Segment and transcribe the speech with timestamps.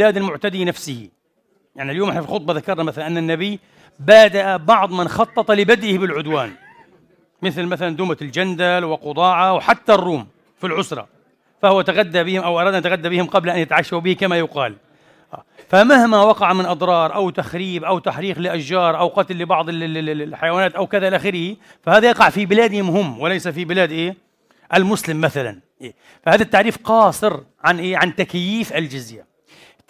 [0.00, 1.08] بلاد المعتدي نفسه
[1.76, 3.60] يعني اليوم إحنا في الخطبة ذكرنا مثلا أن النبي
[3.98, 6.52] بادأ بعض من خطط لبدئه بالعدوان
[7.42, 10.26] مثل مثلا دومة الجندل وقضاعة وحتى الروم
[10.60, 11.08] في العسرة
[11.62, 14.74] فهو تغدى بهم أو أراد أن يتغدى بهم قبل أن يتعشوا به كما يقال
[15.68, 21.08] فمهما وقع من أضرار أو تخريب أو تحريق لأشجار أو قتل لبعض الحيوانات أو كذا
[21.08, 24.16] إلى آخره فهذا يقع في بلادهم هم وليس في بلاد إيه؟
[24.74, 29.29] المسلم مثلا إيه؟ فهذا التعريف قاصر عن إيه؟ عن تكييف الجزية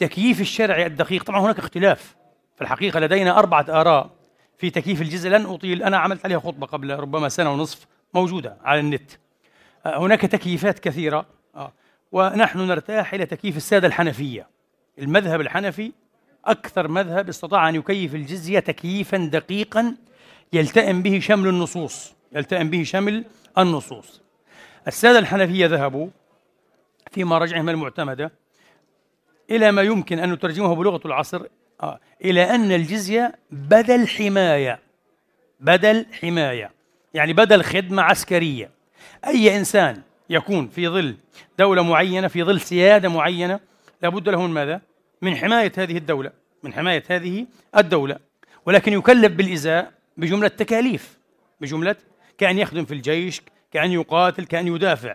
[0.03, 1.25] التكييف الشرعي الدقيق.
[1.25, 2.17] طبعا هناك اختلاف
[2.57, 3.01] في الحقيقة.
[3.01, 4.11] لدينا أربعة آراء
[4.59, 5.83] في تكييف الجزية لن أطيل.
[5.83, 9.11] أنا عملت عليها خطبة قبل ربما سنة ونصف موجودة على النت.
[9.87, 11.27] آه، هناك تكييفات كثيرة.
[11.55, 11.73] آه،
[12.13, 14.47] ونحن نرتاح إلى تكييف السادة الحنفية.
[14.99, 15.93] المذهب الحنفي
[16.45, 19.97] أكثر مذهب استطاع أن يكيف الجزية تكييفا دقيقا
[20.53, 22.13] يلتئم به شمل النصوص.
[22.33, 23.25] يلتئم به شمل
[23.59, 24.21] النصوص.
[24.89, 26.09] السادة الحنفية ذهبوا
[27.11, 28.33] في مراجعهم المعتمدة
[29.51, 31.43] إلى ما يمكن أن نترجمه بلغة العصر.
[31.83, 32.01] آه.
[32.25, 34.81] إلى أن الجزية بدل حماية
[35.61, 36.71] بدل حماية.
[37.15, 38.71] يعني بدل خدمة عسكرية.
[39.27, 41.17] أي إنسان يكون في ظل
[41.59, 43.61] دولة معينة في ظل سيادة معينة
[44.03, 44.81] لابد له من ماذا؟
[45.23, 46.31] من حماية هذه الدولة
[46.63, 48.17] من حماية هذه الدولة.
[48.67, 51.19] ولكن يكلف بالإزاء بجملة تكاليف
[51.61, 51.97] بجملة
[52.39, 55.15] كأن يخدم في الجيش كأن يقاتل كأن يدافع.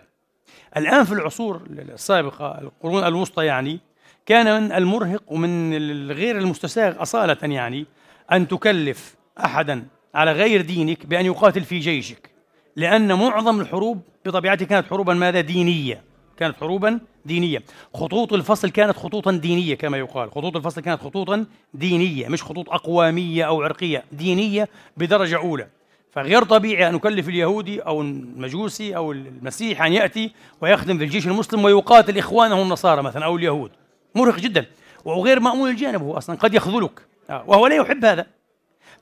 [0.76, 3.80] الآن في العصور السابقة القرون الوسطى يعني
[4.26, 7.86] كان من المرهق ومن الغير المستساغ أصالة يعني
[8.32, 12.30] أن تكلف أحدا على غير دينك بأن يقاتل في جيشك
[12.76, 16.02] لأن معظم الحروب بطبيعتها كانت حروبا ماذا؟ دينية.
[16.36, 17.62] كانت حروبا دينية.
[17.94, 20.30] خطوط الفصل كانت خطوطا دينية كما يقال.
[20.30, 24.04] خطوط الفصل كانت خطوطا دينية مش خطوط أقوامية أو عرقية.
[24.12, 25.66] دينية بدرجة أولى.
[26.12, 31.64] فغير طبيعي أن نكلف اليهودي أو المجوسي أو المسيح أن يأتي ويخدم في الجيش المسلم
[31.64, 33.70] ويقاتل إخوانه النصارى مثلا أو اليهود.
[34.16, 34.66] مرهق جدا.
[35.04, 37.00] وغير مأمون الجانب هو أصلا قد يخذلك.
[37.30, 38.26] آه، وهو لا يحب هذا.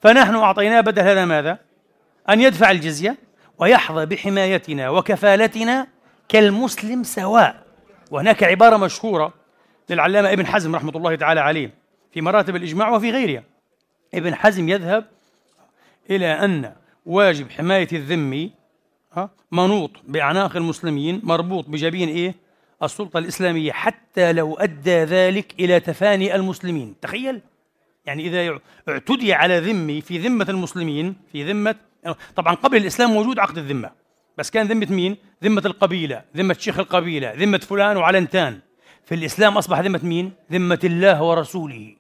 [0.02, 1.58] فنحن أعطيناه بدل هذا ماذا؟
[2.28, 3.16] أن يدفع الجزية
[3.58, 5.86] ويحظى بحمايتنا وكفالتنا
[6.28, 7.64] كالمسلم سواء.
[8.10, 9.34] وهناك عبارة مشهورة
[9.90, 11.70] للعلامة ابن حزم رحمة الله تعالى عليه
[12.12, 13.42] في مراتب الإجماع وفي غيرها.
[14.14, 15.04] ابن حزم يذهب
[16.10, 16.72] إلى أن
[17.06, 18.52] واجب حماية الذمي
[19.52, 22.34] منوط بأعناق المسلمين مربوط بجبين إيه؟
[22.82, 26.94] السلطة الإسلامية حتى لو أدى ذلك إلى تفاني المسلمين.
[27.02, 27.40] تخيل.
[28.06, 28.58] يعني إذا
[28.88, 31.74] اعتدي على ذمي في ذمة المسلمين في ذمة
[32.36, 33.90] طبعا قبل الإسلام موجود عقد الذمة.
[34.38, 38.60] بس كان ذمة مين؟ ذمة القبيلة ذمة شيخ القبيلة ذمة فلان وعلنتان.
[39.04, 41.96] في الإسلام أصبح ذمة مين؟ ذمة الله ورسوله.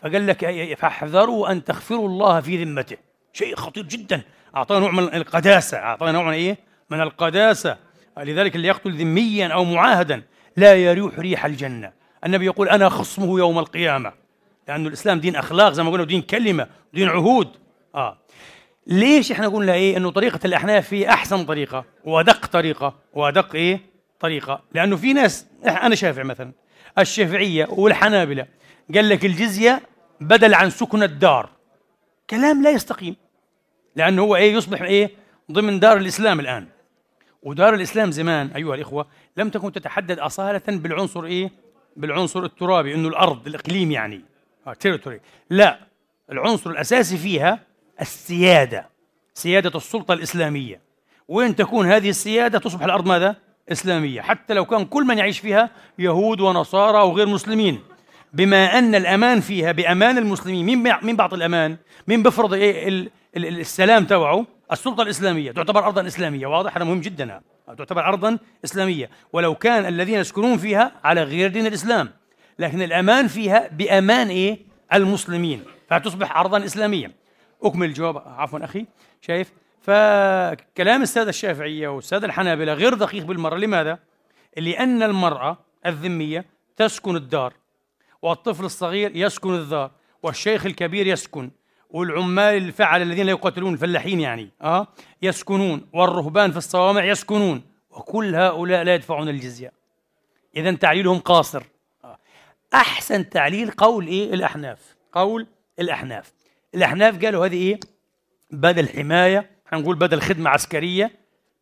[0.00, 2.96] فقال لك فاحذروا أن تغفروا الله في ذمته.
[3.32, 4.22] شيء خطير جدا.
[4.56, 5.78] أعطاه نوع من القداسة.
[5.78, 6.58] أعطاه نوع من إيه؟
[6.90, 7.76] من القداسة.
[8.18, 10.22] لذلك اللي يقتل ذميا أو معاهدا
[10.56, 11.92] لا يريح ريح الجنة.
[12.24, 14.12] النبي يقول أنا خصمه يوم القيامة
[14.68, 17.48] لأن الإسلام دين أخلاق زي ما قلنا دين كلمة دين عهود.
[17.94, 18.18] آه.
[18.86, 23.80] ليش إحنا قلنا إيه؟ إنه طريقة الاحناف هي أحسن طريقة وأدق طريقة وأدق إيه؟
[24.20, 24.62] طريقة.
[24.74, 26.52] لأنه في ناس أنا شافع مثلا
[26.98, 28.46] الشافعية والحنابلة
[28.94, 29.82] قال لك الجزية
[30.20, 31.48] بدل عن سكن الدار.
[32.30, 33.16] كلام لا يستقيم.
[33.96, 35.10] لأنه هو إيه؟ يصبح إيه؟
[35.52, 36.66] ضمن دار الإسلام الآن.
[37.46, 41.50] ودار الإسلام زمان أيها الإخوة لم تكن تتحدد أصالة بالعنصر إيه
[41.96, 44.20] بالعنصر الترابي إنه الأرض الإقليم يعني
[44.80, 45.20] تيريتوري
[45.50, 45.78] لا
[46.32, 47.60] العنصر الأساسي فيها
[48.00, 48.88] السيادة
[49.34, 50.80] سيادة السلطة الإسلامية
[51.28, 53.36] وين تكون هذه السيادة تصبح الأرض ماذا؟
[53.72, 57.80] إسلامية حتى لو كان كل من يعيش فيها يهود ونصارى وغير مسلمين
[58.32, 61.76] بما أن الأمان فيها بأمان المسلمين مين مين بعطي الأمان؟
[62.08, 67.40] مين بفرض إيه السلام تبعه؟ السلطة الإسلامية تعتبر أرضا إسلامية واضح هذا مهم جدا.
[67.66, 69.10] تعتبر أرضا إسلامية.
[69.32, 72.10] ولو كان الذين يسكنون فيها على غير دين الإسلام
[72.58, 74.58] لكن الأمان فيها بأمان إيه؟
[74.92, 75.64] المسلمين.
[75.88, 77.12] فتصبح أرضا إسلامية.
[77.62, 78.18] أكمل الجواب.
[78.18, 78.86] عفوا أخي.
[79.20, 79.52] شايف؟
[79.82, 83.56] فكلام السادة الشافعية والسادة الحنابلة غير دقيق بالمرة.
[83.56, 83.98] لماذا؟
[84.56, 86.44] لأن المرأة الذمية
[86.76, 87.52] تسكن الدار
[88.22, 89.90] والطفل الصغير يسكن الدار
[90.22, 91.50] والشيخ الكبير يسكن.
[91.90, 94.86] والعمال الفعل الذين لا يقاتلون الفلاحين يعني آه
[95.22, 99.72] يسكنون والرهبان في الصوامع يسكنون وكل هؤلاء لا يدفعون الجزية.
[100.56, 101.62] اذا تعليلهم قاصر.
[102.04, 102.18] آه.
[102.74, 104.96] أحسن تعليل قول إيه؟ الأحناف.
[105.12, 105.46] قول
[105.78, 106.32] الأحناف.
[106.74, 107.80] الأحناف قالوا هذه إيه؟
[108.50, 111.10] بدل حماية حنقول بدل خدمة عسكرية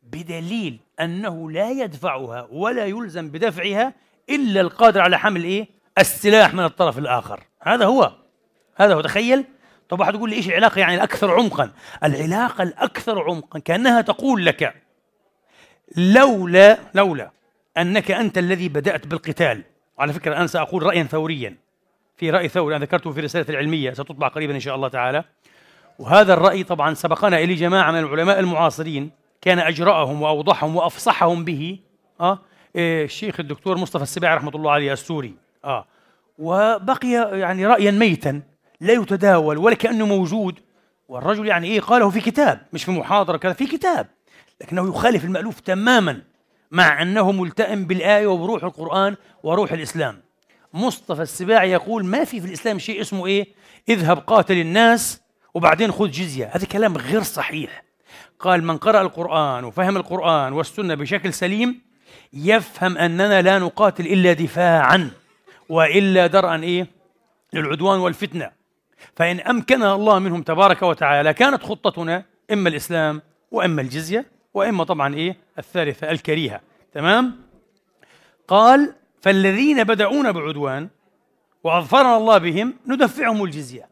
[0.03, 3.95] بدليل أنه لا يدفعها ولا يلزم بدفعها
[4.31, 5.69] إلا القادر على حمل إيه؟
[5.99, 7.41] السلاح من الطرف الآخر.
[7.63, 8.13] هذا هو.
[8.77, 9.01] هذا هو.
[9.01, 9.45] تخيل
[9.95, 11.71] طب واحد يقول لي إيش العلاقة يعني الأكثر عمقا؟
[12.05, 14.75] العلاقة الأكثر عمقا كأنها تقول لك
[15.97, 17.31] لولا لولا
[17.79, 19.63] أنك أنت الذي بدأت بالقتال.
[19.99, 21.57] على فكرة أنا سأقول رايا ثوريا.
[22.17, 25.25] في رأي ثوري أنا ذكرته في رسالة العلمية ستطبع قريبا إن شاء الله تعالى.
[25.99, 29.11] وهذا الرأي طبعا سبقنا إليه جماعة من العلماء المعاصرين.
[29.41, 31.79] كان أجرأهم وأوضحهم وأفصحهم به.
[32.21, 32.39] أه
[32.77, 35.35] إيه الشيخ الدكتور مصطفى السباعي رحمة الله عليه السوري.
[35.65, 35.87] آه
[36.39, 38.43] وبقي يعني رأيا ميتا.
[38.81, 40.59] لا يتداول ولا كأنه موجود.
[41.09, 44.07] والرجل يعني إيه؟ قاله في كتاب مش في محاضرة كذا في كتاب.
[44.61, 46.23] لكنه يخالف المألوف تماما
[46.71, 50.23] مع أنه ملتئم بالآية وبروح القرآن وروح الإسلام.
[50.75, 53.47] مصطفى السباعي يقول ما في في الإسلام شيء اسمه إيه؟
[53.89, 55.21] اذهب قاتل الناس
[55.55, 56.51] وبعدين خذ جزية.
[56.55, 57.85] هذا كلام غير صحيح.
[58.41, 61.81] قال من قرأ القرآن وفهم القرآن والسنة بشكل سليم
[62.33, 65.11] يفهم أننا لا نقاتل إلا دفاعا
[65.69, 66.87] وإلا درءا إيه؟
[67.53, 68.64] للعدوان والفتنة.
[69.17, 75.37] فإن أمكننا الله منهم تبارك وتعالى كانت خطتنا إما الإسلام وإما الجزية وإما طبعا إيه؟
[75.59, 76.61] الثالثة الكريهة.
[76.93, 77.37] تمام؟
[78.49, 80.89] قال فالذين بدأونا بعدوان
[81.65, 83.89] وأظفرنا الله بهم ندفعهم الجزية.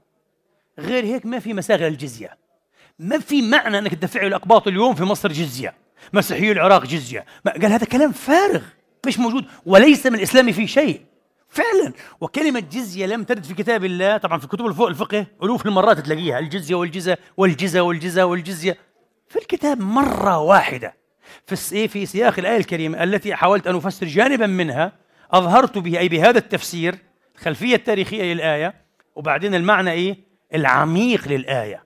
[0.79, 2.37] غير هيك ما في مساغ الجزية.
[2.99, 5.75] ما في معنى أنك تدفع الأقباط اليوم في مصر جزية
[6.13, 7.25] مسيحي العراق جزية.
[7.47, 8.63] قال هذا كلام فارغ
[9.07, 11.01] مش موجود وليس من الإسلام في شيء.
[11.53, 11.93] فعلا.
[12.21, 14.17] وكلمة جزية لم ترد في كتاب الله.
[14.17, 16.39] طبعا في كتب الفقه ألوف المرات تلاقيها.
[16.39, 18.77] الجزية والجزة والجزة والجزة والجزية.
[19.29, 20.95] في الكتاب مرة واحدة
[21.47, 24.93] في إيه، في سياق الآية الكريمة التي حاولت أن أفسر جانبا منها
[25.31, 26.95] أظهرت به أي بهذا التفسير
[27.35, 28.75] الخلفية التاريخية للآية
[29.17, 30.17] وبعدين المعنى إيه؟
[30.55, 31.85] العميق للآية.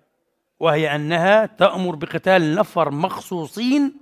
[0.61, 3.95] وهي أنها تأمر بقتال نفر مخصوصين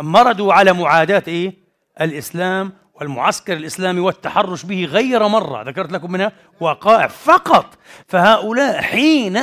[0.00, 1.54] مردوا على معاداة إيه؟
[2.00, 7.78] الإسلام والمعسكر الإسلامي والتحرش به غير مرة ذكرت لكم منها وقائع فقط.
[8.08, 9.40] فهؤلاء حين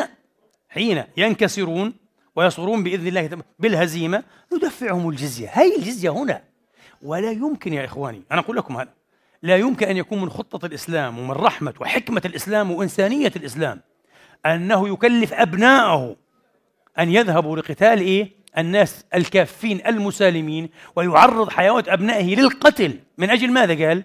[0.70, 1.94] حين ينكسرون
[2.36, 5.50] ويصرون بإذن الله بالهزيمة ندفعهم الجزية.
[5.54, 6.42] هي الجزية هنا.
[7.02, 8.90] ولا يمكن يا إخواني أنا أقول لكم هذا
[9.44, 13.82] لا يمكن أن يكون من خطة الإسلام ومن رحمة وحكمة الإسلام وإنسانية الإسلام
[14.46, 16.16] أنه يكلف أبناءه
[17.00, 24.04] أن يذهبوا لقتال إيه؟ الناس الكافين المسالمين ويعرض حياة أبنائه للقتل من أجل ماذا قال؟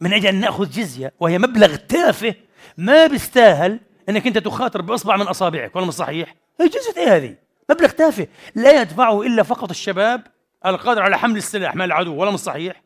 [0.00, 2.34] من أجل أن نأخذ جزية وهي مبلغ تافه
[2.78, 7.34] ما بيستاهل أنك أنت تخاطر بإصبع من أصابعك ولا مش صحيح؟ جزية إيه هذه؟
[7.70, 10.26] مبلغ تافه لا يدفعه إلا فقط الشباب
[10.66, 12.82] القادر على حمل السلاح مع العدو ولا مش صحيح؟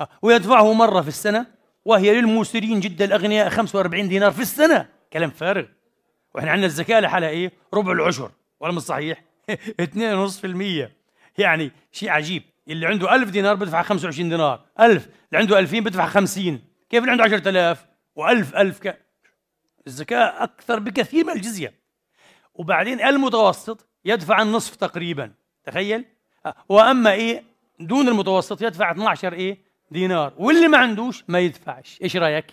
[0.00, 1.46] آه، ويدفعه مرة في السنة
[1.84, 5.64] وهي للموسرين جدا الأغنياء 45 دينار في السنة كلام فارغ
[6.34, 8.30] وإحنا عندنا الزكاة لحالها إيه؟ ربع العشر
[8.60, 9.22] ولا مش صحيح؟
[10.86, 10.88] 2.5%
[11.38, 12.42] يعني شيء عجيب.
[12.68, 14.64] اللي عنده 1000 دينار بدفع 25 دينار.
[14.80, 16.60] 1000 اللي عنده 2000 بدفع 50
[16.90, 17.84] كيف اللي عنده 10000
[18.18, 18.98] و1000 1000 ك...
[19.86, 21.74] الزكاة أكثر بكثير من الجزية.
[22.54, 25.32] وبعدين المتوسط يدفع النصف تقريبا.
[25.64, 26.04] تخيل؟
[26.68, 27.44] وأما إيه؟
[27.80, 29.58] دون المتوسط يدفع 12 إيه؟
[29.90, 30.32] دينار.
[30.36, 31.98] واللي ما عندوش ما يدفعش.
[32.02, 32.46] إيش رأيك؟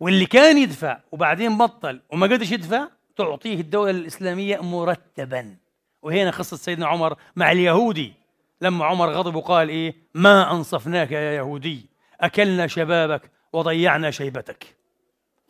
[0.00, 5.56] واللي كان يدفع وبعدين بطل وما قدرش يدفع تعطيه الدولة الإسلامية مرتبا.
[6.04, 8.12] وهنا قصة سيدنا عمر مع اليهودي.
[8.60, 11.86] لما عمر غضب وقال إيه؟ ما أنصفناك يا يهودي.
[12.20, 14.76] أكلنا شبابك وضيعنا شيبتك.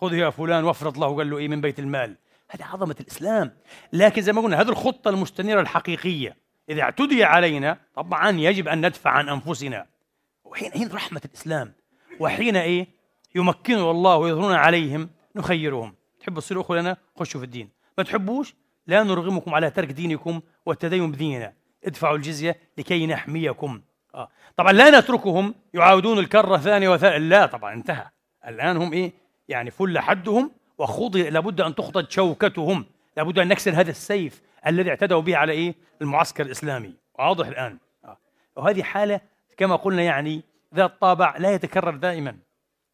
[0.00, 1.16] خذ يا فلان وافرض له.
[1.16, 2.16] قال له إيه؟ من بيت المال.
[2.50, 3.56] هذه عظمة الإسلام.
[3.92, 6.37] لكن زي ما قلنا هذه الخطة المستنيرة الحقيقية.
[6.68, 9.87] إذا اعتدي علينا طبعا يجب أن ندفع عن أنفسنا.
[10.44, 11.73] وحين حين رحمة الإسلام.
[12.20, 12.87] وحين إيه؟
[13.34, 15.94] يمكنه الله ويظهرون عليهم نخيرهم.
[16.20, 17.68] تحبوا تصيروا أخوة لنا؟ خشوا في الدين.
[17.99, 18.54] ما تحبوش؟
[18.86, 21.52] لا نرغمكم على ترك دينكم والتدين بديننا.
[21.84, 23.80] ادفعوا الجزية لكي نحميكم.
[24.14, 24.28] آه.
[24.56, 28.06] طبعا لا نتركهم يعاودون الكرة ثانية وثالثة لا طبعا انتهى.
[28.48, 29.12] الآن هم إيه؟
[29.48, 32.84] يعني فل حدهم وخض لابد أن تخضج شوكتهم.
[33.16, 36.94] لابد أن نكسر هذا السيف الذي اعتدوا به على إيه؟ المعسكر الإسلامي.
[37.18, 37.78] واضح الآن.
[38.04, 38.18] آه.
[38.56, 39.20] وهذه حالة
[39.56, 40.42] كما قلنا يعني
[40.74, 42.36] ذات طابع لا يتكرر دائما.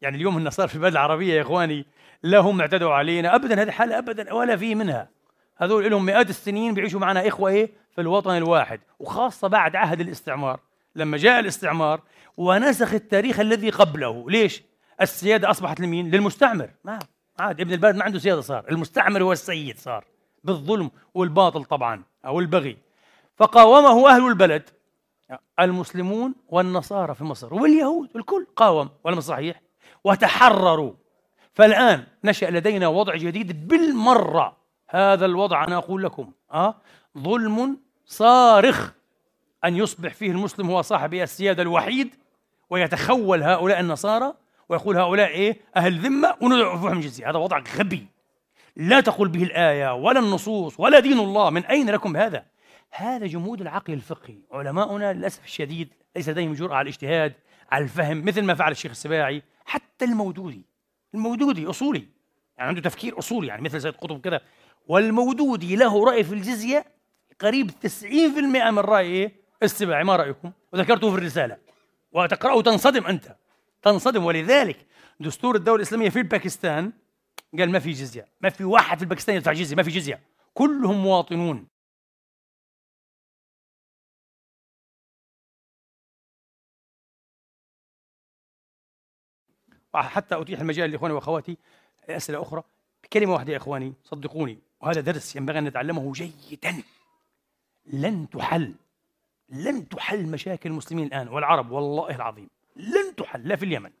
[0.01, 1.85] يعني اليوم النصارى في البلاد العربية يا إخواني
[2.23, 3.35] لا هم اعتدوا علينا.
[3.35, 5.09] أبدا هذه حالة أبدا ولا في منها.
[5.61, 10.59] هذول لهم مئات السنين بيعيشوا معنا إخوة إيه؟ في الوطن الواحد وخاصة بعد عهد الاستعمار.
[10.95, 12.01] لما جاء الاستعمار
[12.37, 14.29] ونسخ التاريخ الذي قبله.
[14.29, 14.63] ليش؟
[15.01, 16.69] السيادة أصبحت لمين؟ للمستعمر.
[16.83, 16.99] ما
[17.39, 18.65] عاد ابن البلد ما عنده سيادة صار.
[18.71, 20.05] المستعمر هو السيد صار
[20.43, 22.77] بالظلم والباطل طبعا أو البغي.
[23.35, 24.69] فقاومه أهل البلد
[25.59, 29.61] المسلمون والنصارى في مصر واليهود الكل قاوم ولا صحيح؟
[30.03, 30.93] وتحرروا.
[31.53, 34.60] فالآن نشأ لدينا وضع جديد بالمرة.
[34.91, 36.75] هذا الوضع أنا أقول لكم أه؟
[37.17, 38.91] ظلم صارخ
[39.65, 42.15] أن يصبح فيه المسلم هو صاحب السيادة الوحيد
[42.69, 44.33] ويتخول هؤلاء النصارى
[44.69, 48.07] ويقول هؤلاء إيه؟ أهل ذمة وندفعهم جزية هذا وضع غبي.
[48.75, 51.49] لا تقول به الآية ولا النصوص ولا دين الله.
[51.49, 52.45] من أين لكم هذا؟
[52.91, 54.37] هذا جمود العقل الفقهي.
[54.51, 57.33] علماؤنا للأسف الشديد ليس لديهم جرأة على الاجتهاد
[57.71, 60.65] على الفهم مثل ما فعل الشيخ السباعي حتى المودودي.
[61.13, 62.07] المودودي أصولي.
[62.57, 64.41] يعني عنده تفكير أصولي يعني مثل سيد قطب كذا
[64.87, 66.85] والمودودي له رأي في الجزية
[67.41, 71.57] قريب 90% من إيه السباعي ما رأيكم؟ وذكرته في الرسالة.
[72.11, 73.35] وتقرأه تنصدم أنت.
[73.81, 74.25] تنصدم.
[74.25, 74.85] ولذلك
[75.19, 76.93] دستور الدولة الإسلامية في باكستان
[77.59, 78.27] قال ما في جزية.
[78.41, 79.75] ما في واحد في باكستان يدفع جزية.
[79.75, 80.21] ما في جزية.
[80.53, 81.67] كلهم مواطنون.
[89.95, 91.57] حتى أتيح المجال لإخواني وأخواتي
[92.09, 92.63] أسئلة أخرى.
[93.03, 94.70] بكلمة واحدة يا إخواني صدقوني.
[94.81, 96.83] وهذا درس ينبغي أن نتعلمه جيدا.
[97.93, 98.73] لن تحل
[99.49, 102.49] لن تحل مشاكل المسلمين الآن والعرب والله العظيم.
[102.75, 103.91] لن تحل لا في اليمن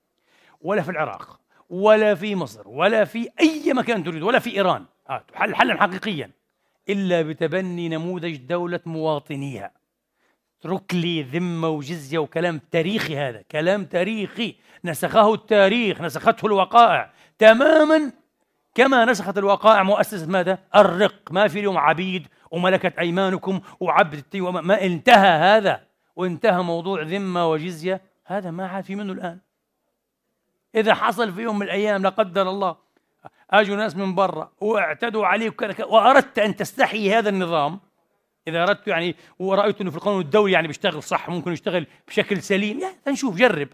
[0.61, 4.85] ولا في العراق ولا في مصر ولا في أي مكان تريد ولا في إيران.
[5.09, 6.31] آه تحل حلا حقيقيا.
[6.89, 9.71] إلا بتبني نموذج دولة مواطنيها.
[10.59, 14.55] اترك لي ذمة وجزية وكلام تاريخي هذا كلام تاريخي.
[14.85, 18.11] نسخه التاريخ نسخته الوقائع تماما
[18.75, 21.31] كما نسخت الوقائع مؤسسة ماذا؟ الرق.
[21.31, 25.83] ما في اليوم عبيد وملكت أيمانكم وعبد وما ما انتهى هذا.
[26.15, 28.01] وانتهى موضوع ذمة وجزية.
[28.25, 29.39] هذا ما عاد في منه الآن.
[30.75, 32.75] إذا حصل في يوم من الأيام لا قدر الله.
[33.51, 37.79] اجوا ناس من برا واعتدوا عليك وأردت أن تستحيي هذا النظام.
[38.47, 42.79] إذا أردت يعني ورأيت إنه في القانون الدولي يعني بيشتغل صح ممكن يشتغل بشكل سليم.
[42.79, 43.67] يعني نشوف جرب.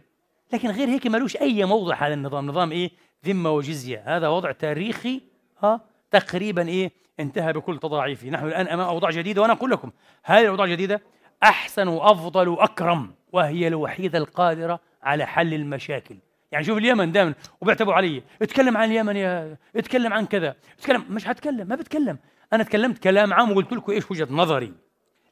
[0.54, 2.48] لكن غير هيك ملوش أي موضع هذا النظام.
[2.48, 2.92] نظام إيه؟
[3.26, 4.04] ذمة وجزية.
[4.06, 5.22] هذا وضع تاريخي
[5.64, 5.82] ها
[6.12, 8.30] تقريبا إيه انتهى بكل تضاعيفه.
[8.30, 9.92] نحن الآن أمام أوضاع جديدة وأنا أقول لكم
[10.24, 11.02] هذه الأوضاع الجديدة
[11.44, 16.16] أحسن وأفضل وأكرم وهي الوحيدة القادرة على حل المشاكل.
[16.52, 20.56] يعني شوف اليمن دائما وبيعتبروا علي اتكلم عن اليمن يا اتكلم عن كذا.
[20.80, 22.18] اتكلم مش هتكلم ما بتكلم.
[22.54, 24.74] أنا تكلمت كلام عام وقلت لكم إيش وجهة نظري.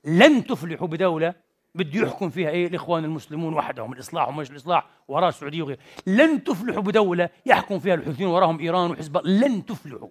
[0.06, 1.34] لن تفلحوا بدولة
[1.76, 6.82] بده يحكم فيها إيه؟ الإخوان المسلمون وحدهم الإصلاح ومش الإصلاح وراء السعودية وغيره لن تفلحوا
[6.82, 10.10] بدولة يحكم فيها الحوثيون وراهم إيران وحزب لن تفلحوا.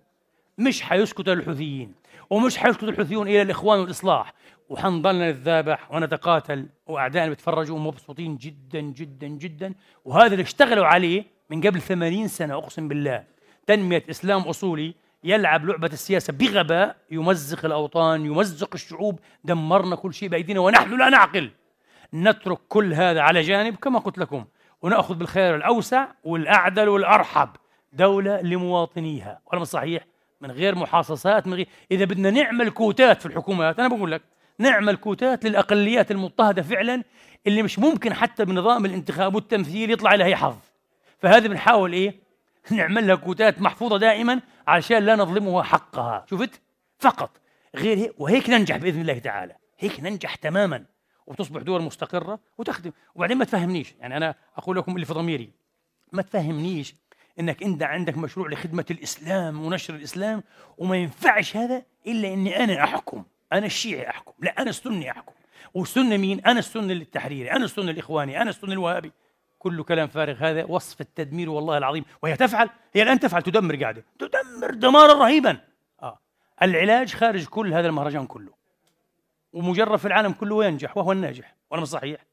[0.59, 1.92] مش حيسكت الحوثيين
[2.30, 4.35] ومش حيسكت الحوثيون إلى الإخوان والإصلاح.
[4.68, 9.75] وحنضلنا نتذابح ونتقاتل وأعدائنا بيتفرجوا مبسوطين جدا جدا جدا.
[10.04, 13.25] وهذا اللي اشتغلوا عليه من قبل ثمانين سنة أقسم بالله.
[13.66, 20.60] تنمية إسلام أصولي يلعب لعبة السياسة بغباء يمزق الأوطان يمزق الشعوب دمرنا كل شيء بأيدينا
[20.60, 21.50] ونحن لا نعقل.
[22.14, 24.44] نترك كل هذا على جانب كما قلت لكم.
[24.82, 27.48] ونأخذ بالخير الأوسع والأعدل والأرحب.
[27.92, 29.40] دولة لمواطنيها.
[29.52, 30.04] ولا صحيح؟
[30.40, 34.22] من غير محاصصات من غير إذا بدنا نعمل كوتات في الحكومات أنا بقول لك
[34.58, 37.02] نعمل كوتات للأقليات المضطهدة فعلا
[37.46, 40.56] اللي مش ممكن حتى بنظام الانتخاب والتمثيل يطلع لها حظ.
[41.18, 42.23] فهذه بنحاول إيه؟
[42.71, 46.26] نعمل لها كوتات محفوظة دائما عشان لا نظلمها حقها.
[46.30, 46.61] شفت؟
[46.99, 47.30] فقط.
[47.76, 49.56] غير هيك وهيك ننجح بإذن الله تعالى.
[49.78, 50.85] هيك ننجح تماما.
[51.26, 52.92] وتصبح دول مستقرة وتخدم.
[53.14, 53.94] وبعدين ما تفهمنيش.
[54.00, 55.50] يعني أنا أقول لكم اللي في ضميري.
[56.12, 56.94] ما تفهمنيش
[57.40, 60.42] إنك أنت عندك مشروع لخدمة الإسلام ونشر الإسلام
[60.78, 63.25] وما ينفعش هذا إلا إني أنا أحكم.
[63.52, 64.33] أنا الشيعي أحكم.
[64.38, 65.33] لا أنا السني أحكم.
[65.75, 69.12] والسنة مين؟ أنا السنة التحريري أنا السنة الاخواني أنا السنة الوهابي.
[69.64, 72.04] كل كلام فارغ هذا وصف التدمير والله العظيم.
[72.23, 74.04] وهي تفعل هي الآن تفعل تدمر قاعدة.
[74.18, 75.61] تدمر دمارا رهيبا.
[76.02, 76.18] آه.
[76.62, 78.52] العلاج خارج كل هذا المهرجان كله.
[79.52, 81.56] ومجرب في العالم كله وينجح وهو الناجح.
[81.71, 82.26] ولا مش صحيح.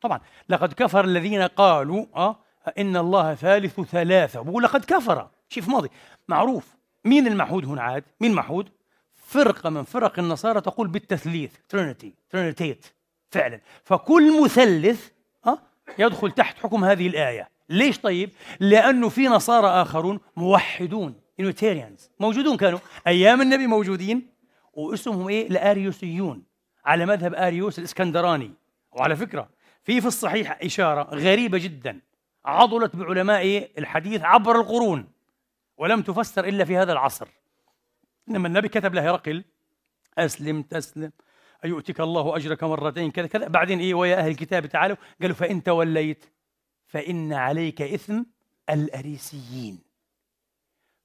[0.00, 2.36] طبعا لقد كفر الذين قالوا آه
[2.78, 4.42] إن الله ثالث ثلاثة.
[4.42, 5.30] بقول لقد كفر.
[5.48, 5.90] شيء في ماضي.
[6.28, 6.76] معروف.
[7.04, 8.77] مين المعهود هنا عاد؟ مين معهود
[9.28, 12.86] فرقة من فرق النصارى تقول بالتثليث Trinity Trinität
[13.30, 13.60] فعلا.
[13.84, 15.08] فكل مثلث
[15.46, 15.58] أه
[15.98, 17.48] يدخل تحت حكم هذه الآية.
[17.68, 18.30] ليش طيب؟
[18.60, 22.78] لأنه في نصارى آخرون موحدون Unitarians موجودون كانوا.
[23.06, 24.30] أيام النبي موجودين
[24.72, 26.42] واسمهم إيه؟ الآريوسيون.
[26.84, 28.52] على مذهب آريوس الإسكندراني.
[28.92, 29.48] وعلى فكرة
[29.84, 32.00] في في الصحيح إشارة غريبة جدا.
[32.44, 35.08] عضلت بعلماء الحديث عبر القرون.
[35.76, 37.37] ولم تفسر إلا في هذا العصر.
[38.30, 39.44] إنما النبي كتب له هرقل
[40.18, 41.12] أسلم تسلم
[41.64, 43.48] أيؤتك الله أجرك مرتين كذا كذا.
[43.48, 46.24] بعدين إيه ويا أهل الكتاب تعالوا قالوا فإن توليت
[46.86, 48.22] فإن عليك إثم
[48.70, 49.78] الأريسيين.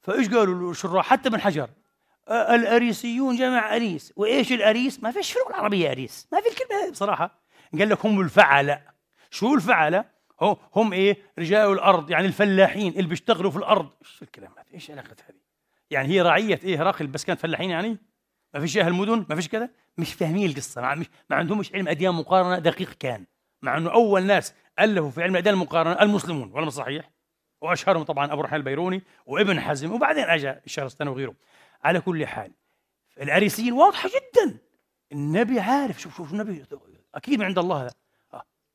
[0.02, 1.70] فإيش قالوا الشراح؟ حتى من حجر
[2.30, 4.14] الأريسيون جمع أريس.
[4.16, 7.44] وإيش الأريس؟ ما فيش في اللغة العربية أريس ما في الكلمة بصراحة.
[7.80, 8.82] قال لك هم الفعلة.
[9.30, 10.06] شو الفعلة؟
[10.76, 13.90] هم إيه رجال الأرض يعني الفلاحين اللي بيشتغلوا في الأرض.
[14.02, 15.43] إيش الكلام هذا؟ إيش علاقة هذه؟
[15.94, 17.98] يعني هي رعيه إيه هرقل بس كانت فلاحين يعني؟
[18.54, 21.88] ما فيش أهل مدن؟ ما فيش كذا مش فاهمين القصة ما, مش ما عندهمش علم
[21.88, 23.26] أديان مقارنة دقيق كان.
[23.62, 27.12] مع إنه أول ناس ألفوا في علم الاديان المقارنه المسلمون ولا صحيح؟
[27.62, 31.36] وأشهرهم طبعا أبو رحيل البيروني وابن حزم وبعدين اجى الشهرستاني وغيره.
[31.84, 32.52] على كل حال
[33.22, 34.58] الأريسيين واضحة جدا.
[35.12, 36.66] النبي عارف شوف شوف النبي
[37.16, 37.94] أكيد من عند الله هذا.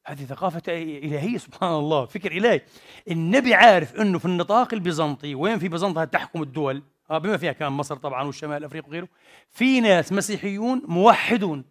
[0.07, 2.63] هذه ثقافة إلهية سبحان الله فكر إلهي.
[3.11, 7.73] النبي عارف أنه في النطاق البيزنطي وين في بيزنطة تحكم الدول؟ آه بما فيها كان
[7.73, 9.09] مصر طبعا والشمال أفريقيا وغيره.
[9.51, 11.65] في ناس مسيحيون موحدون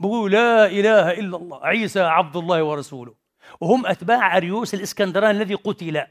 [0.00, 3.14] بيقولوا لا إله إلا الله عيسى عبد الله ورسوله.
[3.60, 6.02] وهم أتباع أريوس الإسكندراني الذي قتل.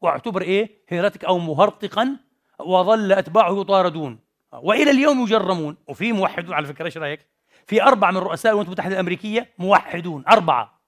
[0.00, 2.16] واعتبر إيه؟ هيرتك أو مهرطقا
[2.58, 4.18] وظل أتباعه يطاردون.
[4.52, 5.76] وإلى اليوم يجرمون.
[5.88, 7.26] وفي موحدون على فكرة إيش رأيك؟
[7.66, 10.24] في أربعة من رؤساء الولايات المتحدة الأمريكية موحدون.
[10.28, 10.80] أربعة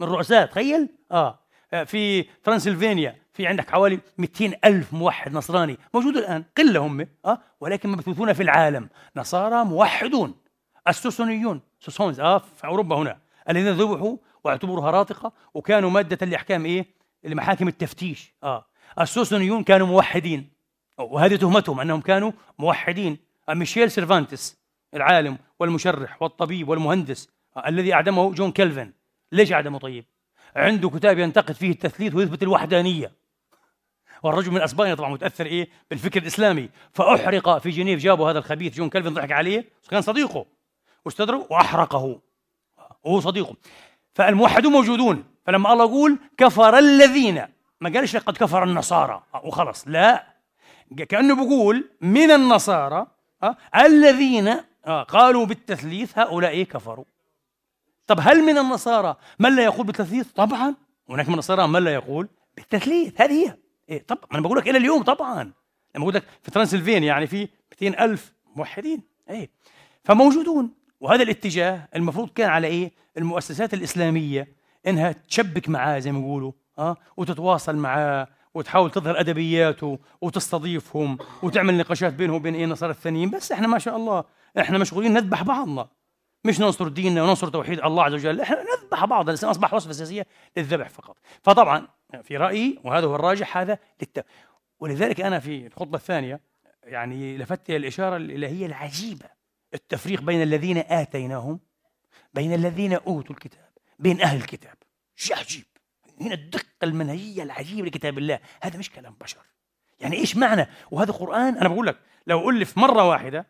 [0.00, 1.38] من رؤساء تخيل؟ آه.
[1.84, 7.88] في ترانسلفانيا في عندك حوالي 200 ألف موحد نصراني موجود الآن قلة هم آه ولكن
[7.88, 8.88] مبثوثون في العالم.
[9.16, 10.34] نصارى موحدون
[10.88, 13.18] السوسينيون Socinians آه في أوروبا هنا
[13.48, 16.86] الذين ذبحوا واعتبروا هراطقة وكانوا مادة لأحكام إيه؟
[17.24, 18.66] لمحاكم التفتيش آه.
[19.00, 20.50] السوسينيون كانوا موحدين
[20.98, 23.18] وهذه تهمتهم أنهم كانوا موحدين.
[23.50, 24.58] ميشيل سيرفيتوس
[24.94, 28.92] العالم والمشرح والطبيب والمهندس آه الذي أعدمه جون كالفن.
[29.32, 30.04] ليش أعدمه طيب؟
[30.56, 33.19] عنده كتاب ينتقد فيه التثليث ويثبت الوحدانية.
[34.22, 36.68] والرجل من أسبانيا طبعا متأثر إيه؟ بالفكر الإسلامي.
[36.94, 39.68] فأحرق في جنيف جابوا هذا الخبيث جون كلفن ضحك عليه.
[39.90, 40.46] كان صديقه.
[41.04, 42.20] واستدروا وأحرقه.
[43.04, 43.56] وهو صديقه.
[44.14, 45.24] فالموحدون موجودون.
[45.46, 47.46] فلما الله يقول كفر الذين.
[47.80, 49.22] ما قالش قد كفر النصارى.
[49.44, 50.26] وخلص لا.
[51.08, 53.06] كأنه بيقول من النصارى
[53.76, 54.56] الذين
[55.08, 57.04] قالوا بالتثليث هؤلاء كفروا.
[58.06, 60.74] طب هل من النصارى من لا يقول بالتثليث؟ طبعا.
[61.08, 63.20] هناك من النصارى من لا يقول بالتثليث.
[63.20, 63.56] هذه هي.
[63.90, 65.42] إيه طب أنا بقول لك إلى اليوم طبعا.
[65.94, 67.48] لما بقول لك في ترانسلفانيا يعني في
[67.82, 69.50] 200 ألف موحدين إيه
[70.04, 70.70] فموجودون.
[71.00, 74.48] وهذا الاتجاه المفروض كان على إيه؟ المؤسسات الإسلامية
[74.86, 82.12] إنها تشبك معاه زي ما يقولوا آه وتتواصل معاه وتحاول تظهر أدبياته وتستضيفهم وتعمل نقاشات
[82.12, 83.30] بينه وبين إيه؟ النصارى الثانيين.
[83.30, 84.24] بس إحنا ما شاء الله
[84.58, 85.88] إحنا مشغولين نذبح بعضنا.
[86.44, 90.26] مش ننصر ديننا وننصر توحيد الله عز وجل إحنا نذبح بعض الاسلام أصبح وصفة أساسية
[90.56, 91.16] للذبح فقط.
[91.42, 91.88] فطبعا
[92.22, 94.26] في رأيي وهذا هو الراجح هذا للت...
[94.80, 96.40] ولذلك أنا في الخطبة الثانية
[96.84, 99.26] يعني لفت إلى الإشارة الالهيه العجيبة
[99.74, 101.60] التفريق بين الذين آتيناهم
[102.34, 104.76] بين الذين أوتوا الكتاب بين أهل الكتاب.
[105.16, 105.64] شيء عجيب.
[106.20, 109.42] هنا الدقة المنهجية العجيبة لكتاب الله هذا مش كلام بشر.
[110.00, 111.96] يعني إيش معنى؟ وهذا قرآن أنا بقول لك
[112.26, 113.46] لو ألف مرة واحدة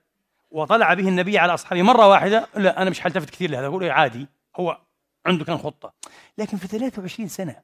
[0.50, 3.92] وطلع به النبي على أصحابه مرة واحدة لا أنا مش حلتفت كثير لهذا أقول إيه
[3.92, 4.80] عادي هو
[5.26, 5.94] عنده كان خطة.
[6.38, 7.62] لكن في 23 سنة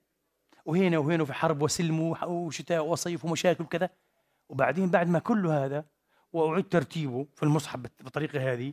[0.66, 3.90] وهنا وهنا وفي حرب وسلم وشتاء وصيف ومشاكل وكذا.
[4.48, 5.84] وبعدين بعد ما كل هذا
[6.32, 8.72] واعيد ترتيبه في المصحف بالطريقة هذه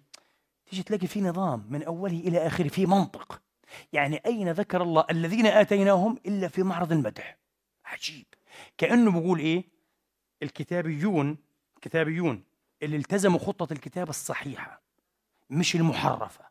[0.65, 3.41] تيجي تلاقي في نظام من أوله إلى آخره في منطق.
[3.93, 7.37] يعني أين ذكر الله الذين آتيناهم إلا في معرض المدح؟
[7.85, 8.25] عجيب.
[8.77, 9.63] كأنه بيقول إيه؟
[10.43, 11.37] الكتابيون
[11.75, 12.43] الكتابيون
[12.83, 14.81] اللي التزموا خطة الكتاب الصحيحة
[15.49, 16.45] مش المحرفة.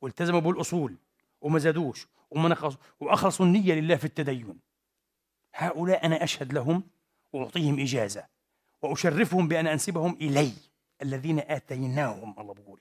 [0.00, 0.96] والتزموا بالأصول
[1.40, 4.67] وما زادوش وما نقصوا وأخلصوا النية لله في التدين.
[5.58, 6.82] هؤلاء أنا أشهد لهم
[7.32, 8.24] وأعطيهم إجازة
[8.82, 10.52] وأشرفهم بأن أنسبهم إلي
[11.02, 12.80] الذين آتيناهم الله بقول.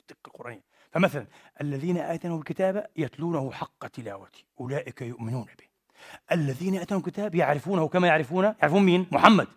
[0.00, 1.26] الدقة القرآنية فمثلا
[1.60, 5.66] الذين آتيناهم الكتاب يتلونه حق تلاوته أولئك يؤمنون به.
[6.32, 9.48] الذين آتيناهم الكتاب يعرفونه كما يعرفون يعرفون مين؟ محمد.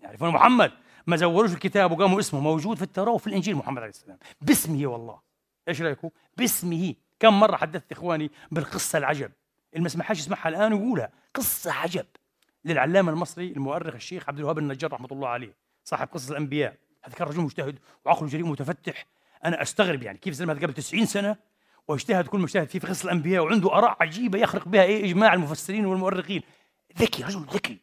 [0.00, 0.72] يعرفون محمد.
[1.06, 4.18] ما زوروش الكتاب وقاموا اسمه موجود في التوراة وفي الإنجيل محمد عليه السلام.
[4.40, 5.20] باسمه والله.
[5.68, 6.94] إيش رأيكم؟ باسمه.
[7.20, 9.30] كم مرة حدثت إخواني بالقصة العجب.
[9.74, 11.10] اللي ما سمحهاش يسمعها الآن ويقولها.
[11.34, 12.06] قصة عجب.
[12.64, 16.76] للعلامة المصري المؤرخ الشيخ عبد الوهاب النجار رحمة الله عليه صاحب قصص الأنبياء.
[17.04, 19.06] هذا كان رجل مجتهد وعقله جريء متفتح
[19.44, 21.36] أنا أستغرب يعني كيف زلمة قبل 90 سنة
[21.88, 25.86] واجتهد كل مجتهد فيه في قصص الأنبياء وعنده آراء عجيبة يخرق بها إيه إجماع المفسرين
[25.86, 26.42] والمؤرخين.
[26.98, 27.78] ذكي رجل ذكي.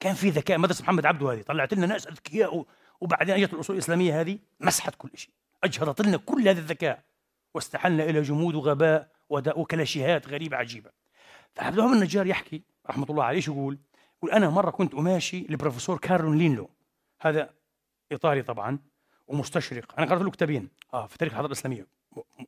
[0.00, 0.58] كان في ذكاء.
[0.58, 2.64] مدرسة محمد عبده هذه طلعت لنا ناس أذكياء
[3.00, 5.30] وبعدين أجت الأصول الإسلامية هذه مسحت كل شيء.
[5.64, 7.02] اجهضت لنا كل هذا الذكاء
[7.54, 10.90] واستحلنا إلى جمود وغباء وكلاشيهات غريبة عجيبة.
[11.54, 13.78] فعبد الوهاب النجار يحكي رحمة الله عليه شو يقول؟
[14.18, 16.70] يقول أنا مرة كنت أماشي لبروفيسور كارلون لينلو.
[17.20, 17.54] هذا
[18.12, 18.78] ايطالي طبعا
[19.26, 19.98] ومستشرق.
[19.98, 20.68] أنا قرأت له كتابين.
[20.94, 21.86] آه في تاريخ الحضارة الإسلامية.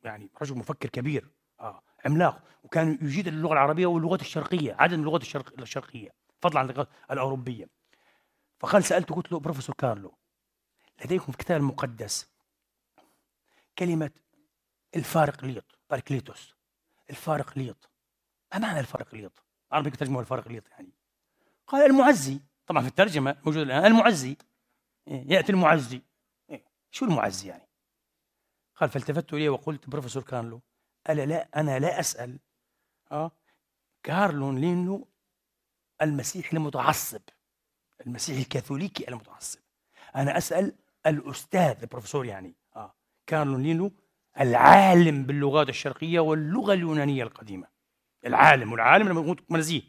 [0.03, 1.27] يعني رجل مفكر كبير.
[1.59, 2.43] آه عملاق.
[2.63, 6.09] وكان يجيد اللغة العربية واللغات الشرقية عدد من اللغات الشرق الشرقية
[6.41, 7.67] فضلا عن اللغات الأوروبية.
[8.59, 10.13] فقال سألته قلت له بروفيسور كارلو
[11.05, 12.29] لديكم في الكتاب المقدس
[13.77, 14.11] كلمة
[14.95, 16.55] الفارق ليط باركليتوس
[17.09, 17.90] الفارق ليط.
[18.53, 20.89] ما معنى الفارق ليط؟ عربي ترجمه الفارق ليط يعني.
[21.67, 24.37] قال المعزي طبعا في الترجمة موجود الآن المعزي.
[25.07, 26.01] إيه، يأتي المعزي.
[26.49, 27.67] إيه، شو المعزي يعني؟
[28.75, 30.61] قال فالتفت إليه وقلت بروفيسور كارلو
[31.09, 32.39] ألا لا أنا لا أسأل.
[33.11, 33.31] أه
[34.03, 35.07] كارلو نلينو
[36.01, 37.21] المسيحي المتعصب
[38.05, 39.59] المسيحي الكاثوليكي المتعصب.
[40.15, 42.55] أنا أسأل الأستاذ البروفيسور يعني.
[42.75, 42.95] آه
[43.27, 43.91] كارلو نلينو
[44.39, 47.67] العالم باللغات الشرقية واللغة اليونانية القديمة.
[48.25, 49.81] العالم والعالم لما يكون نزيه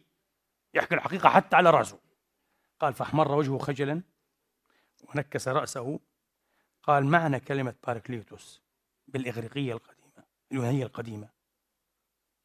[0.74, 1.98] يحكي الحقيقة حتى على رأسه.
[2.80, 4.02] قال فأحمر وجهه خجلا
[5.04, 6.00] ونكس رأسه.
[6.82, 8.62] قال معنى كلمة باركليتوس
[9.08, 11.28] بالإغريقية القديمة اليونانية القديمة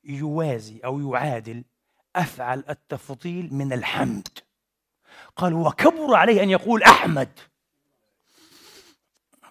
[0.04, 1.64] يوازي أو يعادل
[2.16, 4.28] أفعل التفضيل من الحمد.
[5.36, 7.40] قال وكبر عليه أن يقول أحمد.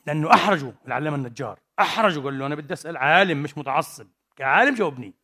[0.06, 1.60] لأنه أحرجه العلامة النجار.
[1.78, 5.14] أحرجه قال له أنا بدي أسأل عالم مش متعصب كعالم جاوبني.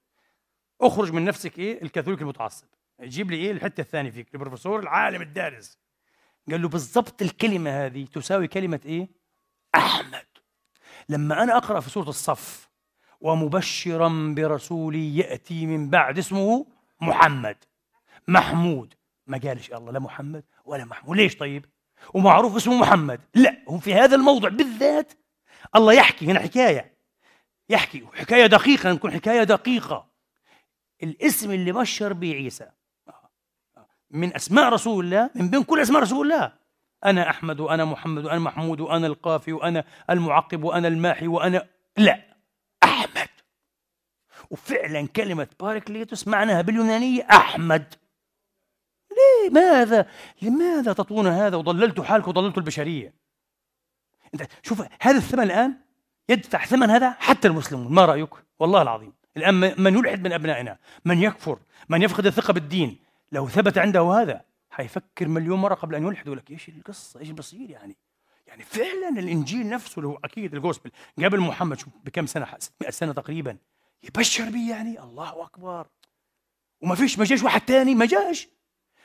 [0.83, 2.67] اخرج من نفسك إيه؟ الكاثوليك المتعصب.
[3.03, 5.79] جيب لي إيه؟ الحتة الثانية فيك البروفيسور العالم الدارس.
[6.51, 9.09] قال له بالضبط الكلمة هذه تساوي كلمة إيه؟
[9.75, 10.27] أحمد.
[11.09, 12.69] لما أنا أقرأ في سورة الصف
[13.21, 16.67] ومبشرا برسول يأتي من بعد اسمه
[17.01, 17.57] محمد.
[18.29, 18.95] محمود.
[19.27, 21.17] ما قالش الله لا محمد ولا محمود.
[21.17, 21.65] ليش طيب؟
[22.15, 23.21] ومعروف اسمه محمد.
[23.35, 25.13] لا هو في هذا الموضع بالذات.
[25.77, 26.97] الله يحكي هنا حكاية.
[27.69, 30.12] يحكي حكاية دقيقة نكون حكاية دقيقة.
[31.03, 32.71] الاسم اللي بشر به عيسى.
[34.11, 36.53] من أسماء رسول الله من بين كل أسماء رسول الله.
[37.05, 42.21] أنا أحمد وأنا محمد وأنا محمود وأنا القافي وأنا المعقب وأنا الماحي وأنا لا
[42.85, 43.29] أحمد.
[44.51, 47.95] وفعلا كلمة باركليتوس معناها باليونانية أحمد.
[49.11, 50.07] ليه؟ ماذا؟
[50.43, 53.15] لماذا تطون هذا وضللتوا حالك وضللتوا البشرية؟
[54.35, 55.75] أنت شوف هذا الثمن الآن
[56.29, 57.95] يدفع ثمن هذا حتى المسلمون.
[57.95, 59.13] ما رأيك؟ والله العظيم.
[59.37, 62.99] الآن من يلحد من أبنائنا من يكفر من يفقد الثقة بالدين.
[63.33, 66.51] لو ثبت عنده هذا حيفكر مليون مرة قبل أن يلحد لك.
[66.51, 67.97] إيش القصة؟ إيش بصير يعني؟
[68.47, 73.13] يعني فعلا الإنجيل نفسه اللي هو أكيد الجوسبل قبل محمد شوف بكم سنة 600 سنة
[73.13, 73.57] تقريبا.
[74.03, 75.87] يبشر به يعني؟ الله أكبر.
[76.81, 78.49] وما فيش ما جاش واحد تاني؟ ما جاش.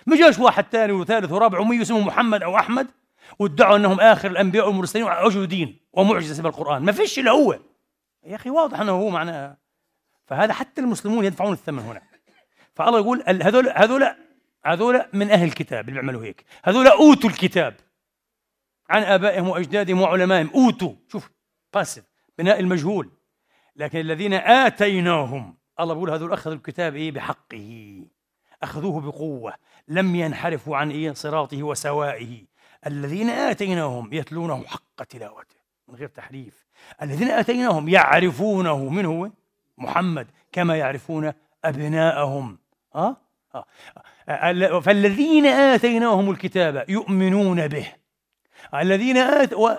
[0.06, 2.88] ما جاش واحد ثاني وثالث ورابع ومية اسمه محمد أو أحمد
[3.40, 7.60] وادعوا أنهم آخر الأنبياء والمرسلين وعجوا دين ومعجزة سبب القران ما فيش إلا هو.
[8.26, 9.58] يا أخي واضح أنه هو معناه
[10.28, 12.02] فهذا حتى المسلمون يدفعون الثمن هنا.
[12.76, 14.16] فالله يقول هذول هذول
[14.66, 16.46] هذول من أهل الكتاب اللي بيعملوا هيك.
[16.63, 17.76] هذول أوتوا الكتاب
[18.90, 20.50] عن آبائهم وأجدادهم وعلمائهم.
[20.56, 20.94] أوتوا.
[21.12, 21.30] شوف
[21.74, 22.04] باسف
[22.38, 23.12] بناء المجهول.
[23.76, 28.02] لكن الذين آتيناهم الله بيقول هذول أخذوا الكتاب إيه؟ بحقه.
[28.63, 29.54] أخذوه بقوة.
[29.88, 32.46] لم ينحرفوا عن إيه؟ صراطه وسوائه.
[32.88, 35.56] الذين آتيناهم يتلونه حق تلاوته.
[35.88, 36.68] من غير تحريف.
[37.02, 38.90] الذين آتيناهم يعرفونه.
[38.90, 39.30] من هو؟
[39.78, 41.34] محمد كما يعرفون
[41.66, 42.58] أبناءهم.
[42.96, 43.18] أه؟
[43.56, 43.66] أه.
[44.80, 47.94] فالذين آتيناهم الكتاب يؤمنون به.
[48.76, 49.54] الذين آت...
[49.54, 49.78] و...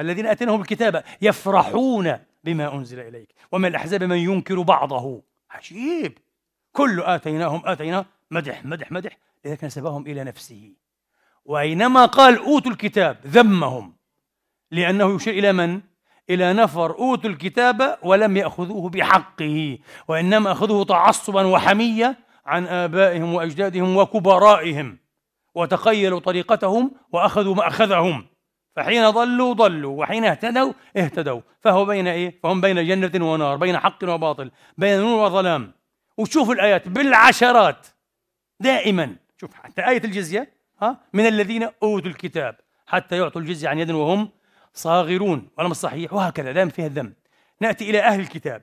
[0.00, 3.28] الذين آتيناهم الكتاب يفرحون بما أنزل إليك.
[3.52, 5.22] ومن الأحزاب من ينكر بعضه.
[5.50, 6.18] عجيب!
[6.72, 10.72] كل آتيناهم آتيناه مدح مدح مدح لذلك نسبهم إلى نفسه.
[11.44, 13.96] وأينما قال أوتوا الكتاب ذمهم.
[14.70, 15.80] لأنه يشير إلى من؟
[16.30, 24.98] إلى نفر أوتوا الكتاب ولم يأخذوه بحقه وإنما أخذوه تعصبا وحمية عن آبائهم وأجدادهم وكبرائهم
[25.54, 28.26] وتخيلوا طريقتهم وأخذوا مأخذهم
[28.76, 33.98] فحين ضلوا ضلوا وحين اهتدوا اهتدوا فهو بين إيه؟ فهم بين جنة ونار، بين حق
[34.04, 35.72] وباطل، بين نور وظلام.
[36.18, 37.86] وتشوفوا الآيات بالعشرات
[38.60, 43.90] دائما شوف حتى آية الجزية ها من الذين أوتوا الكتاب حتى يعطوا الجزية عن يد
[43.90, 44.28] وهم
[44.76, 47.12] صاغرون ولم الصحيح وهكذا دائما فيها الذم
[47.60, 48.62] نأتي إلى أهل الكتاب.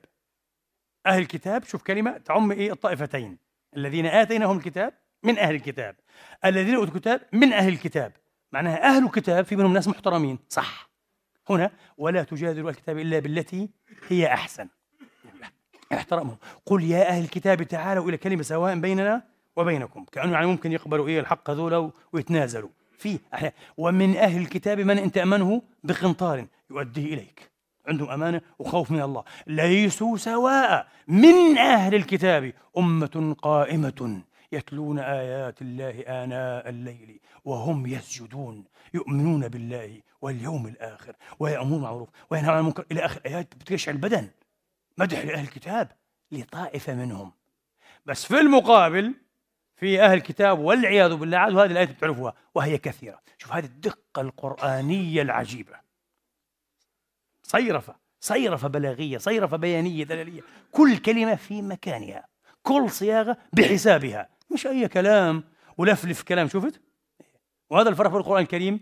[1.06, 3.38] أهل الكتاب شوف كلمة تعم إيه؟ الطائفتين.
[3.76, 5.96] الذين آتيناهم الكتاب من أهل الكتاب.
[6.44, 8.12] الذين أوتوا الكتاب من أهل الكتاب.
[8.52, 10.38] معناها أهل الكتاب في منهم ناس محترمين.
[10.48, 10.90] صح.
[11.50, 13.70] هنا ولا تجادلوا الكتاب إلا بالتي
[14.08, 14.68] هي أحسن.
[15.92, 19.22] احترمهم قل يا أهل الكتاب تعالوا إلى كلمة سواء بيننا
[19.56, 20.04] وبينكم.
[20.12, 22.70] كأنه يعني ممكن يقبلوا إيه؟ الحق هذول ويتنازلوا.
[22.98, 27.50] في أحيانا ومن أهل الكتاب من إن تأمنه بقنطار يؤديه إليك.
[27.86, 29.24] عندهم أمانة وخوف من الله.
[29.46, 30.88] ليسوا سواء.
[31.08, 38.64] من أهل الكتاب أمة قائمة يتلون آيات الله آناء الليل وهم يسجدون.
[38.94, 42.84] يؤمنون بالله واليوم الآخر ويأمرون بالمعروف وينهون عن المنكر.
[42.92, 44.28] إلى آخر آيات بتشعل البدن.
[44.98, 45.92] مدح لأهل الكتاب
[46.32, 47.32] لطائفة منهم.
[48.06, 49.14] بس في المقابل
[49.84, 53.20] في أهل الكتاب والعياذ بالله عاد هذه الآية بتعرفوها وهي كثيرة.
[53.38, 55.76] شوف هذه الدقة القرآنية العجيبة.
[57.42, 60.40] صيرفة صيرفة بلاغية صيرفة بيانية دلالية
[60.72, 62.26] كل كلمة في مكانها
[62.62, 64.28] كل صياغة بحسابها.
[64.50, 65.44] مش أي كلام
[65.78, 66.80] ولفلف كلام شفت؟
[67.70, 68.80] وهذا الفرق بين القرآن الكريم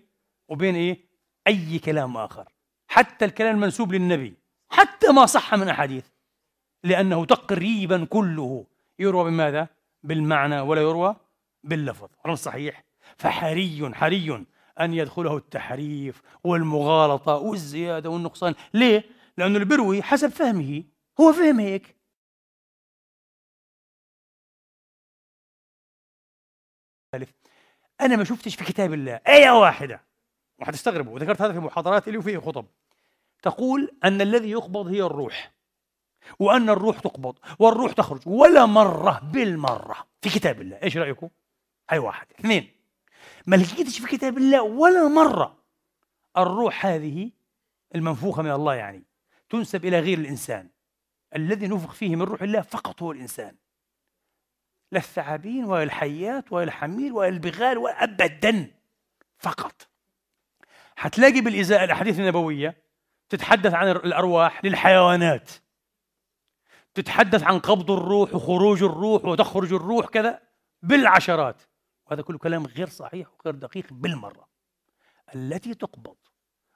[0.48, 1.04] وبين إيه؟
[1.46, 2.48] أي كلام آخر.
[2.88, 4.34] حتى الكلام المنسوب للنبي
[4.68, 6.06] حتى ما صح من أحاديث.
[6.84, 8.66] لأنه تقريبا كله
[8.98, 9.68] يروى بماذا؟
[10.02, 11.16] بالمعنى ولا يروى
[11.64, 12.08] باللفظ.
[12.26, 12.84] رمز صحيح.
[13.18, 14.46] فحري حري
[14.80, 18.54] أن يدخله التحريف والمغالطة والزيادة والنقصان.
[18.74, 19.04] ليه؟
[19.38, 20.84] لأنه اللي بيروي حسب فهمه.
[21.20, 21.96] هو فهم هيك.
[28.00, 29.20] أنا ما شفتش في كتاب الله.
[29.28, 30.04] آية واحدة.
[30.58, 32.66] وحتستغربوا وذكرت هذا في محاضرات لي وفي خطب.
[33.42, 35.52] تقول أن الذي يقبض هي الروح.
[36.38, 40.06] وأن الروح تقبض والروح تخرج ولا مرة بالمرة.
[40.22, 41.28] في كتاب الله إيش رأيكم؟
[41.90, 42.26] هاي واحد.
[42.40, 42.70] اثنين.
[43.46, 45.58] ما لقيتش في كتاب الله ولا مرة.
[46.36, 47.30] الروح هذه
[47.94, 49.02] المنفوخة من الله يعني
[49.50, 50.68] تنسب إلى غير الإنسان.
[51.36, 53.56] الذي نفخ فيه من روح الله فقط هو الإنسان.
[54.92, 58.70] لا الثعابين ولا الحيات ولا الحمير ولا البغال ولا أبدا.
[59.38, 59.88] فقط.
[60.96, 62.82] حتلاقي بالإزاء الأحاديث النبوية
[63.28, 65.50] تتحدث عن الأرواح للحيوانات.
[66.94, 70.40] تتحدث عن قبض الروح وخروج الروح وتخرج الروح كذا
[70.82, 71.62] بالعشرات.
[72.06, 74.48] وهذا كله كلام غير صحيح وغير دقيق بالمرة.
[75.34, 76.16] التي تقبض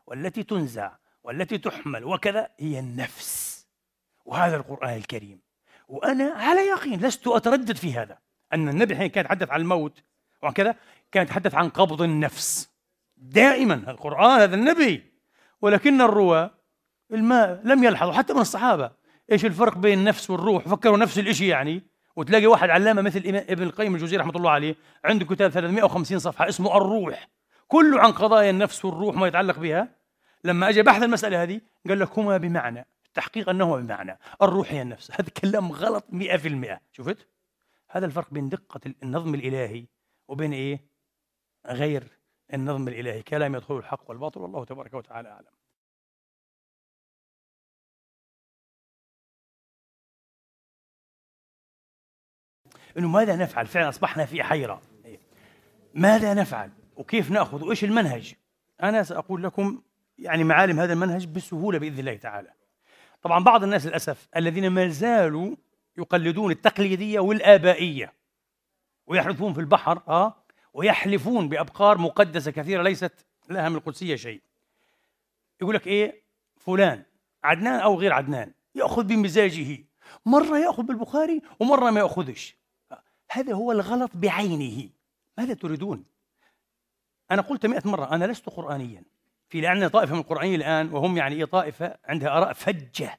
[0.07, 3.67] والتي تنزع والتي تحمل وكذا هي النفس.
[4.25, 5.41] وهذا القرآن الكريم.
[5.89, 8.19] وأنا على يقين لست أتردد في هذا.
[8.53, 10.03] أن النبي حين كان يتحدث عن الموت
[10.43, 10.77] وكذا
[11.13, 12.71] كان يتحدث عن قبض النفس.
[13.17, 15.13] دائما القرآن هذا النبي.
[15.61, 16.51] ولكن الرواة
[17.13, 18.91] الماء لم يلحظوا حتى من الصحابة.
[19.33, 21.83] إيش الفرق بين النفس والروح؟ فكروا نفس الشيء يعني.
[22.17, 26.77] وتلاقي واحد علامة مثل ابن القيم الجوزي رحمة الله عليه عنده كتاب 350 صفحة اسمه
[26.77, 27.29] الروح.
[27.69, 29.89] كله عن قضايا النفس والروح ما يتعلق بها.
[30.45, 32.87] لما اجى بحث المسألة هذه قال لك هما بمعنى.
[33.07, 34.19] التحقيق أنه بمعنى.
[34.43, 35.11] الروح هي النفس.
[35.11, 37.29] هذا كلام غلط 100% شفت؟
[37.91, 39.85] هذا الفرق بين دقة النظم الإلهي
[40.29, 40.81] وبين إيه؟
[41.67, 42.05] غير
[42.55, 43.23] النظم الإلهي.
[43.23, 45.57] كلام يدخل الحق والباطل والله تبارك وتعالى أعلم.
[52.99, 54.83] إنه ماذا نفعل؟ فعلا أصبحنا في حيرة.
[55.95, 58.35] ماذا نفعل؟ وكيف نأخذ؟ وإيش المنهج؟
[58.83, 59.83] أنا سأقول لكم
[60.19, 62.53] يعني معالم هذا المنهج بسهولة بإذن الله تعالى.
[63.23, 65.57] طبعا بعض الناس للأسف الذين ما زالوا
[65.99, 68.13] يقلدون التقليدية والآبائية.
[69.07, 70.35] ويحرثون في البحر آه
[70.75, 73.13] ويحلفون بأبقار مقدسة كثيرة ليست
[73.51, 74.41] لها من القدسية شيء.
[75.61, 76.23] يقول لك إيه؟
[76.57, 77.03] فلان
[77.45, 79.79] عدنان أو غير عدنان يأخذ بمزاجه.
[80.27, 82.57] مرة يأخذ بالبخاري ومرة ما يأخذش.
[83.37, 84.89] هذا هو الغلط بعينه.
[85.39, 86.05] ماذا تريدون؟
[87.31, 89.03] أنا قلت مئة مرة أنا لست قرانيا.
[89.49, 93.19] في لأن طائفة من القرآنيين الآن وهم يعني إيه طائفة عندها آراء فجة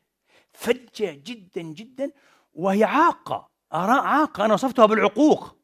[0.54, 2.12] فجة جدا جدا
[2.54, 4.46] وهي عاقة آراء عاقة.
[4.46, 5.58] أنا وصفتها بالعقوق.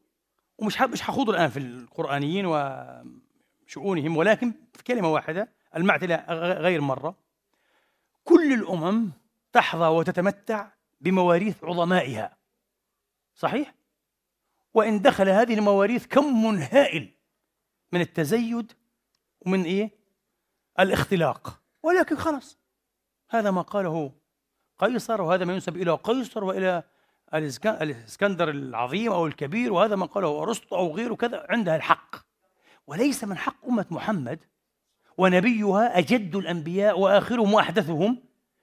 [0.58, 7.16] ومش مش حخوض الآن في القرآنيين وشؤونهم ولكن في كلمة واحدة المعتلة غير مرة.
[8.24, 9.10] كل الأمم
[9.52, 10.68] تحظى وتتمتع
[11.00, 12.36] بمواريث عظمائها.
[13.34, 13.74] صحيح؟
[14.74, 17.14] وإن دخل هذه المواريث كم هائل
[17.92, 18.72] من التزيد
[19.46, 19.90] ومن إيه؟
[20.80, 21.60] الاختلاق.
[21.82, 22.58] ولكن خلاص
[23.30, 24.12] هذا ما قاله
[24.78, 26.82] قيصر وهذا ما ينسب إلى قيصر وإلى
[27.34, 32.16] الإسكندر العظيم أو الكبير وهذا ما قاله أرسطو أو غيره كذا عندها الحق.
[32.86, 34.44] وليس من حق أمة محمد
[35.18, 38.22] ونبيها أجد الأنبياء وآخرهم وأحدثهم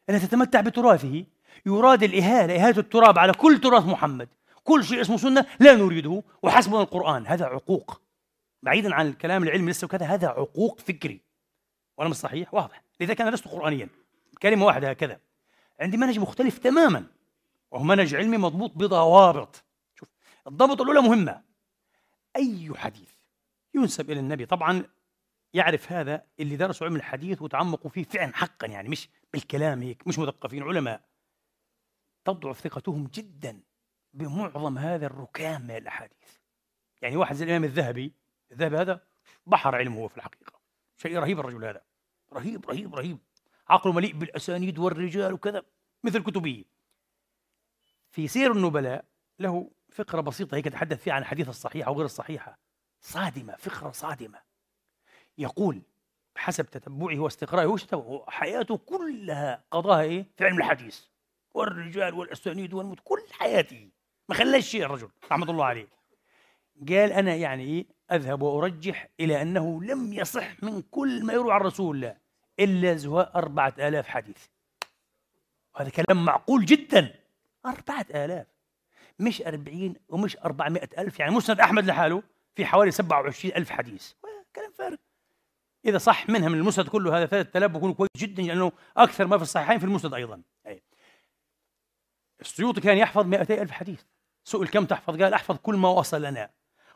[0.09, 1.25] أن تتمتع بتراثه.
[1.65, 4.29] يراد الإهالة إهالة التراب على كل تراث محمد.
[4.63, 8.01] كل شيء اسمه سنة لا نريده وحسبنا القرآن هذا عقوق.
[8.63, 11.21] بعيدا عن الكلام العلمي لسه وكذا هذا عقوق فكري.
[11.97, 12.83] ولا مش صحيح واضح.
[12.99, 13.89] لذلك أنا لست قرآنيا.
[14.41, 15.19] كلمة واحدة هكذا.
[15.79, 17.05] عندي منهج مختلف تماما
[17.71, 19.63] وهو منهج علمي مضبوط بضوابط.
[19.95, 20.09] شوف
[20.47, 21.43] الضابط الأولى مهمة.
[22.35, 23.09] أي حديث
[23.73, 24.83] ينسب إلى النبي؟ طبعا
[25.53, 30.19] يعرف هذا اللي درسوا علم الحديث وتعمقوا فيه فعلا حقا يعني مش بالكلام هيك مش
[30.19, 31.01] مثقفين علماء.
[32.25, 33.59] تضعف ثقتهم جدا.
[34.13, 36.37] بمعظم هذا الركام من الأحاديث.
[37.01, 38.13] يعني واحد زي الإمام الذهبي
[38.51, 39.01] الذهبي هذا
[39.45, 40.59] بحر علمه هو في الحقيقة.
[40.97, 41.81] شيء رهيب الرجل هذا.
[42.33, 43.17] رهيب رهيب رهيب.
[43.69, 45.63] عقله مليء بالأسانيد والرجال وكذا
[46.03, 46.65] مثل كتبه.
[48.09, 49.05] في سير النبلاء
[49.39, 52.59] له فقرة بسيطة هيك تحدث فيها عن الحديث الصحيحة أو غير الصحيحة.
[53.01, 54.41] صادمة فقرة صادمة.
[55.37, 55.81] يقول
[56.35, 61.05] بحسب تتبعه واستقرائه هو حياته كلها قضاها إيه؟ في علم الحديث.
[61.53, 63.89] والرجال والأسانيد والموت كل حياته.
[64.31, 65.87] ما خلاش شيء الرجل رحمة الله عليه.
[66.89, 71.61] قال أنا يعني إيه أذهب وأرجح إلى أنه لم يصح من كل ما يروى عن
[71.61, 72.17] رسول الله
[72.59, 74.45] إلا زواء أربعة آلاف حديث.
[75.75, 77.13] هذا كلام معقول جدا.
[77.65, 78.47] أربعة آلاف.
[79.19, 82.23] مش أربعين ومش أربعمائة ألف يعني مسند أحمد لحاله
[82.55, 84.13] في حوالي سبعة وعشرين ألف حديث.
[84.55, 84.97] كلام فارغ.
[85.85, 89.37] إذا صح منها من المسند كله هذا ثلاثة آلاف بيكون كويس جدا لأنه أكثر ما
[89.37, 90.41] في الصحيحين في المسند أيضا.
[90.67, 90.83] أي.
[92.41, 94.01] السيوطي كان يحفظ 200 ألف حديث.
[94.43, 96.49] سئل كم تحفظ؟ قال أحفظ كل ما وصل لنا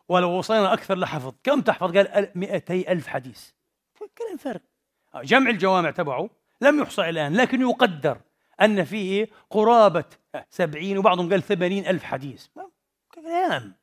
[0.10, 1.34] ولو وصلنا أكثر لحفظ.
[1.44, 3.50] كم تحفظ؟ قال 200 ألف حديث.
[4.18, 4.60] كلام فارغ.
[5.16, 6.30] جمع الجوامع تبعه
[6.62, 8.22] لم يحصى الآن لكن يقدر
[8.62, 10.06] أن فيه قرابة
[10.50, 12.48] سبعين وبعضهم قال ثمانين ألف حديث.
[13.14, 13.76] كلام.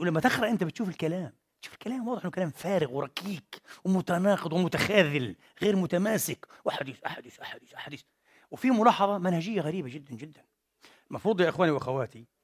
[0.00, 1.32] ولما تقرأ أنت بتشوف الكلام.
[1.62, 6.46] شوف الكلام واضح إنه كلام فارغ وركيك ومتناقض ومتخاذل غير متماسك.
[6.64, 8.02] واحاديث أحاديث أحاديث أحاديث.
[8.50, 10.44] وفي ملاحظة منهجية غريبة جدا جدا.
[11.10, 12.39] المفروض يا إخواني وأخواتي آه،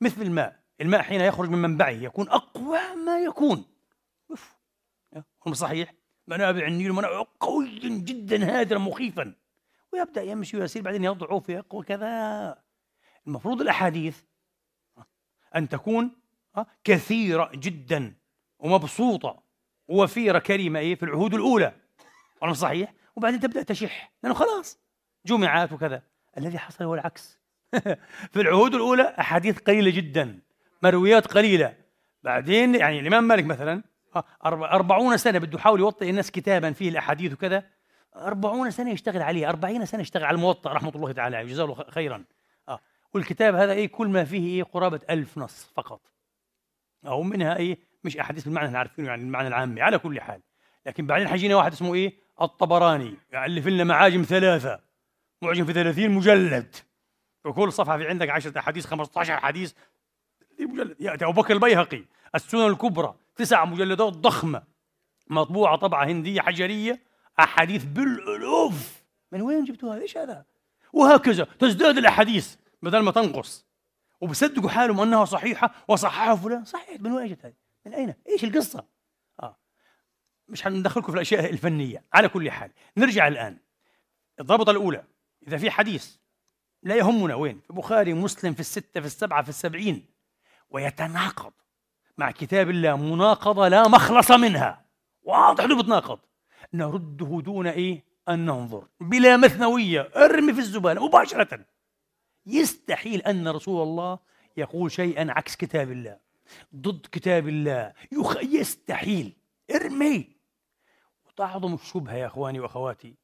[0.00, 0.60] مثل الماء.
[0.80, 3.64] الماء حين يخرج من منبعه يكون أقوى ما يكون.
[5.46, 5.94] هم صحيح.
[6.26, 9.34] منابع النيل منابع قوي جدا هادرا مخيفا.
[9.92, 12.62] ويبدأ يمشي ويسير بعدين يضعف ويقوى كذا.
[13.26, 14.22] المفروض الأحاديث
[15.56, 16.10] أن تكون
[16.56, 18.14] آه، كثيرة جدا
[18.58, 19.42] ومبسوطة.
[19.88, 21.74] ووفيرة كريمة إيه في العهود الأولى.
[22.42, 24.12] ولا صحيح؟ وبعدين تبدأ تشح.
[24.22, 24.78] لأنه خلاص
[25.26, 26.02] جمعات وكذا.
[26.38, 27.39] الذي حصل هو العكس.
[28.32, 30.38] في العهود الأولى أحاديث قليلة جدا
[30.82, 31.74] مرويات قليلة.
[32.22, 33.82] بعدين يعني الإمام مالك مثلا
[34.16, 37.64] آه، أربعون سنة بده يحاول يوطئ الناس كتابا فيه الأحاديث وكذا.
[38.16, 41.84] أربعون سنة يشتغل عليه أربعين سنة يشتغل على الموطأ رحمة الله تعالى عليه جزاه الله
[41.90, 42.24] خيرا.
[42.68, 42.80] آه.
[43.14, 46.00] والكتاب هذا إيه كل ما فيه إيه قرابة ألف نص فقط.
[47.06, 50.40] أو منها إيه مش أحاديث بالمعنى اللي عارفينه يعني المعنى العامي على كل حال.
[50.86, 54.80] لكن بعدين حيجينا واحد اسمه إيه الطبراني يألف لنا معاجم ثلاثة.
[55.42, 56.76] معجم في 30 مجلد.
[57.44, 59.72] وكل صفحة في عندك 10 أحاديث 15 حديث
[61.00, 64.62] يأتي أبو بكر البيهقي السنن الكبرى تسع مجلدات ضخمة
[65.30, 67.02] مطبوعة طبعة هندية حجرية
[67.38, 70.44] أحاديث بالألوف من وين جبتوها؟ إيش هذا؟
[70.92, 73.66] وهكذا تزداد الأحاديث بدل ما تنقص
[74.20, 77.54] وبصدقوا حالهم أنها صحيحة وصححها فلان صحيح من وين جت هذه؟
[77.86, 78.84] من أين؟ إيش القصة؟
[79.42, 79.56] آه
[80.48, 83.58] مش حندخلكم في الأشياء الفنية على كل حال نرجع الآن
[84.40, 85.04] الضابطة الأولى
[85.48, 86.16] إذا في حديث
[86.82, 90.06] لا يهمنا وين في البخاري مسلم في الستة في السبعة في السبعين.
[90.70, 91.52] ويتناقض
[92.18, 94.84] مع كتاب الله مناقضة لا مخلص منها.
[95.22, 96.18] واضح إنه بتناقض.
[96.74, 98.88] نرده دون إيه؟ أن ننظر.
[99.00, 100.00] بلا مثنوية.
[100.00, 101.64] أرمي في الزبالة مباشرة.
[102.46, 104.18] يستحيل أن رسول الله
[104.56, 106.18] يقول شيئا عكس كتاب الله.
[106.76, 107.92] ضد كتاب الله.
[108.12, 108.36] يخ...
[108.42, 109.36] يستحيل.
[109.74, 110.36] أرمي.
[111.26, 113.14] وتعظم الشبهة يا إخواني وأخواتي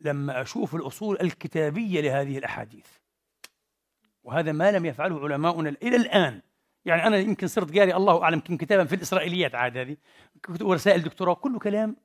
[0.00, 2.86] لما أشوف الأصول الكتابية لهذه الأحاديث.
[4.26, 6.42] وهذا ما لم يفعله علماؤنا إلى الآن.
[6.84, 9.96] يعني أنا يمكن صرت قاري الله أعلم يمكن كتابا في الإسرائيليات عاد هذه
[10.60, 11.96] ورسائل دكتوراه كله كلام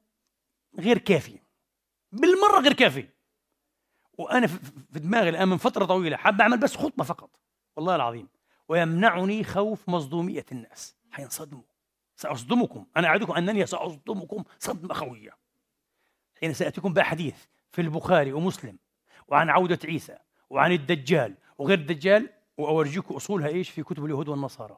[0.79, 1.39] غير كافي
[2.11, 3.07] بالمرة غير كافي.
[4.17, 7.39] وأنا في دماغي الآن من فترة طويلة حاب أعمل بس خطبة فقط
[7.75, 8.27] والله العظيم.
[8.67, 10.95] ويمنعني خوف مصدومية الناس.
[11.11, 11.63] حينصدموا.
[12.15, 12.85] سأصدمكم.
[12.97, 15.31] أنا أعدكم أنني سأصدمكم صدمة خوية.
[16.39, 18.77] حين سأتيكم بأحاديث في البخاري ومسلم
[19.27, 20.17] وعن عودة عيسى
[20.49, 24.77] وعن الدجال وغير الدجال وأورجيكم أصولها إيش في كتب اليهود والنصارى.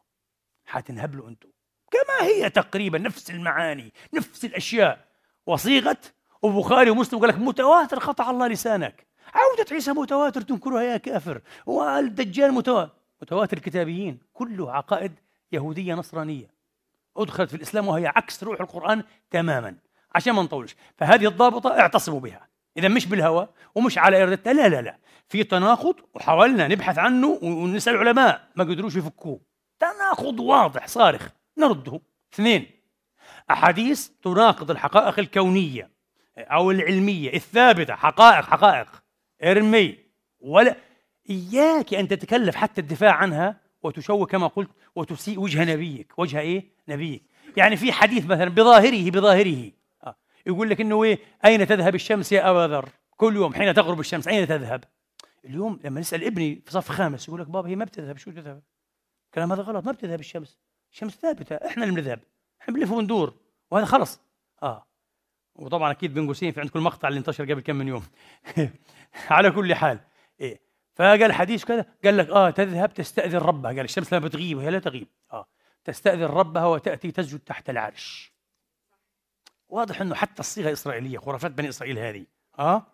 [0.66, 1.50] حتنهبلوا أنتم.
[1.92, 5.06] كما هي تقريبا نفس المعاني نفس الأشياء.
[5.48, 5.98] وصيغة
[6.42, 9.08] وبخاري ومسلم قال لك متواتر قطع الله لسانك.
[9.34, 11.42] عودة عيسى متواتر تنكرها يا كافر.
[11.66, 12.92] والدجال متواتر
[13.22, 15.12] متواتر الكتابيين كله عقائد
[15.52, 16.48] يهودية نصرانية.
[17.18, 19.76] أدخلت في الإسلام وهي عكس روح القرآن تماما.
[20.16, 20.76] عشان ما نطولش.
[20.98, 22.48] فهذه الضابطة اعتصموا بها.
[22.78, 24.98] إذا مش بالهوى ومش على إرادتها لا لا لا.
[25.34, 29.40] في تناقض وحاولنا نبحث عنه ونسأل العلماء ما قدروش يفكوه.
[29.80, 31.28] تناقض واضح صارخ.
[31.58, 32.02] نرده
[32.34, 32.66] اثنين
[33.52, 35.90] أحاديث تناقض الحقائق الكونية
[36.38, 37.96] أو العلمية الثابتة.
[37.96, 38.88] حقائق حقائق.
[39.44, 39.98] ارمي.
[40.40, 40.76] ولا
[41.30, 46.14] إياك أن تتكلف حتى الدفاع عنها وتشوه كما قلت وتسيء وجه نبيك.
[46.18, 47.24] وجه إيه؟ نبيك.
[47.58, 49.72] يعني في حديث مثلا بظاهره بظاهره.
[50.04, 50.16] آه.
[50.46, 54.28] يقول لك إنه إيه؟ أين تذهب الشمس يا أبا ذر؟ كل يوم حين تغرب الشمس
[54.28, 54.84] أين تذهب؟
[55.46, 58.64] اليوم لما نسال ابني في صف خامس يقول لك بابا هي ما بتذهب شو تذهب؟
[59.26, 60.58] الكلام هذا غلط ما بتذهب الشمس.
[60.92, 62.20] الشمس ثابتة إحنا اللي بنذهب
[62.62, 63.34] إحنا بنلف وندور
[63.72, 64.20] وهذا خلص.
[64.64, 64.88] آه.
[65.56, 68.04] وطبعا أكيد بين قوسين في عندكم المقطع اللي انتشر قبل كم من يوم.
[69.30, 70.00] على كل حال.
[70.40, 70.62] إيه.
[70.96, 73.72] فقال الحديث كذا قال لك آه تذهب تستأذن ربها.
[73.72, 75.08] قال الشمس لما بتغيب وهي لا تغيب.
[75.32, 75.48] آه.
[75.84, 78.34] تستأذن ربها وتأتي تسجد تحت العرش.
[79.70, 82.26] واضح إنه حتى الصيغة إسرائيلية خرافات بني إسرائيل هذه.
[82.60, 82.86] آه.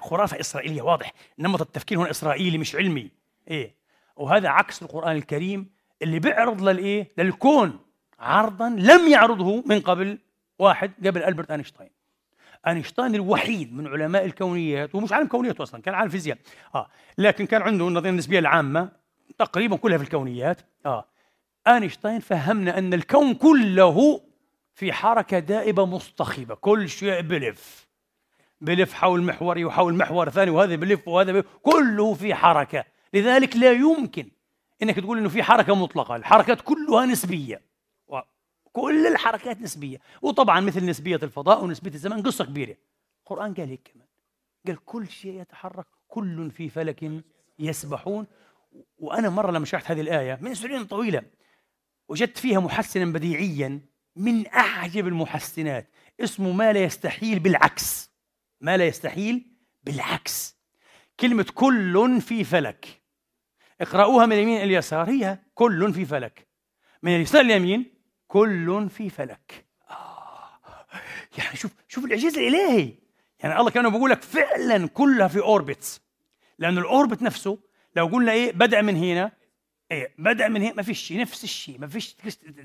[0.00, 1.12] خرافة إسرائيلية واضح.
[1.38, 3.10] نمط التفكير هنا إسرائيلي مش علمي.
[3.48, 3.74] إيه؟
[4.16, 5.70] وهذا عكس القرآن الكريم
[6.02, 7.78] اللي بيعرض للإيه؟ للكون.
[8.18, 10.18] عرضا لم يعرضه من قبل
[10.58, 11.90] واحد قبل ألبرت أينشتاين.
[12.68, 16.38] أينشتاين الوحيد من علماء الكونيات ومش عالم كونيات أصلا كان عالم فيزياء.
[16.74, 16.88] آه.
[17.18, 18.88] لكن كان عنده النظرية النسبية العامة
[19.38, 20.60] تقريبا كلها في الكونيات.
[20.86, 21.04] آه.
[21.66, 24.20] أينشتاين فهمنا أن الكون كله
[24.74, 27.85] في حركة دائبة مصطخبة كل شيء بلف.
[28.60, 31.46] بلف حول محوري وحول محور ثاني وهذا بلف وهذا بلف.
[31.62, 32.84] كله في حركة.
[33.14, 34.28] لذلك لا يمكن
[34.82, 36.16] إنك تقول إنه في حركة مطلقة.
[36.16, 37.62] الحركات كلها نسبية.
[38.72, 39.98] كل الحركات نسبية.
[40.22, 42.76] وطبعا مثل نسبية الفضاء ونسبية الزمان قصة كبيرة.
[43.20, 44.06] القرآن قال هيك كمان.
[44.66, 47.10] قال كل شيء يتحرك كل في فلك
[47.58, 48.26] يسبحون.
[48.98, 51.22] وأنا مرة لما شرحت هذه الآية من سنين طويلة
[52.08, 53.80] وجدت فيها محسنا بديعيا
[54.16, 55.90] من أعجب المحسنات.
[56.20, 58.15] اسمه ما لا يستحيل بالعكس.
[58.60, 59.46] ما لا يستحيل
[59.84, 60.56] بالعكس.
[61.20, 63.02] كلمة كل في فلك.
[63.80, 66.48] اقرأوها من اليمين إلى اليسار هي كل في فلك.
[67.02, 67.94] من اليسار اليمين
[68.28, 69.66] كل في فلك.
[69.90, 70.86] آه.
[71.38, 72.92] يعني شوف شوف الإعجاز الإلهي.
[73.40, 76.00] يعني الله كانوا بيقول لك فعلا كلها في أوربتس
[76.58, 77.58] لأنه الأوربت نفسه
[77.96, 79.32] لو قلنا إيه بدأ من هنا.
[79.90, 82.16] إيه بدأ من هنا ما فيش نفس الشيء ما فيش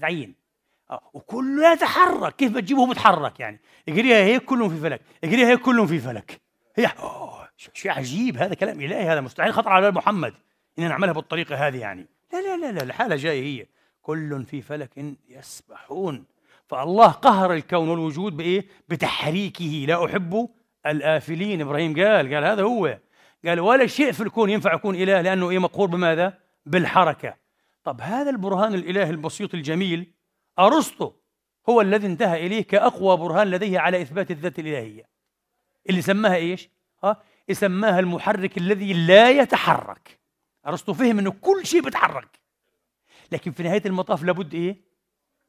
[0.02, 0.36] تعيين.
[0.92, 1.10] آه.
[1.14, 2.36] وكله يتحرك.
[2.36, 5.02] كيف بتجيبه بتحرك يعني؟ اقريها هيك كلهم في فلك.
[5.24, 6.42] اقريها هيك كلهم في فلك.
[6.76, 6.92] هي.
[7.74, 8.82] شيء عجيب هذا كلام.
[8.82, 10.34] إلهي هذا مستحيل خطر على محمد
[10.80, 12.08] إن نعملها بالطريقة هذه يعني.
[12.34, 13.68] لا لا لا لا الحالة جاية هي.
[14.02, 14.90] كل في فلك
[15.30, 16.26] يسبحون.
[16.68, 19.86] فالله قهر الكون والوجود بإيه؟ بتحريكه.
[19.88, 20.50] لا أحب
[20.86, 21.62] الآفلين.
[21.62, 22.98] إبراهيم قال قال هذا هو.
[23.46, 26.34] قال ولا شيء في الكون ينفع يكون إله لأنه إيه مقهور بماذا؟
[26.66, 27.36] بالحركة.
[27.84, 30.12] طب هذا البرهان الإله البسيط الجميل
[30.60, 31.12] أرسطو
[31.70, 35.10] هو الذي انتهى إليه كأقوى برهان لديه على إثبات الذات الإلهية.
[35.90, 36.70] اللي سماها إيش؟
[37.04, 40.20] ها؟ سماها المحرك الذي لا يتحرك.
[40.68, 42.40] أرسطو فهم إنه كل شيء بيتحرك.
[43.32, 44.82] لكن في نهاية المطاف لابد إيه؟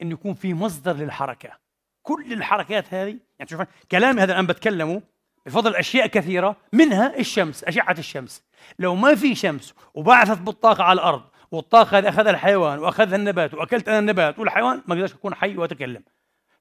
[0.02, 1.58] انه يكون في مصدر للحركة.
[2.02, 5.02] كل الحركات هذه يعني شوف كلامي هذا الآن بتكلمه
[5.46, 8.44] بفضل أشياء كثيرة منها الشمس أشعة الشمس.
[8.78, 11.22] لو ما في شمس وبعثت بالطاقة على الأرض
[11.52, 16.02] والطاقة هذه أخذها الحيوان وأخذها النبات وأكلت أنا النبات والحيوان ما قدرش اكون حي واتكلم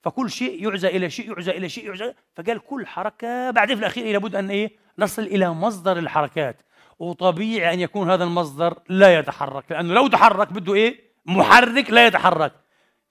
[0.02, 4.14] فكل شيء يعزى إلى شيء يعزى إلى شيء يعزى فقال كل حركة بعدين في الأخير
[4.14, 6.62] لابد أن إيه؟ نصل إلى مصدر الحركات.
[7.00, 12.54] وطبيعي أن يكون هذا المصدر لا يتحرك لأنه لو تحرك بده إيه؟ محرك لا يتحرك.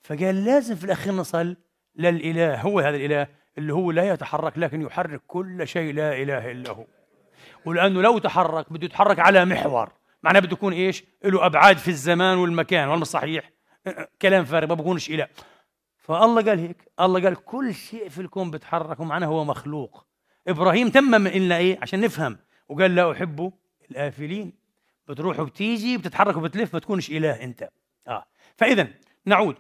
[0.03, 1.57] فقال لازم في الأخير نصل
[1.97, 3.27] للإله هو هذا الإله
[3.59, 6.85] اللي هو لا يتحرك لكن يحرك كل شيء لا إله إلا هو.
[7.65, 10.00] ولأنه لو تحرك بده يتحرك على محور.
[10.23, 13.51] معناه بده يكون إيش؟ له أبعاد في الزمان والمكان ولا صحيح.
[14.23, 15.29] كلام فارغ ما بكونش إله.
[15.99, 20.07] فالله قال هيك الله قال كل شيء في الكون بيتحرك ومعناه هو مخلوق.
[20.49, 22.39] إبراهيم تمم لنا إيه؟ عشان نفهم.
[22.69, 23.53] وقال لا أحب
[23.91, 24.53] الآفلين.
[25.09, 27.69] بتروح وبتيجي بتتحرك وبتلف ما تكونش إله أنت.
[28.09, 28.25] آه.
[28.57, 28.89] فإذا
[29.27, 29.57] نعود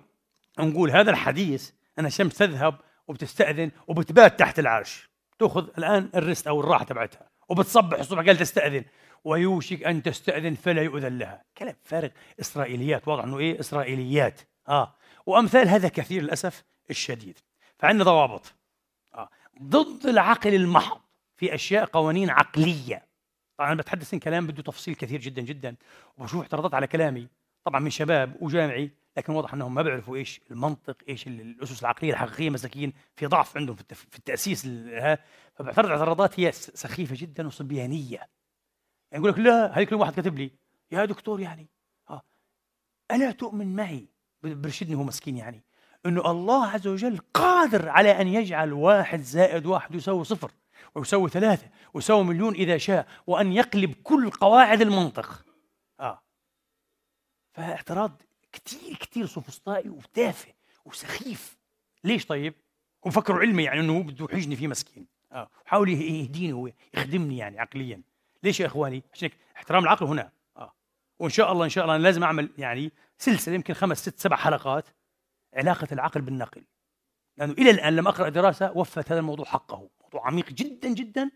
[0.59, 2.75] نقول هذا الحديث أن الشمس تذهب
[3.09, 5.11] وبتستأذن وبتبات تحت العرش.
[5.39, 7.31] تأخذ الآن الرست أو الراحة تبعتها.
[7.49, 8.85] وبتصبح الصبح قال تستأذن.
[9.25, 11.45] ويوشك أن تستأذن فلا يؤذن لها.
[11.59, 12.09] كلام فارغ.
[12.41, 14.41] إسرائيليات واضح أنه إيه؟ إسرائيليات.
[14.69, 14.95] آه.
[15.27, 17.39] وأمثال هذا كثير للأسف الشديد.
[17.79, 18.55] فعندنا ضوابط.
[19.15, 19.29] آه.
[19.63, 21.01] ضد العقل المحض
[21.37, 23.07] في أشياء قوانين عقلية.
[23.59, 25.77] طبعا أنا بتحدث عن كلام بده تفصيل كثير جدا جدا
[26.19, 27.29] وبشوف اعتراضات على كلامي.
[27.65, 32.51] طبعا من شباب وجامعي لكن واضح إنهم ما بيعرفوا إيش المنطق إيش الأسس العقلية الحقيقية
[32.51, 34.67] مساكين في ضعف عندهم في التأسيس
[35.55, 38.29] فبعترض اعتراضات هي سخيفة جدا وصبيانية.
[39.13, 40.51] يعني يقول لك لا هذيك واحد كاتب لي
[40.91, 41.69] يا دكتور يعني
[42.11, 42.23] آه
[43.11, 44.09] ألا تؤمن معي؟
[44.43, 45.65] برشدني هو مسكين يعني
[46.07, 50.51] انه الله عز وجل قادر على أن يجعل واحد زائد واحد يساوي صفر
[50.95, 55.45] ويساوي ثلاثة ويساوي مليون إذا شاء وأن يقلب كل قواعد المنطق.
[56.01, 56.23] آه.
[57.53, 60.53] فاعتراض كثير كثير سوفسطائي وتافه
[60.85, 61.59] وسخيف.
[62.05, 62.55] ليش طيب؟
[63.07, 65.07] هو فكروا علمي يعني إنه بده يحجني فيه مسكين.
[65.33, 65.51] آه.
[65.65, 68.03] حاول يهديني هو يخدمني يعني عقليا.
[68.43, 70.33] ليش يا إخواني؟ عشان احترام العقل هنا.
[70.57, 70.73] آه.
[71.19, 74.37] وإن شاء الله إن شاء الله أنا لازم أعمل يعني سلسلة يمكن خمس ست سبع
[74.37, 74.89] حلقات
[75.55, 76.65] علاقة العقل بالنقل.
[77.37, 79.89] لأنه إلى الآن لم أقرأ دراسة وفت هذا الموضوع حقه.
[80.03, 81.31] موضوع عميق جدا جدا.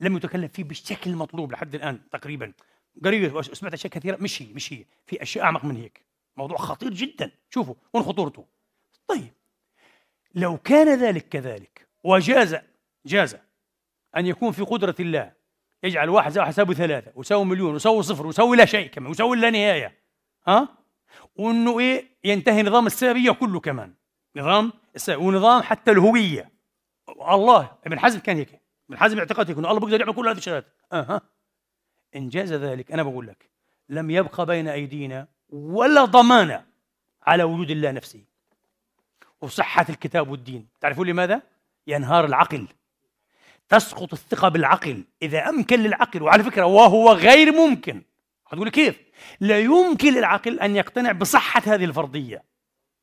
[0.00, 2.52] لم يتكلم فيه بالشكل المطلوب لحد الآن تقريبا.
[3.04, 4.84] قريب سمعت أشياء كثيرة؟ مش هي مش هي.
[5.06, 6.04] في أشياء أعمق من هيك.
[6.36, 7.30] موضوع خطير جدا.
[7.50, 8.46] شوفوا وين خطورته؟
[9.08, 9.32] طيب.
[10.34, 12.56] لو كان ذلك كذلك وجاز
[13.06, 13.36] جاز
[14.16, 15.32] أن يكون في قدرة الله
[15.82, 19.36] يجعل واحد زائد واحد يساوي ثلاثة ويساوي مليون ويساوي صفر ويساوي لا شيء كمان ويساوي
[19.36, 19.98] لا نهاية.
[20.48, 20.68] ها؟
[21.36, 23.94] وإنه إيه؟ ينتهي نظام السببية كله كمان.
[24.36, 26.50] نظام السببية ونظام حتى الهوية.
[27.08, 28.60] الله ابن حزم كان هيك.
[28.88, 30.66] ابن حزم اعتقد هيك إنه الله بيقدر يعمل كل هذه الشغلات.
[30.92, 31.20] أها.
[32.16, 33.50] إن جاز ذلك أنا بقول لك
[33.88, 36.64] لم يبقى بين أيدينا ولا ضمانة
[37.22, 38.24] على وجود الله نفسه.
[39.40, 40.68] وصحة الكتاب والدين.
[40.80, 41.42] تعرفون لماذا؟
[41.86, 42.68] ينهار العقل.
[43.68, 45.04] تسقط الثقة بالعقل.
[45.22, 48.02] إذا أمكن للعقل وعلى فكرة وهو غير ممكن.
[48.48, 49.00] هتقول كيف؟
[49.40, 52.44] لا يمكن للعقل أن يقتنع بصحة هذه الفرضية.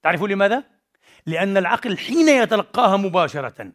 [0.03, 0.63] تعرفون لماذا؟
[1.25, 3.71] لأن العقل حين يتلقاها مباشرة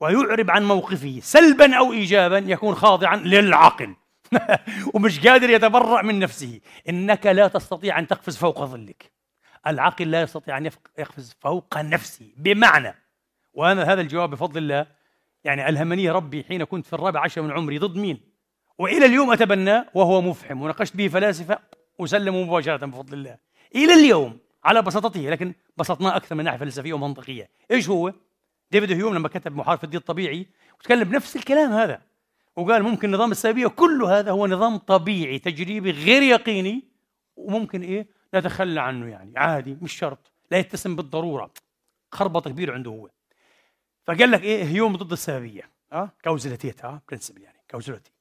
[0.00, 3.94] ويعرب عن موقفه سلبا أو ايجابا يكون خاضعا للعقل.
[4.94, 6.60] ومش قادر يتبرأ من نفسه.
[6.88, 9.12] إنك لا تستطيع أن تقفز فوق ظلك.
[9.66, 12.32] العقل لا يستطيع أن يقفز فوق نفسه.
[12.36, 12.94] بمعنى
[13.54, 14.86] وأنا هذا الجواب بفضل الله
[15.44, 18.20] يعني ألهمني ربي حين كنت في الرابع عشر من عمري ضد مين؟
[18.78, 20.62] وإلى اليوم اتبناه وهو مفحم.
[20.62, 21.58] وناقشت به فلاسفة
[21.98, 23.38] وسلموا مباشرة بفضل الله.
[23.74, 27.50] إلى اليوم على بساطته لكن بسطناه أكثر من ناحية فلسفية ومنطقية.
[27.70, 28.12] إيش هو؟
[28.70, 30.46] ديفيد هيوم لما كتب محاورات في الدين الطبيعي
[30.78, 32.02] وتكلم بنفس الكلام هذا.
[32.56, 36.84] وقال ممكن نظام السببيه كل هذا هو نظام طبيعي تجريبي غير يقيني.
[37.36, 40.32] وممكن إيه؟ نتخلى عنه يعني عادي مش شرط.
[40.50, 41.50] لا يتسم بالضرورة.
[42.12, 43.08] خربطة كبيرة عنده هو.
[44.06, 45.70] فقال لك إيه هيوم ضد السببية.
[45.92, 48.12] آه Kausalität آه principle يعني causality.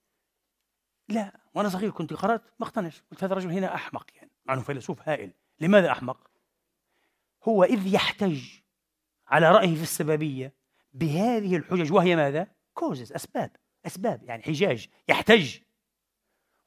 [1.09, 3.03] لا وأنا صغير كنت قرأت ما اقتنعش.
[3.11, 5.33] قلت هذا الرجل هنا أحمق يعني مع إنه فيلسوف هائل.
[5.59, 6.31] لماذا أحمق؟
[7.43, 8.41] هو إذ يحتج
[9.27, 10.53] على رأيه في السببية
[10.93, 13.55] بهذه الحجج وهي ماذا؟ كوزز أسباب.
[13.85, 14.87] أسباب يعني حجاج.
[15.09, 15.57] يحتج.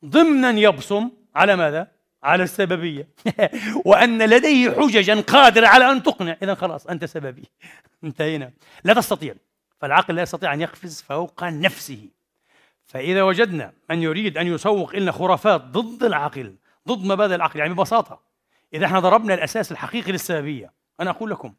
[0.05, 1.96] ضمنا يبصم على ماذا؟
[2.27, 3.09] على السببية.
[3.87, 6.37] وأن لديه حججا قادره على أن تقنع.
[6.43, 7.45] اذا خلاص أنت سببي.
[8.05, 8.53] انتهينا.
[8.85, 9.35] لا تستطيع.
[9.81, 12.09] فالعقل لا يستطيع أن يقفز فوق نفسه.
[12.87, 16.57] فإذا وجدنا من يريد أن يسوق لنا خرافات ضد العقل
[16.89, 18.21] ضد مبادئ العقل يعني ببساطة.
[18.75, 20.73] إذا إحنا ضربنا الأساس الحقيقي للسببية.
[21.01, 21.55] أنا أقول لكم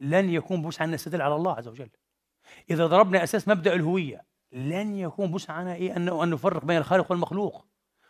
[0.00, 1.88] لن يكون بوسعنا نستدل على الله عز وجل.
[2.70, 7.67] إذا ضربنا أساس مبدأ الهوية لن يكون بوسعنا إيه ان أن نفرق بين الخالق والمخلوق.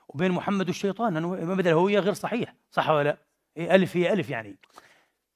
[0.08, 3.18] وبين محمد والشيطان لأنه مبدا الهويه غير صحيح صح ولا لا؟
[3.56, 4.58] إيه ألف هي ألف يعني.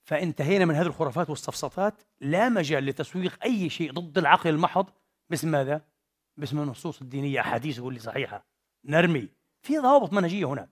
[0.05, 4.91] فانتهينا من هذه الخرافات والسفسطات لا مجال لتسويق أي شيء ضد العقل المحض.
[5.31, 5.85] باسم ماذا؟
[6.37, 8.47] باسم النصوص الدينية أحاديث يقول لي صحيحة.
[8.85, 9.29] نرمي.
[9.63, 10.69] في ضوابط منهجية هنا.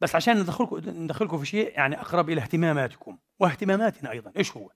[0.00, 4.32] بس عشان ندخلكم ندخلكم في شيء يعني أقرب إلى اهتماماتكم واهتماماتنا أيضا.
[4.36, 4.70] إيش هو؟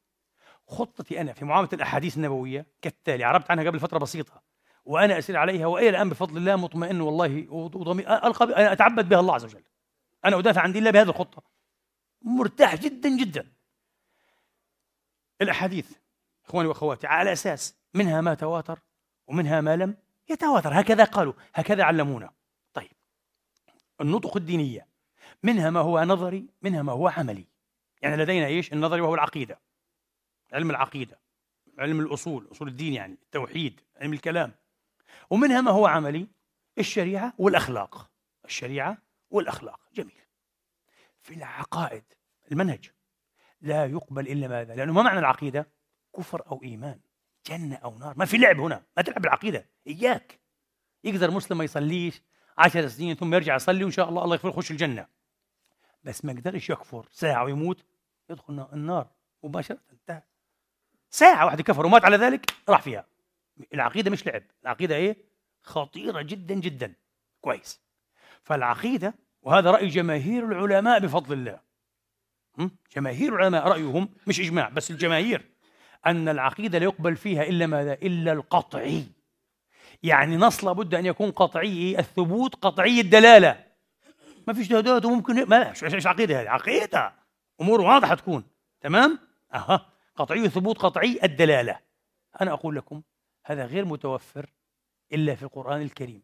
[0.66, 4.42] خطتي أنا في معاملة الأحاديث النبوية كالتالي عربت عنها قبل فترة بسيطة.
[4.84, 9.34] وأنا أسير عليها والى الآن بفضل الله مطمئن والله وضمير ألقى أنا أتعبد بها الله
[9.34, 9.62] عز وجل.
[10.24, 11.42] أنا أدافع عن دين الله بهذه الخطة.
[12.22, 13.52] مرتاح جدا جدا.
[15.40, 15.92] الأحاديث
[16.46, 18.78] إخواني وأخواتي على أساس منها ما تواتر
[19.26, 19.96] ومنها ما لم
[20.30, 20.80] يتواتر.
[20.80, 22.30] هكذا قالوا هكذا علمونا.
[22.74, 22.92] طيب.
[24.00, 24.86] النطق الدينية
[25.42, 27.46] منها ما هو نظري منها ما هو عملي.
[28.02, 29.60] يعني لدينا إيش؟ النظري وهو العقيدة.
[30.52, 31.20] علم العقيدة
[31.78, 34.52] علم الأصول أصول الدين يعني التوحيد علم الكلام.
[35.30, 36.28] ومنها ما هو عملي؟
[36.78, 38.10] الشريعة والأخلاق.
[38.44, 38.98] الشريعة
[39.30, 39.80] والأخلاق.
[39.94, 40.20] جميل.
[41.20, 42.04] في العقائد
[42.52, 42.90] المنهج.
[43.60, 45.70] لا يقبل إلا ماذا؟ لأنه ما معنى العقيدة؟
[46.16, 47.00] كفر أو إيمان
[47.46, 48.14] جنة أو نار.
[48.18, 48.84] ما في لعب هنا.
[48.96, 49.70] ما تلعب بالعقيدة.
[49.86, 50.40] إياك.
[51.04, 52.22] يقدر مسلم ما يصليش
[52.58, 55.06] عشر سنين ثم يرجع يصلي وإن شاء الله الله يغفر يخش الجنة.
[56.04, 57.08] بس ما يقدرش يكفر.
[57.10, 57.84] ساعة ويموت
[58.30, 59.10] يدخل النار
[59.42, 59.78] مباشرة.
[59.92, 60.22] انتهى.
[61.10, 63.06] ساعة واحدة كفر ومات على ذلك راح فيها.
[63.74, 65.16] العقيدة مش لعب العقيدة إيه؟
[65.62, 66.94] خطيرة جدا جدا.
[67.40, 67.80] كويس.
[68.42, 71.60] فالعقيدة وهذا رأي جماهير العلماء بفضل الله.
[72.96, 75.50] جماهير العلماء رأيهم مش إجماع بس الجماهير
[76.06, 79.04] أن العقيدة لا يقبل فيها إلا ماذا؟ إلا القطعي.
[80.02, 83.64] يعني نص لابد أن يكون قطعي الثبوت قطعي الدلالة.
[84.46, 87.12] ما فيش دهدات وممكن ما مش عقيدة هذه؟ عقيدة.
[87.60, 88.44] أمور واضحة تكون.
[88.80, 89.18] تمام؟
[89.54, 89.86] أها.
[90.16, 91.78] قطعي الثبوت قطعي الدلالة.
[92.40, 93.02] أنا أقول لكم
[93.44, 94.50] هذا غير متوفر
[95.12, 96.22] إلا في القرآن الكريم.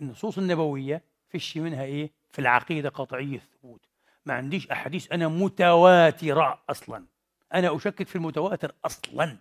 [0.00, 3.86] النصوص النبوية فيش منها إيه؟ في العقيدة قطعية الثبوت.
[4.26, 7.06] ما عنديش أحاديث أنا متواترة أصلا.
[7.54, 9.38] أنا أشكك في المتواتر أصلا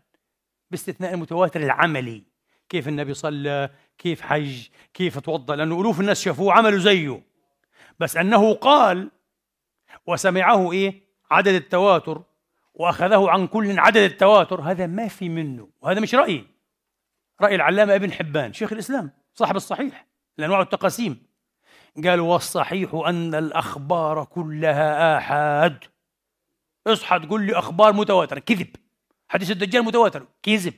[0.71, 2.23] باستثناء المتواتر العملي.
[2.69, 7.21] كيف النبي صلى كيف حج كيف توضأ لأنه ألوف الناس شافوه عملوا زيه.
[7.99, 9.11] بس أنه قال
[10.07, 12.23] وسمعه إيه؟ عدد التواتر
[12.74, 14.61] وأخذه عن كل عدد التواتر.
[14.61, 16.45] هذا ما في منه وهذا مش رأيي
[17.41, 20.07] رأي العلامة ابن حبان شيخ الإسلام صاحب الصحيح
[20.39, 21.24] الأنواع التقاسيم
[22.03, 25.78] قال والصحيح أن الأخبار كلها آحاد.
[26.88, 28.76] اصحى تقول لي أخبار متواترة كذب.
[29.30, 30.74] حديث الدجال متواتر كذب.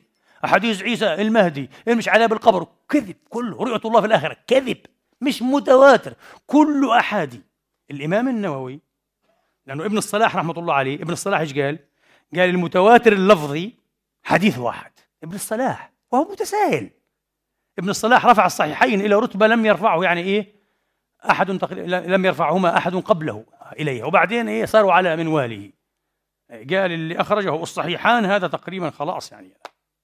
[0.45, 3.15] أحاديث عيسى المهدي مش عذاب القبر كذب.
[3.29, 4.77] كله رؤية الله في الآخرة كذب
[5.21, 6.13] مش متواتر.
[6.47, 7.41] كله أحادي.
[7.91, 8.79] الإمام النووي
[9.65, 11.79] لأنه ابن الصلاح رحمة الله عليه ابن الصلاح إيش قال؟
[12.35, 13.73] قال المتواتر اللفظي
[14.23, 14.91] حديث واحد.
[15.23, 16.89] ابن الصلاح وهو متساهل.
[17.79, 20.55] ابن الصلاح رفع الصحيحين إلى رتبة لم يرفعه يعني إيه؟
[21.29, 23.45] أحد لم يرفعهما أحد قبله
[23.79, 25.71] إليها وبعدين إيه؟ صاروا على منواله
[26.51, 29.57] قال اللي أخرجه الصحيحان هذا تقريبا خلاص يعني.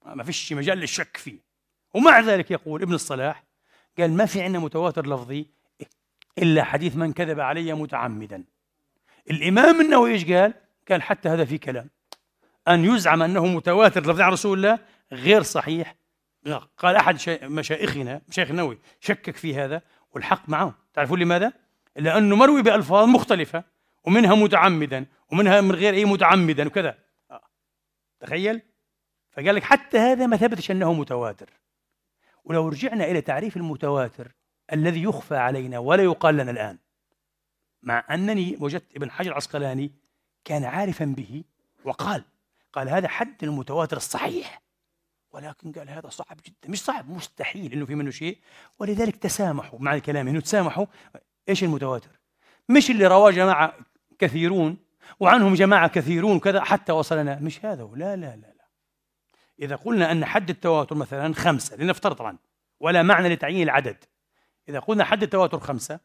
[0.06, 1.40] ما فيش مجال للشك فيه.
[1.94, 3.44] ومع ذلك يقول ابن الصلاح
[4.00, 5.48] قال ما في عندنا متواتر لفظي
[6.38, 8.44] إلا حديث من كذب علي متعمدا.
[9.30, 10.54] الإمام النووي إيش قال؟
[10.90, 11.90] قال حتى هذا في كلام
[12.68, 14.80] أن يزعم أنه متواتر لفظ عن رسول الله
[15.12, 15.96] غير صحيح
[16.78, 21.54] قال أحد مشايخنا مشايخ النووي شكك في هذا والحق معه تعرفون لماذا؟
[21.96, 23.64] لأنه مروي بألفاظ مختلفة
[24.04, 26.98] ومنها متعمدا ومنها من غير أي متعمدا وكذا.
[28.20, 28.62] تخيل
[29.32, 31.50] فقال لك حتى هذا ما ثبتش أنه متواتر
[32.44, 34.32] ولو رجعنا إلى تعريف المتواتر
[34.74, 36.78] الذي يخفى علينا ولا يقال لنا الآن
[37.84, 39.92] مع أنني وجدت ابن حجر العسقلاني
[40.46, 41.44] كان عارفا به
[41.86, 42.24] وقال
[42.74, 44.62] قال هذا حد المتواتر الصحيح.
[45.32, 48.38] ولكن قال هذا صعب جدا مش صعب مستحيل إنه في منه شيء.
[48.80, 50.86] ولذلك تسامحوا مع الكلام إنه تسامحوا.
[51.50, 52.10] إيش المتواتر؟
[52.70, 53.76] مش اللي رواه جماعة
[54.20, 54.78] كثيرون
[55.20, 57.40] وعنهم جماعة كثيرون كذا حتى وصلنا.
[57.40, 58.68] مش هذا لا لا لا لا.
[59.60, 62.38] إذا قلنا أن حد التواتر مثلا خمسة لنفترض طبعا
[62.80, 64.04] ولا معنى لتعيين العدد.
[64.70, 66.00] إذا قلنا حد التواتر خمسة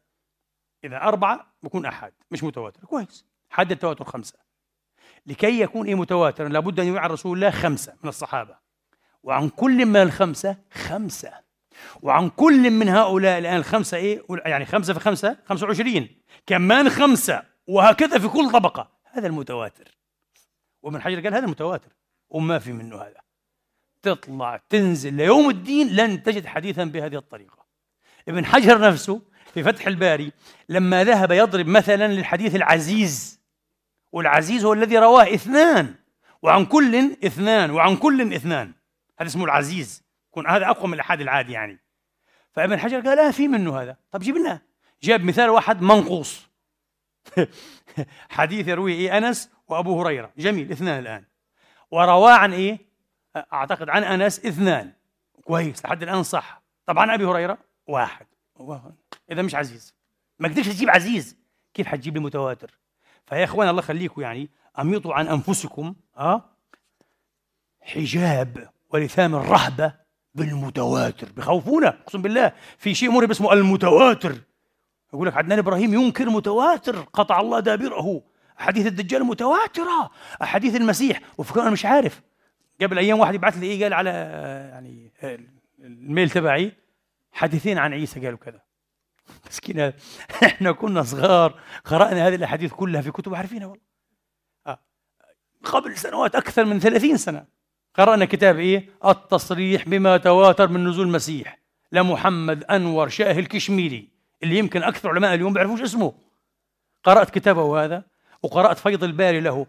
[0.83, 2.85] إذا أربعة بكون أحد مش متواتر.
[2.85, 3.25] كويس.
[3.49, 4.39] حد التواتر خمسة.
[5.25, 8.57] لكي يكون إيه متواترا لابد أن يروي عن رسول الله خمسة من الصحابة.
[9.23, 11.33] وعن كل من الخمسة خمسة.
[12.01, 16.21] وعن كل من هؤلاء الآن الخمسة إيه؟ يعني خمسة في خمسة خمسة وعشرين.
[16.45, 18.91] كمان خمسة وهكذا في كل طبقة.
[19.11, 19.97] هذا المتواتر.
[20.83, 21.91] ومن حجر قال هذا متواتر
[22.29, 23.21] وما في منه هذا.
[24.01, 25.13] تطلع تنزل.
[25.13, 27.65] ليوم الدين لن تجد حديثا بهذه الطريقة.
[28.27, 29.21] ابن حجر نفسه
[29.57, 30.31] في فتح الباري
[30.69, 33.41] لما ذهب يضرب مثلا للحديث العزيز
[34.11, 35.95] والعزيز هو الذي رواه اثنان
[36.41, 36.95] وعن كل
[37.25, 38.73] اثنان وعن كل اثنان.
[39.19, 40.03] هذا اسمه العزيز.
[40.29, 41.79] يكون هذا أقوى من الاحاد العادي يعني.
[42.51, 43.97] فابن حجر قال لا في منه هذا.
[44.11, 44.61] طب جيب لنا.
[45.03, 46.47] جاب مثال واحد منقوص.
[48.29, 50.31] حديث يرويه إيه؟ أنس وأبو هريرة.
[50.37, 51.23] جميل اثنان الآن.
[51.91, 52.79] ورواه عن إيه؟
[53.53, 54.91] أعتقد عن أنس اثنان.
[55.43, 56.61] كويس لحد الآن صح.
[56.85, 58.25] طبعا أبي هريرة؟ واحد.
[59.31, 59.93] إذا مش عزيز.
[60.39, 61.37] ما قدرتش تجيب عزيز.
[61.73, 62.79] كيف حتجيب لي متواتر؟
[63.25, 64.49] فيا إخوان الله يخليكم يعني
[64.79, 66.45] أميطوا عن أنفسكم آه؟
[67.81, 69.93] حجاب ولثام الرهبة
[70.35, 71.31] بالمتواتر.
[71.31, 72.53] بخوفونا أقسم بالله.
[72.77, 74.37] في شيء مرعب اسمه المتواتر.
[75.13, 77.01] يقول لك عدنان إبراهيم ينكر متواتر.
[77.01, 78.23] قطع الله دابره.
[78.59, 80.11] أحاديث الدجال متواترة.
[80.41, 81.21] أحاديث المسيح.
[81.37, 82.21] وفكر أنا مش عارف.
[82.81, 84.09] قبل أيام واحد يبعث لي إيه قال على
[84.71, 85.11] يعني
[85.79, 86.71] الميل تبعي.
[87.37, 88.61] حديثين عن عيسى قالوا كذا.
[89.49, 89.79] مسكين
[90.43, 93.83] إحنا كنا صغار قرأنا هذه الأحاديث كلها في كتب عارفينها والله.
[94.67, 94.79] آه.
[95.63, 97.45] قبل سنوات أكثر من ثلاثين سنة
[97.95, 101.59] قرأنا كتاب إيه؟ التصريح بما تواتر من نزول المسيح
[101.91, 104.09] لمحمد أنور شاه الكشميري
[104.43, 106.13] اللي يمكن أكثر علماء اليوم بيعرفوش اسمه.
[107.03, 108.03] قرأت كتابه هذا
[108.43, 109.65] وقرأت فيض الباري له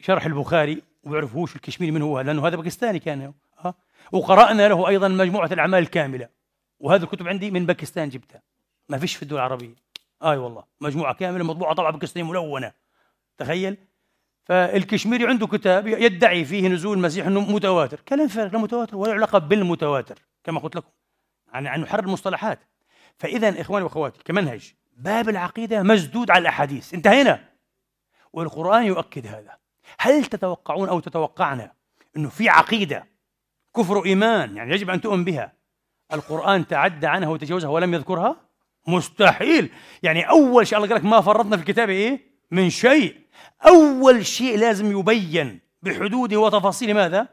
[0.00, 3.32] شرح البخاري وبيعرفوش الكشميري من هو لأنه هذا باكستاني كان.
[3.58, 3.74] ها
[4.12, 6.35] وقرأنا له أيضا مجموعة الأعمال الكاملة.
[6.80, 8.42] وهذه الكتب عندي من باكستان جبتها.
[8.88, 9.74] ما فيش في الدول العربية.
[10.22, 12.72] آه والله مجموعة كاملة مطبوعة طبعا باكستانية ملونة.
[13.38, 13.76] تخيل؟
[14.44, 18.00] فالكشميري عنده كتاب يدعي فيه نزول المسيح انه متواتر.
[18.00, 20.90] كلام فارغ لا متواتر ولا علاقة بالمتواتر كما قلت لكم
[21.52, 22.58] عن عن نحرر المصطلحات.
[23.18, 26.94] فاذا إخواني وأخواتي كمنهج باب العقيدة مسدود على الأحاديث.
[26.94, 27.44] انتهينا.
[28.32, 29.56] والقرآن يؤكد هذا.
[29.98, 31.72] هل تتوقعون أو تتوقعنا
[32.16, 33.06] إنه في عقيدة
[33.76, 35.52] كفر ايمان يعني يجب أن تؤمن بها؟
[36.12, 38.36] القرآن تعدى عنها وتجاوزها ولم يذكرها؟
[38.86, 39.70] مستحيل.
[40.02, 43.16] يعني أول شيء الله قال لك ما فرطنا في الكتاب إيه؟ من شيء.
[43.66, 47.28] أول شيء لازم يبين بحدوده وتفاصيل ماذا؟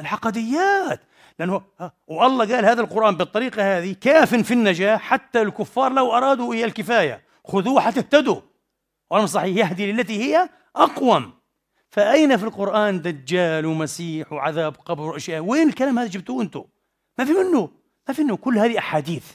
[0.00, 1.00] العقديات
[1.38, 1.62] لأنه
[2.06, 7.22] والله قال هذا القرآن بالطريقة هذه كاف في النجاة حتى الكفار لو أرادوا هي الكفاية.
[7.44, 8.40] خذوه حتى تهتدوا.
[9.10, 11.32] والله صحيح يهدي للتي هي أقوم.
[11.90, 16.64] فأين في القرآن دجال ومسيح وعذاب قبر وأشياء؟ وين الكلام هذا جبتوه أنتم
[17.18, 17.77] ما في منه.
[18.08, 19.32] ما في منه كل هذه أحاديث.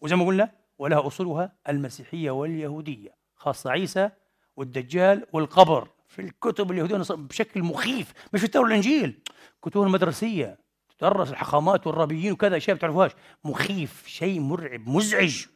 [0.00, 4.10] وزي ما قلنا ولها أصولها المسيحية واليهودية خاصة عيسى
[4.56, 5.88] والدجال والقبر.
[6.08, 8.12] في الكتب اليهودية بشكل مخيف.
[8.32, 9.20] مش في التوراة والإنجيل
[9.62, 10.58] كتب المدرسية
[10.98, 13.10] تدرس الحخامات والربيين وكذا أشياء بتعرفوهاش.
[13.44, 15.46] مخيف شيء مرعب مزعج.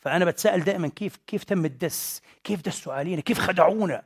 [0.00, 4.02] فأنا بتساءل دائما كيف كيف تم الدس؟ كيف دسوا علينا؟ كيف خدعونا؟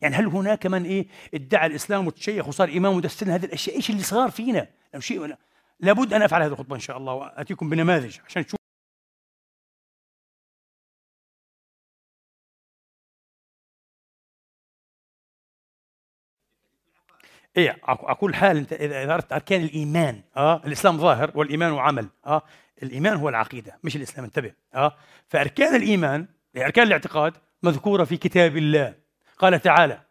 [0.00, 3.90] يعني هل هناك من إيه ادعى الإسلام وتشيخ وصار إمام ودس لنا هذه الأشياء؟ إيش
[3.90, 4.68] اللي صار فينا؟
[4.98, 5.36] شيء
[5.80, 8.60] لابد أن أفعل هذه الخطبة إن شاء الله وأتيكم بنماذج عشان تشوف
[17.56, 22.42] إيه على كل حال أنت اذا اردت أركان الإيمان آه الإسلام ظاهر والإيمان عمل آه
[22.82, 24.96] الإيمان هو العقيدة مش الإسلام انتبه آه
[25.28, 26.26] فأركان الإيمان
[26.56, 28.94] أركان الاعتقاد مذكورة في كتاب الله
[29.38, 30.02] قال تعالى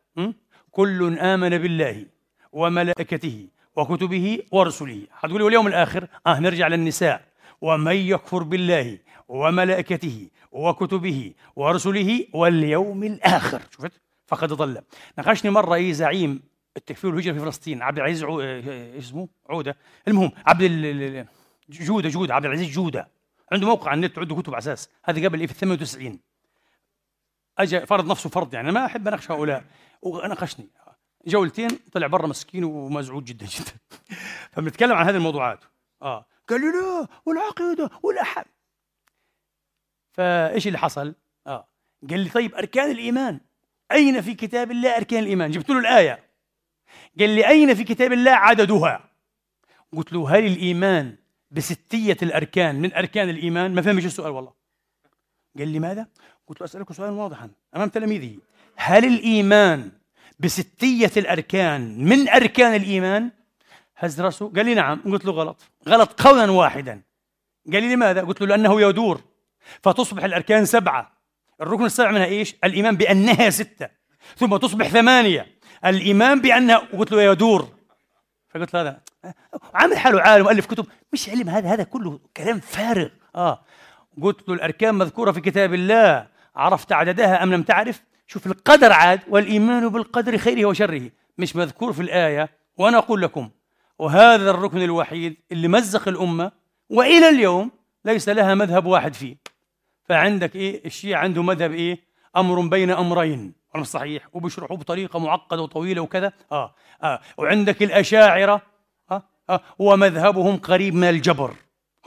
[0.71, 2.05] كل آمن بالله
[2.51, 3.47] وملائكته
[3.79, 5.07] وكتبه ورسله.
[5.11, 7.29] حتقولي واليوم الآخر آه نرجع للنساء.
[7.61, 13.61] ومن يكفر بالله وملائكته وكتبه ورسله واليوم الآخر.
[13.71, 13.91] شفت؟
[14.27, 14.81] فقد ضل.
[15.17, 16.41] ناقشني مرة أي زعيم
[16.77, 18.41] التكفير والهجره في فلسطين عبد العزيز عو...
[18.41, 19.77] اسمه؟ عودة.
[20.07, 21.25] المهم عبد ال...
[21.69, 23.07] جودة جودة عبد العزيز جودة.
[23.51, 24.89] عنده موقع على النت عنده كتب على أساس.
[25.05, 26.19] هذا قبل إيه؟ في 98
[27.57, 28.71] اجى فرض نفسه فرض يعني.
[28.71, 29.63] ما أحب أناقش هؤلاء.
[30.01, 30.67] وناقشني
[31.27, 33.71] جولتين طلع برا مسكين ومزعوج جدا جدا.
[34.51, 35.59] فبنتكلم عن هذه الموضوعات.
[36.01, 36.25] آه.
[36.49, 38.45] قال لي لا والعقيدة والاحد
[40.11, 41.15] فإيش اللي حصل؟
[41.47, 41.67] آه.
[42.09, 43.39] قال لي طيب أركان الإيمان.
[43.91, 46.29] أين في كتاب الله أركان الإيمان؟ جبت له الآية.
[47.19, 49.09] قال لي أين في كتاب الله عددها؟
[49.93, 51.17] قلت له هل الإيمان
[51.51, 54.53] بستية الأركان؟ من أركان الإيمان؟ ما فهمش السؤال والله.
[55.57, 56.07] قال لي ماذا؟
[56.47, 58.37] قلت له أسألك سؤالا واضحا أمام تلاميذه.
[58.75, 59.91] هل الإيمان
[60.39, 62.03] بستية الأركان.
[62.03, 63.31] من أركان الإيمان؟
[63.97, 64.51] هز رأسه.
[64.55, 65.01] قال لي نعم.
[65.05, 65.61] قلت له غلط.
[65.87, 67.01] غلط قولا واحدا.
[67.73, 69.21] قال لي لماذا؟ قلت له لأنه يدور.
[69.83, 71.11] فتصبح الأركان سبعة.
[71.61, 73.89] الركن السابع منها إيش؟ الإيمان بأنها ستة.
[74.37, 75.47] ثم تصبح ثمانية.
[75.85, 77.69] الإيمان بأنها قلت له يدور.
[78.49, 79.01] فقلت له هذا
[79.73, 80.85] عامل حاله عالم مؤلف كتب.
[81.13, 83.09] مش علم هذا هذا كله كلام فارغ.
[83.35, 83.63] آه.
[84.21, 86.27] قلت له الأركان مذكورة في كتاب الله.
[86.55, 88.01] عرفت عددها أم لم تعرف؟
[88.31, 91.11] شوف القدر عاد والإيمان بالقدر خيره وشره.
[91.37, 93.49] مش مذكور في الآية وأنا أقول لكم
[93.99, 96.51] وهذا الركن الوحيد اللي مزق الأمة
[96.89, 97.71] وإلى اليوم
[98.05, 99.37] ليس لها مذهب واحد فيه.
[100.03, 101.99] فعندك إيه؟ الشيعة عنده مذهب إيه؟
[102.37, 103.53] أمر بين أمرين.
[103.75, 104.27] ولا صحيح.
[104.33, 106.33] وبيشرحوه بطريقة معقدة وطويلة وكذا.
[106.51, 107.19] آه آه.
[107.37, 108.61] وعندك الأشاعرة
[109.11, 109.61] آه آه.
[109.79, 111.53] ومذهبهم قريب من الجبر.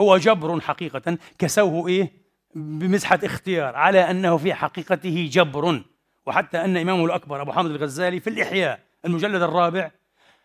[0.01, 2.12] هو جبر حقيقة كسوه إيه؟
[2.55, 5.83] بمزحه اختيار على أنه في حقيقته جبر.
[6.27, 9.91] وحتى أن امامه الأكبر أبو حامد الغزالي في الإحياء المجلد الرابع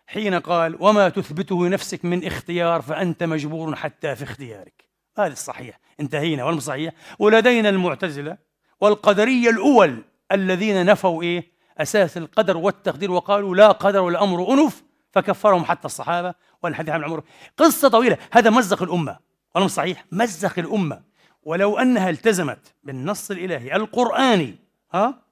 [0.08, 4.84] حين قال وما تثبته نفسك من اختيار فأنت مجبور حتى في اختيارك.
[5.18, 5.80] هذا الصحيح.
[6.00, 6.44] انتهينا.
[6.44, 8.38] والمصحيح ولدينا المعتزلة
[8.82, 15.66] والقدرية الأول الذين نفوا إيه؟ أساس القدر والتقدير وقالوا لا قدر ولا أمر أنف فكفرهم
[15.66, 17.24] حتى الصحابة والحديث عن العمر
[17.58, 18.18] قصة طويلة.
[18.32, 19.20] هذا مزق الأمة.
[19.56, 20.06] ولا صحيح.
[20.12, 21.02] مزق الأمة.
[21.44, 24.56] ولو أنها التزمت بالنص الإلهي القرآني
[24.94, 25.27] ها؟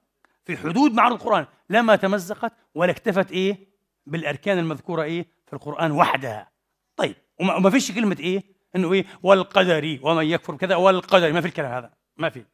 [0.46, 3.68] في حدود معرض القرآن لما تمزقت ولا اكتفت إيه؟
[4.06, 6.50] بالأركان المذكورة إيه؟ في القرآن وحدها.
[6.96, 8.42] طيب وما فيش كلمة إيه؟
[8.76, 12.44] إنه إيه؟ والقدري ومن يكفر كذا والقدري ما في الكلام هذا ما في.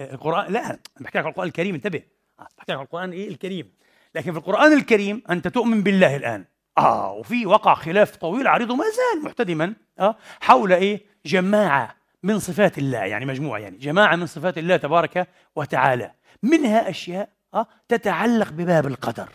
[0.00, 2.02] القرآن لا بحكي لك القرآن الكريم انتبه.
[2.40, 3.72] آه، بحكي لك القرآن إيه؟ الكريم.
[4.14, 6.44] لكن في القرآن الكريم أنت تؤمن بالله الآن.
[6.78, 12.78] آه وفي وقع خلاف طويل عريض وما زال محتدما آه حول إيه؟ جماعة من صفات
[12.78, 16.12] الله يعني مجموعة يعني جماعة من صفات الله تبارك وتعالى.
[16.42, 19.28] منها أشياء آه تتعلق بباب القدر.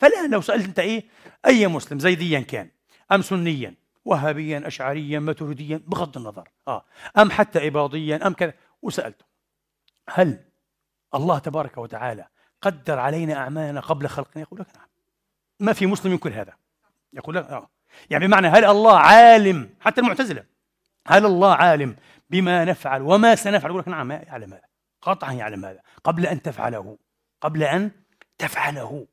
[0.00, 1.04] فالآن لو سألت أنت إيه؟
[1.46, 2.68] أي مسلم زيديا كان؟
[3.12, 3.74] أم سنيا؟
[4.04, 6.48] وهابيا؟ أشعريا؟ ماتريديا؟ بغض النظر.
[6.68, 6.84] آه.
[7.18, 8.54] أم حتى إباضيا؟ أم كذا.
[8.82, 9.24] وسألته
[10.08, 10.44] هل
[11.14, 12.26] الله تبارك وتعالى
[12.62, 14.86] قدر علينا أعمالنا قبل خلقنا؟ يقول لك نعم.
[15.60, 16.52] ما في مسلم ينكر هذا.
[17.12, 17.70] يقول لك آه.
[18.10, 20.44] يعني بمعنى هل الله عالم؟ حتى المعتزلة.
[21.06, 21.96] هل الله عالم
[22.30, 24.71] بما نفعل وما سنفعل؟ يقول لك نعم ما يعلم هذا.
[25.02, 25.80] قطعا يعلم هذا.
[26.04, 26.98] قبل أن تفعله.
[27.40, 27.90] قبل أن
[28.38, 29.06] تفعله.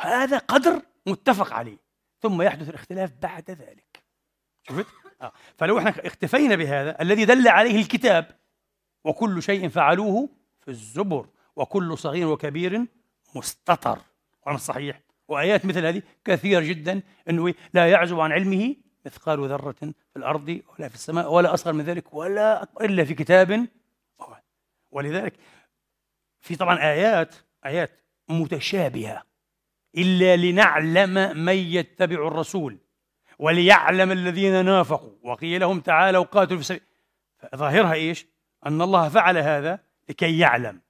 [0.00, 1.78] هذا قدر متفق عليه.
[2.20, 4.02] ثم يحدث الاختلاف بعد ذلك.
[4.62, 4.86] شفت؟
[5.22, 5.32] آه.
[5.56, 8.38] فلو إحنا اختفينا بهذا الذي دل عليه الكتاب
[9.04, 10.28] وكل شيء فعلوه
[10.60, 11.26] في الزبر
[11.56, 12.86] وكل صغير وكبير
[13.34, 13.98] مستطر.
[14.46, 18.76] وعن صحيح؟ وآيات مثل هذه كثيرة جدا أنه لا يعزب عن علمه
[19.06, 23.68] مثقال ذرة في الأرض ولا في السماء ولا أصغر من ذلك ولا إلا في كتاب
[24.92, 25.34] ولذلك
[26.40, 27.34] في طبعا آيات
[27.66, 27.90] آيات
[28.28, 29.22] متشابهة.
[29.96, 32.78] إلا لنعلم من يتبع الرسول
[33.38, 35.12] وليعلم الذين نافقوا.
[35.22, 36.80] وقيل لهم تعالوا قاتلوا في سبيل
[37.56, 38.26] ظاهرها إيش؟
[38.66, 39.78] أن الله فعل هذا
[40.08, 40.80] لكي يعلم.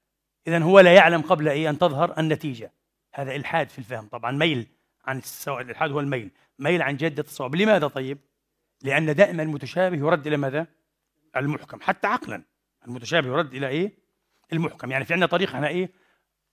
[0.46, 2.72] إذا هو لا يعلم قبل إيه أن تظهر النتيجة.
[3.14, 4.08] هذا إلحاد في الفهم.
[4.08, 4.66] طبعا ميل
[5.04, 6.30] عن السواء الإلحاد هو الميل.
[6.58, 7.54] ميل عن جادة الصواب.
[7.54, 8.18] لماذا طيب؟
[8.82, 10.66] لأن دائما المتشابه يرد إلى ماذا؟
[11.36, 11.80] المحكم.
[11.80, 12.42] حتى عقلا.
[12.86, 13.92] المتشابه يرد إلى إيه؟
[14.52, 14.90] المحكم.
[14.90, 15.90] يعني في عندنا طريق هنا إيه؟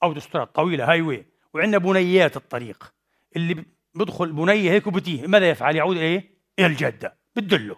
[0.04, 2.94] أوتوسترادات طويلة highway وعندنا بنيات الطريق.
[3.36, 3.66] اللي
[3.96, 5.28] بدخل بنية هيك وبتيه.
[5.28, 7.18] ماذا يفعل؟ يعود إيه؟ إلى الجادة.
[7.36, 7.76] بتدله.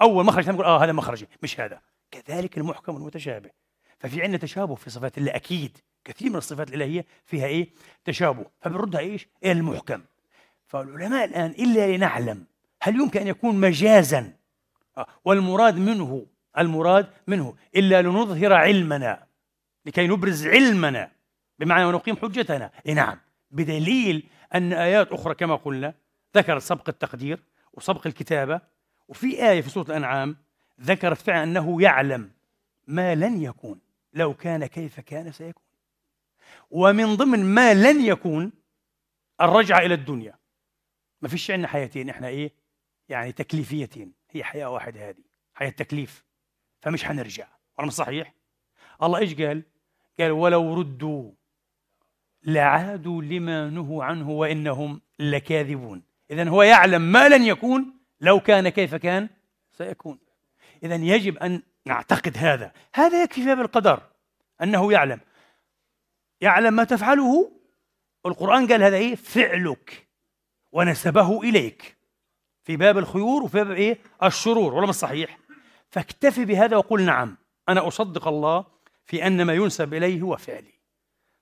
[0.00, 1.80] أول مخرج نقول آه هذا مخرجي مش هذا.
[2.10, 3.50] كذلك المحكم والمتشابه
[3.98, 7.68] ففي عندنا تشابه في صفات الله أكيد كثير من الصفات الإلهية فيها إيه؟
[8.04, 8.46] تشابه.
[8.60, 10.02] فبنردها إيش؟ إلى المحكم.
[10.66, 12.44] فالعلماء الآن إلا لنعلم
[12.82, 14.32] هل يمكن أن يكون مجازا؟
[14.98, 16.26] آه، والمراد منه
[16.58, 19.26] المراد منه إلا لنظهر علمنا
[19.86, 21.10] لكي نبرز علمنا
[21.58, 22.70] بمعنى ونقيم حجتنا.
[22.86, 23.18] إيه نعم.
[23.50, 25.94] بدليل أن آيات أخرى كما قلنا
[26.36, 27.42] ذكرت سبق التقدير
[27.72, 28.60] وسبق الكتابة
[29.08, 30.36] وفي آية في سورة الأنعام
[30.80, 32.30] ذكرت فعلا أنه يعلم
[32.86, 33.80] ما لن يكون.
[34.12, 35.62] لو كان كيف كان سيكون.
[36.70, 38.52] ومن ضمن ما لن يكون
[39.40, 40.34] الرجعة إلى الدنيا.
[41.22, 42.52] ما فيش عندنا حياتين إحنا إيه؟
[43.08, 44.12] يعني تكليفيتين.
[44.30, 45.24] هي حياة واحدة هذه
[45.54, 46.24] حياة تكليف.
[46.82, 47.46] فمش حنرجع.
[47.78, 48.34] ولا صحيح؟
[49.02, 49.62] الله إيش قال؟
[50.20, 51.30] قال ولو ردوا
[52.42, 56.02] لعادوا لما نهوا عنه وإنهم لكاذبون.
[56.30, 59.28] إذا هو يعلم ما لن يكون لو كان كيف كان
[59.72, 60.18] سيكون.
[60.82, 62.72] إذا يجب أن نعتقد هذا.
[62.94, 64.02] هذا يكفي في باب القدر
[64.62, 65.20] أنه يعلم.
[66.40, 67.52] يعلم ما تفعله؟
[68.26, 70.08] القرآن قال هذا إيه؟ فعلك
[70.72, 71.96] ونسبه إليك.
[72.64, 74.74] في باب الخيور وفي باب إيه؟ الشرور.
[74.74, 75.39] ولا صحيح؟
[75.90, 77.36] فاكتفي بهذا وقل نعم
[77.68, 78.66] أنا أصدق الله
[79.04, 80.80] في أن ما ينسب إليه هو فعلي.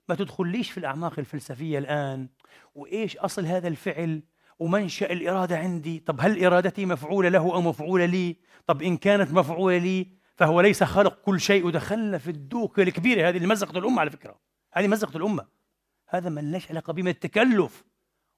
[0.09, 2.29] ما تدخليش في الأعماق الفلسفية الآن
[2.75, 4.23] وإيش أصل هذا الفعل؟
[4.59, 8.35] ومنشأ الإرادة عندي؟ طب هل إرادتي مفعولة له أو مفعولة لي؟
[8.67, 11.65] طب إن كانت مفعولة لي فهو ليس خلق كل شيء.
[11.65, 14.39] ودخلنا في الدوكة الكبيرة هذه اللي مزقت الأمة على فكرة.
[14.73, 15.45] هذه مزقت الأمة.
[16.07, 17.83] هذا ما لناش علاقة بما التكلف.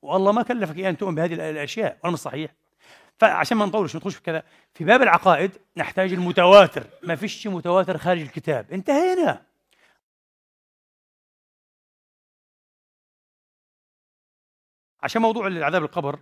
[0.01, 1.99] والله ما كلفك أن تؤمن بهذه الأشياء.
[2.03, 2.55] ولا صحيح.
[3.21, 4.43] فعشان ما نطولش ندخلش في كذا.
[4.73, 6.87] في باب العقائد نحتاج المتواتر.
[7.03, 8.71] ما فيش متواتر خارج الكتاب.
[8.71, 9.45] انتهينا.
[15.03, 16.19] عشان موضوع العذاب القبر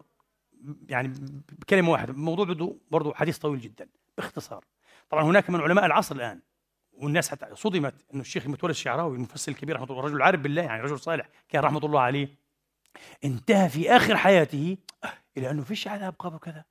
[0.89, 1.07] يعني
[1.59, 4.65] بكلمة واحدة موضوع بده برضه حديث طويل جدا باختصار.
[5.09, 6.39] طبعا هناك من علماء العصر الآن
[6.93, 10.81] والناس حتى صدمت إنه الشيخ متولى الشعراوي المفسر الكبير رحمة الله رجل عارف بالله يعني
[10.81, 12.35] رجل صالح كان رحمة الله عليه
[13.23, 14.77] انتهى في آخر حياته
[15.37, 16.65] إلى أنه فيش عذاب قبر كذا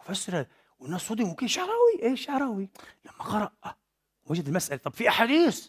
[0.00, 0.46] مفسر
[0.78, 2.68] والناس صدموا كيف شعراوي؟ إيه شعراوي؟
[3.04, 3.76] لما قرأ
[4.26, 4.80] وجد المسألة.
[4.80, 5.68] طب في أحاديث؟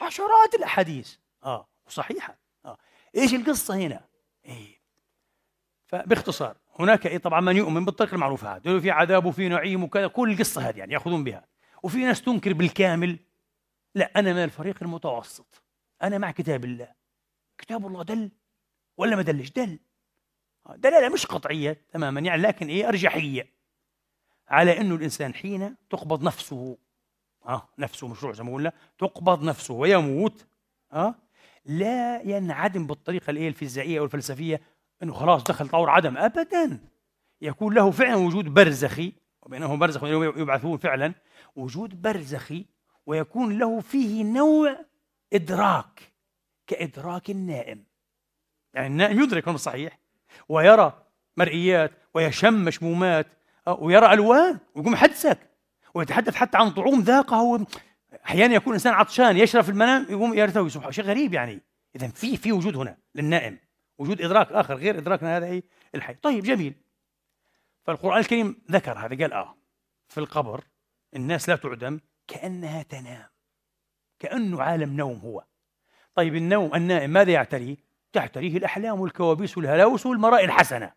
[0.00, 1.16] عشرات الأحاديث.
[1.44, 2.38] آه وصحيحة.
[2.64, 2.78] آه.
[3.16, 4.04] إيش القصة هنا؟
[4.44, 4.80] إيه.
[5.86, 10.06] فباختصار هناك إيه؟ طبعا من يؤمن بالطريقة المعروفة هذا في عذاب وفي نعيم وكذا.
[10.06, 11.46] كل القصة هذه يعني يأخذون بها.
[11.82, 13.18] وفي ناس تنكر بالكامل.
[13.94, 15.62] لا أنا من الفريق المتوسط.
[16.02, 16.88] أنا مع كتاب الله.
[17.58, 18.30] كتاب الله دل
[18.96, 19.78] ولا ما دلش؟ دل.
[20.66, 23.55] آه، دلالة مش قطعية تماما يعني لكن إيه؟ أرجحية.
[24.48, 26.78] على انه الإنسان حين تقبض نفسه
[27.46, 30.46] آه نفسه مشروع زي ما قلنا تقبض نفسه ويموت
[30.92, 31.14] آه
[31.64, 34.60] لا ينعدم بالطريقة الإيه الفيزيائية أو الفلسفيه
[35.02, 36.80] إنه خلاص دخل طور عدم ابدا.
[37.40, 41.14] يكون له فعلا وجود برزخي وبينهم برزخ يبعثون فعلا
[41.56, 42.66] وجود برزخي
[43.06, 44.78] ويكون له فيه نوع
[45.32, 46.12] إدراك
[46.66, 47.84] كإدراك النائم.
[48.74, 49.98] يعني النائم يدرك صحيح
[50.48, 51.02] ويرى
[51.36, 53.26] مرئيات ويشم مشمومات
[53.68, 55.38] ويرى ألوان ويقوم يحدثك
[55.94, 57.66] ويتحدث حتى عن طعوم ذاقه
[58.24, 61.62] أحيانا يكون إنسان عطشان يشرب في المنام يقوم يرتوي سبحان شيء غريب يعني.
[61.96, 63.58] اذا في في وجود هنا للنائم
[63.98, 65.62] وجود إدراك آخر غير ادراكنا هذا
[65.94, 66.14] الحي.
[66.14, 66.74] طيب جميل.
[67.82, 69.56] فالقرآن الكريم ذكر هذا قال آه
[70.08, 70.64] في القبر
[71.16, 73.28] الناس لا تعدم كأنها تنام
[74.18, 75.44] كانه عالم نوم هو.
[76.14, 77.76] طيب النوم النائم ماذا يعتريه
[78.12, 80.92] تعتريه الأحلام والكوابيس والهلاوس والمرائي الحسنة.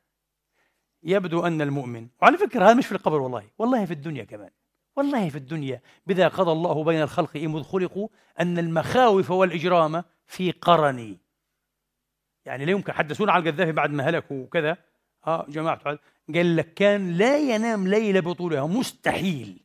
[1.04, 4.50] يبدو أن المؤمن وعلى فكرة هذا مش في القبر والله والله في الدنيا كمان
[4.96, 8.08] والله في الدنيا بذا قضى الله بين الخلق إذ خلقوا
[8.40, 11.18] أن المخاوف والإجرام في قرني.
[12.46, 14.78] يعني لا يمكن حدثونا على القذافي بعد ما هلكوا وكذا.
[15.28, 16.00] آه جماعة
[16.36, 19.62] قال لك كان لا ينام ليلة بطولها مستحيل.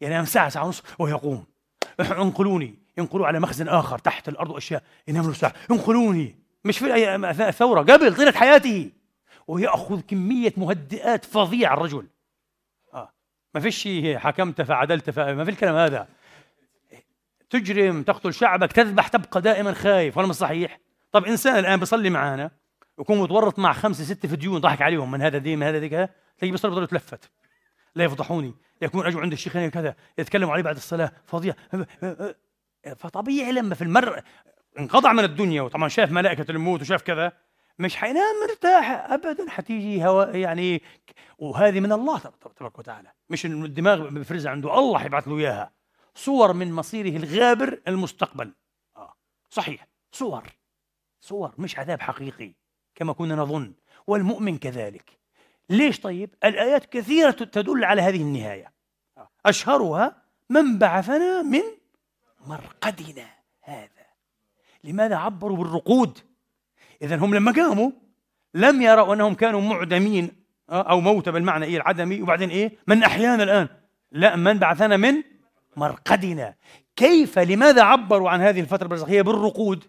[0.00, 1.44] ينام ساعة ساعة ونص ويقوم.
[2.00, 5.54] انقلوني ينقلوا على مخزن آخر تحت الأرض أشياء ينام له ساعة.
[5.70, 6.36] انقلوني.
[6.64, 8.90] مش في أثناء الثورة قبل طيلة حياته.
[9.46, 12.06] ويأخذ كمية مهدئات فظيعة الرجل.
[12.94, 13.12] آه.
[13.54, 15.18] ما فيش حكمت فعدلت ف...
[15.18, 16.08] ما في الكلام هذا.
[17.50, 20.80] تجرم تقتل شعبك تذبح تبقى دائما خايف ولا مش صحيح.
[21.12, 22.50] طب إنسان الآن بيصلي معانا
[22.98, 26.50] يكون متورط مع خمسة ستة فديون ضحك عليهم من هذا دين من هذا ذيك تلاقيه
[26.50, 27.30] بيصلي بضل يتلفت
[27.94, 28.54] لا يفضحوني.
[28.82, 31.54] يكون اجوا عند الشيخ كذا يتكلموا عليه بعد الصلاة فظيع.
[32.96, 34.22] فطبيعي لما في المر
[34.78, 37.32] انقطع من الدنيا وطبعا شاف ملائكة الموت وشاف كذا.
[37.78, 40.82] مش حينام مرتاح ابدا حتيجي هواء يعني
[41.38, 43.12] وهذه من الله تبارك وتعالى.
[43.30, 45.72] مش الدماغ بفرزها عنده الله حيبعث له إياها.
[46.14, 48.54] صور من مصيره الغابر المستقبل.
[48.96, 49.14] آه.
[49.50, 49.86] صحيح.
[50.12, 50.42] صور.
[51.20, 52.54] صور مش عذاب حقيقي
[52.94, 53.74] كما كنا نظن.
[54.06, 55.18] والمؤمن كذلك.
[55.70, 58.72] ليش طيب؟ الآيات كثيرة تدل على هذه النهاية.
[59.18, 59.28] آه.
[59.46, 61.62] أشهرها من بعثنا من
[62.46, 63.28] مرقدنا
[63.60, 64.06] هذا.
[64.84, 66.18] لماذا عبروا بالرقود؟
[67.02, 67.90] إذا هم لما قاموا
[68.54, 72.22] لم يروا أنهم كانوا معدمين آه، أو موتى بالمعنى إيه العدمي.
[72.22, 73.68] وبعدين إيه؟ من أحيانا الآن؟
[74.12, 75.22] لا من بعثنا من
[75.76, 76.54] مرقدنا.
[76.96, 79.84] كيف لماذا عبروا عن هذه الفترة البرزخية؟ بالرقود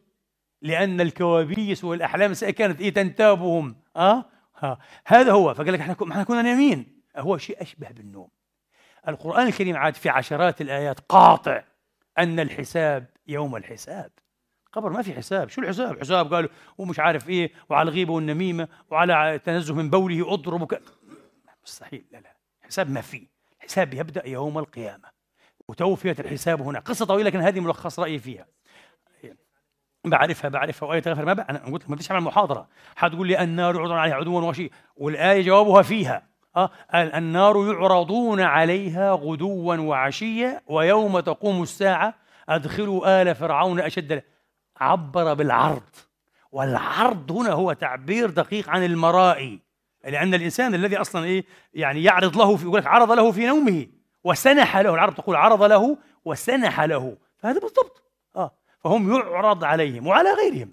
[0.61, 3.75] لأن الكوابيس والأحلام كانت إيه تنتابهم.
[3.95, 4.25] أه؟
[4.57, 4.77] ها.
[5.05, 5.53] هذا هو.
[5.53, 7.01] فقال لك إحنا كنا نايمين.
[7.17, 8.29] هو شيء أشبه بالنوم.
[9.07, 11.63] القرآن الكريم عاد في عشرات الآيات قاطع
[12.17, 14.11] أن الحساب يوم الحساب.
[14.73, 15.49] قبر ما في حساب.
[15.49, 20.79] شو الحساب؟ حساب قالوا ومش عارف إيه وعلى الغيبة والنميمة وعلى التنزه من بوله أضرب.
[21.65, 22.05] مستحيل.
[22.11, 22.35] لا لا.
[22.61, 23.27] حساب ما في.
[23.57, 25.09] الحساب يبدأ يوم القيامة.
[25.67, 26.79] وتوفيه الحساب هنا.
[26.79, 28.45] قصة طويلة لكن هذه ملخص رأيي فيها.
[30.05, 31.25] بعرفها بعرفها وآية تغفر.
[31.25, 32.67] ما بقى أنا قلت لك ما بديش اعمل محاضرة.
[32.95, 34.71] حتقول لي النار يعرضون عليها عدوا وشيء.
[34.95, 36.27] والآية جوابها فيها.
[36.55, 42.13] آه النار يعرضون عليها غدوا وعشيا ويوم تقوم الساعة
[42.49, 44.23] أدخلوا آل فرعون أشد
[44.79, 45.83] عبر بالعرض.
[46.51, 49.59] والعرض هنا هو تعبير دقيق عن المرائي.
[50.03, 53.87] لأن الإنسان الذي أصلا إيه؟ يعني يعرض له في يقول لك عرض له في نومه
[54.23, 54.93] وسنح له.
[54.93, 57.17] العرب تقول عرض له وسنح له.
[57.37, 58.03] فهذا بالضبط.
[58.35, 58.51] آه.
[58.83, 60.71] فهم يعرض عليهم وعلى غيرهم.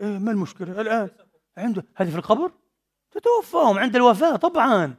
[0.00, 1.10] إيه ما المشكلة؟ الآن
[1.58, 2.50] عنده هذه في القبر؟
[3.10, 4.94] تتوفاهم عند الوفاة طبعا.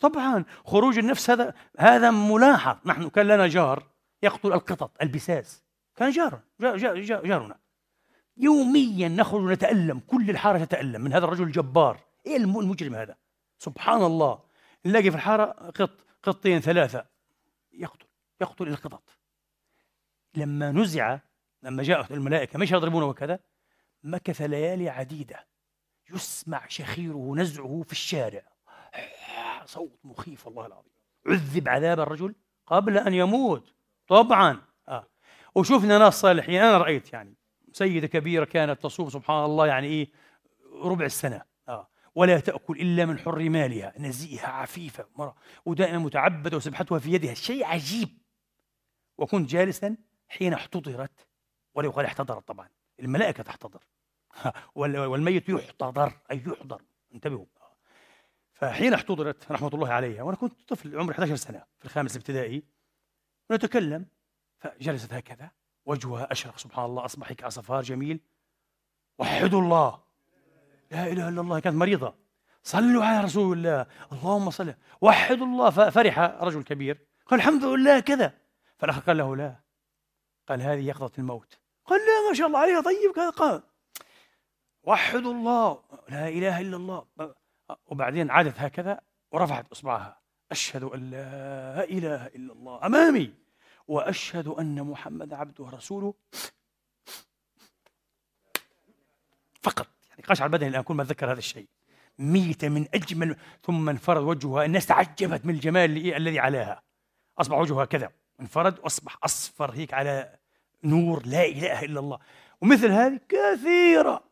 [0.00, 0.44] طبعا.
[0.64, 2.76] خروج النفس هذا هذا ملاحظ.
[2.84, 3.82] نحن كان لنا جار
[4.24, 5.62] يقتل القطط البساس.
[5.96, 7.58] كان جارا جار جارنا.
[8.36, 12.00] يوميا نخرج نتألم كل الحارة تتألم من هذا الرجل الجبار.
[12.26, 13.16] إيه المجرم هذا؟
[13.58, 14.42] سبحان الله.
[14.86, 15.90] نلاقي في الحارة قط
[16.22, 17.06] قطين ثلاثة.
[17.72, 18.06] يقتل
[18.40, 19.02] يقتل القطط.
[20.34, 21.18] لما نزع
[21.62, 23.38] لما جاءت الملائكة مش يضربونه وكذا؟
[24.02, 25.46] مكث ليالي عديدة.
[26.10, 28.42] يسمع شخيره نزعه في الشارع.
[29.64, 30.92] صوت مخيف والله العظيم.
[31.26, 32.34] عذب عذاب الرجل
[32.66, 33.73] قبل أن يموت.
[34.06, 34.62] طبعا.
[34.88, 35.06] آه.
[35.54, 37.34] وشفنا ناس صالحين أنا رأيت يعني
[37.72, 40.10] سيدة كبيرة كانت تصوم سبحان الله يعني إيه
[40.82, 41.42] ربع السنة.
[41.68, 41.88] آه.
[42.14, 45.34] ولا تأكل إلا من حر مالها نزيهة عفيفة مرة.
[45.64, 47.34] ودائما متعبدة وسبحتها في يدها.
[47.34, 48.08] شيء عجيب.
[49.18, 49.96] وكنت جالسا
[50.28, 51.26] حين احتضرت
[51.74, 52.68] ولا يقال احتضرت طبعا.
[53.00, 53.82] الملائكة تحتضر.
[54.74, 56.12] والميت يحتضر.
[56.30, 56.82] أي يحضر.
[57.14, 57.46] انتبهوا.
[58.52, 62.62] فحين احتضرت رحمة الله عليها وأنا كنت طفل عمري 11 سنة في الخامس الابتدائي
[63.50, 64.06] ونتكلم.
[64.58, 65.50] فجلست هكذا.
[65.86, 66.58] وجهها أشرق.
[66.58, 68.20] سبحان الله أصبح كعصفار جميل.
[69.18, 70.02] وحدوا الله.
[70.90, 71.60] لا إله إلا الله.
[71.60, 72.14] كانت مريضة.
[72.62, 73.86] صلوا على رسول الله.
[74.12, 74.74] اللهم صل.
[75.00, 75.70] وحدوا الله.
[75.70, 77.06] ففرح رجل كبير.
[77.26, 78.38] قال الحمد لله كذا.
[78.78, 79.56] فالأخ قال له لا.
[80.48, 81.58] قال هذه يقظة الموت.
[81.84, 82.80] قال لا ما شاء الله عليها.
[82.80, 83.30] طيب كذا.
[83.30, 83.62] قال
[84.82, 85.82] وحدوا الله.
[86.08, 87.06] لا إله إلا الله.
[87.86, 89.00] وبعدين عادت هكذا
[89.32, 90.23] ورفعت إصبعها.
[90.54, 93.34] أشهد أن لا إله إلا الله أمامي
[93.88, 96.14] وأشهد أن محمد عبده ورسوله
[99.62, 99.86] فقط.
[100.10, 101.68] يعني قشعر بدني الآن كل ما أتذكر هذا الشيء.
[102.18, 106.82] ميتة من أجمل ثم انفرد وجهها الناس تعجبت من الجمال الذي عليها.
[107.38, 108.10] أصبح وجهها كذا.
[108.40, 110.38] انفرد وأصبح أصفر هيك على
[110.84, 112.18] نور لا إله إلا الله.
[112.60, 114.24] ومثل هذه كثيرة.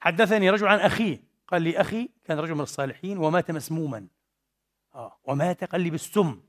[0.00, 1.22] حدثني رجل عن أخيه.
[1.48, 4.06] قال لي أخي كان رجل من الصالحين ومات مسموما.
[4.94, 5.18] آه.
[5.72, 6.42] قال لي بالسم.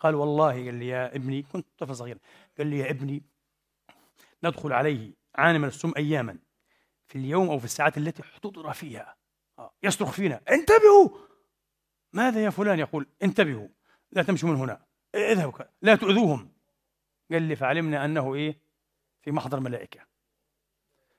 [0.00, 2.18] قال والله قال لي يا ابني كنت طفل صغير.
[2.58, 3.22] قال لي يا ابني
[4.44, 6.38] ندخل عليه عانى من السم أياما
[7.06, 9.16] في اليوم أو في الساعات التي احتضر فيها.
[9.58, 9.72] آه.
[9.82, 11.08] يصرخ فينا انتبهوا!
[12.12, 13.68] ماذا يا فلان؟ يقول انتبهوا
[14.12, 14.86] لا تمشوا من هنا.
[15.14, 16.52] اذهبوا لا تؤذوهم.
[17.30, 18.60] قال لي فعلمنا أنه إيه؟
[19.22, 20.00] في محضر ملائكة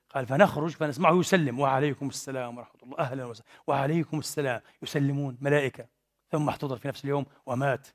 [0.10, 1.60] قال فنخرج فنسمعه يسلم.
[1.60, 3.00] وعليكم السلام ورحمة الله.
[3.00, 3.48] أهلا وسهلا.
[3.68, 4.62] وعليكم السلام.
[4.82, 5.97] يسلمون ملائكة.
[6.32, 7.88] ثم احتضر في نفس اليوم ومات.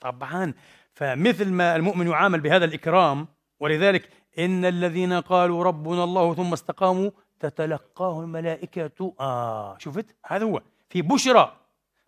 [0.00, 0.54] طبعا
[0.92, 3.28] فمثل ما المؤمن يعامل بهذا الإكرام
[3.60, 7.10] ولذلك إن الذين قالوا ربنا الله ثم استقاموا
[7.40, 11.56] تتلقاه الملائكة آه شفت هذا هو في بشرى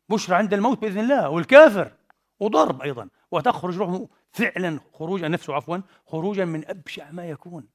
[0.08, 1.92] بشرى عند الموت بإذن الله والكافر
[2.40, 7.68] وضرب أيضا وتخرج روحه فعلا خروجا نفسه عفوا خروجا من أبشع ما يكون.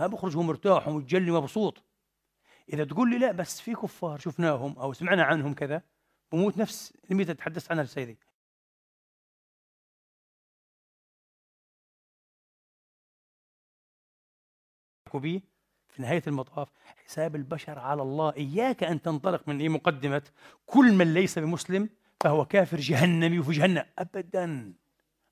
[0.00, 1.84] ما بخرج هو مرتاح ومتجلي مبسوط
[2.72, 5.82] إذا تقول لي لا بس في كفار شفناهم أو سمعنا عنهم كذا
[6.32, 8.18] بموت نفس اللي تحدثت عنها السيدي
[15.14, 15.40] به
[15.88, 16.68] في نهاية المطاف
[17.04, 20.22] حساب البشر على الله إياك أن تنطلق من مقدمة
[20.66, 21.88] كل من ليس بمسلم
[22.20, 23.84] فهو كافر جهنمي وفي جهنم.
[23.98, 24.74] أبدا.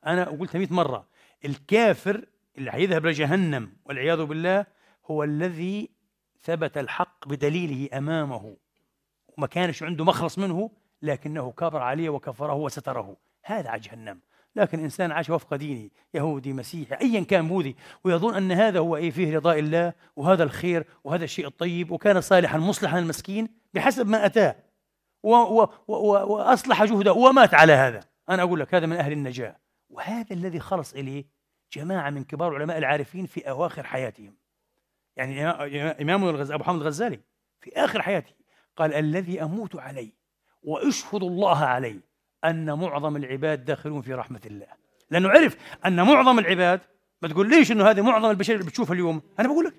[0.06, 1.08] أنا قلت 100 مرة
[1.44, 2.26] الكافر
[2.58, 4.66] اللي حيذهب لجهنم والعياذ بالله
[5.06, 5.90] هو الذي
[6.42, 8.56] ثبت الحق بدليله أمامه
[9.28, 10.70] وما كانش عنده مخلص منه
[11.02, 13.16] لكنه كبر عليه وكفره وستره.
[13.44, 14.20] هذا على جهنم.
[14.56, 19.10] لكن إنسان عاش وفق دينه يهودي مسيحي أيا كان بوذي ويظن أن هذا هو إيه
[19.10, 24.56] فيه رضاء الله وهذا الخير وهذا الشيء الطيب وكان صالحا مصلحا المسكين بحسب ما أتاه.
[25.22, 25.94] و و و
[26.34, 28.00] وأصلح جهده ومات على هذا.
[28.28, 29.56] أنا أقول لك هذا من أهل النجاة.
[29.90, 31.24] وهذا الذي خلص إليه
[31.72, 34.34] جماعة من كبار علماء العارفين في أواخر حياتهم.
[35.16, 35.46] يعني
[36.02, 37.20] إمام الغزالي أبو حامد الغزالي.
[37.60, 38.32] في آخر حياته
[38.76, 40.17] قال الذي أموت عليه
[40.68, 42.00] وأشهد الله عليه
[42.44, 44.66] أن معظم العباد داخلون في رحمة الله.
[45.10, 45.56] لأنه عرف
[45.86, 46.80] أن معظم العباد
[47.22, 49.22] ما تقول ليش أنه هذه معظم البشر اللي بتشوفها اليوم.
[49.38, 49.74] أنا بقول لك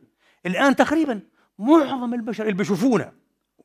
[0.45, 1.21] الآن تقريبا
[1.59, 3.13] معظم البشر اللي بيشوفونا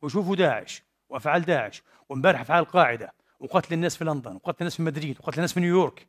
[0.03, 5.17] ويشوفوا داعش وأفعال داعش وامبارح أفعال القاعدة وقتل الناس في لندن وقتل الناس في مدريد
[5.21, 6.09] وقتل الناس في نيويورك.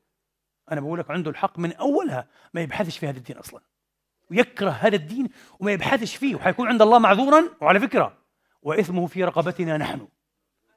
[0.72, 3.62] أنا بقول لك عنده الحق من أولها ما يبحثش في هذا الدين أصلا.
[4.32, 7.44] ويكره هذا الدين وما يبحثش فيه وحيكون عند الله معذورا.
[7.62, 8.18] وعلى فكرة
[8.62, 10.08] وإثمه في رقبتنا نحن.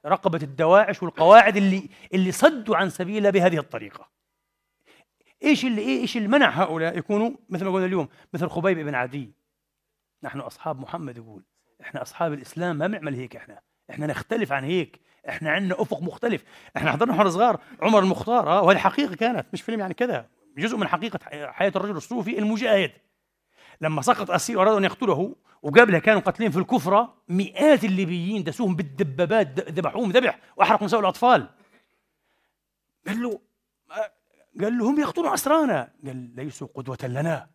[0.06, 4.08] رقبة الدواعش والقواعد اللي اللي صدوا عن سبيله بهذه الطريقة.
[5.44, 8.94] إيش اللي إيه إيش اللي منع هؤلاء يكونوا مثل ما قلنا اليوم مثل خبيب بن
[8.94, 9.32] عدي؟
[10.22, 11.42] نحن أصحاب محمد يقول
[11.80, 13.60] إحنا أصحاب الإسلام ما بنعمل هيك إحنا.
[13.90, 15.00] إحنا نختلف عن هيك.
[15.28, 16.44] إحنا عندنا أفق مختلف.
[16.76, 17.60] إحنا حضرنا وإحنا صغار.
[17.82, 20.28] عمر المختار آه وهذه حقيقة كانت مش فيلم يعني كذا.
[20.58, 21.18] جزء من حقيقة
[21.52, 22.92] حياة الرجل الصوفي المجاهد.
[23.80, 29.70] لما سقط أسير وارادوا أن يقتله وقبلها كانوا قاتلين في الكفره مئات الليبيين دسوهم بالدبابات
[29.70, 31.48] ذبحوهم ذبح وأحرقوا نساء الأطفال.
[33.06, 33.40] قال له
[34.60, 35.92] قال له هم يقتلون أسرانا.
[36.06, 37.50] قال ليسوا قدوة لنا.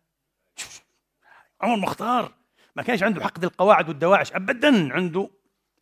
[1.60, 2.32] عمر مختار
[2.76, 5.30] ما كانش عنده حقد القواعد والدواعش ابدا عنده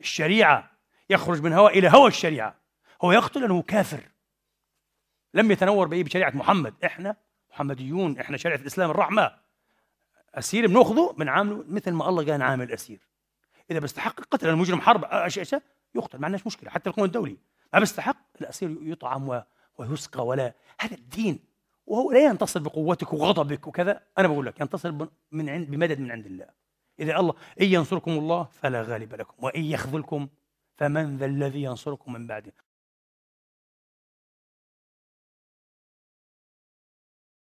[0.01, 0.71] الشريعة
[1.11, 2.55] يخرج من هوى إلى هوى الشريعة.
[3.03, 4.09] هو يقتل لأنه كافر.
[5.35, 6.75] لم يتنور باي بشريعة محمد.
[6.85, 7.17] إحنا
[7.51, 9.42] محمديون إحنا شريعة الإسلام الرحمة.
[10.35, 13.09] اسير بنأخذه بنعامله مثل ما الله كان عامل اسير
[13.71, 15.63] إذا بيستحق القتل المجرم حرب أشياء أشياء
[15.95, 17.39] يقتل ما عندناش مشكلة حتى القانون الدولي
[17.73, 19.43] ما بيستحق الأسير يطعم
[19.79, 20.55] ويسقى ولا.
[20.81, 21.45] هذا الدين
[21.87, 24.07] وهو لا ينتصر بقوتك وغضبك وكذا.
[24.19, 26.49] أنا بقول لك ينتصر من عند بمدد من عند الله.
[27.01, 30.29] إذا الله إن ينصركم الله فلا غالب لكم وإن يخذلكم
[30.77, 32.53] فمن ذا الذي ينصركم من بعده.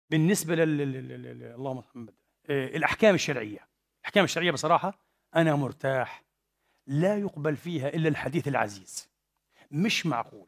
[0.10, 2.21] بالنسبة لل اللهم محمد.
[2.50, 3.68] آه، الأحكام الشرعية.
[4.00, 5.00] الأحكام الشرعية بصراحة
[5.36, 6.24] أنا مرتاح.
[6.88, 9.10] لا يقبل فيها إلا الحديث العزيز.
[9.72, 10.48] مش معقول.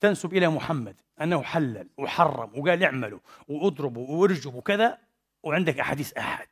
[0.00, 4.98] تنسب إلى محمد أنه حلل وحرم وقال اعملوا واضربوا وارجبوا وكذا
[5.42, 6.48] وعندك أحاديث احد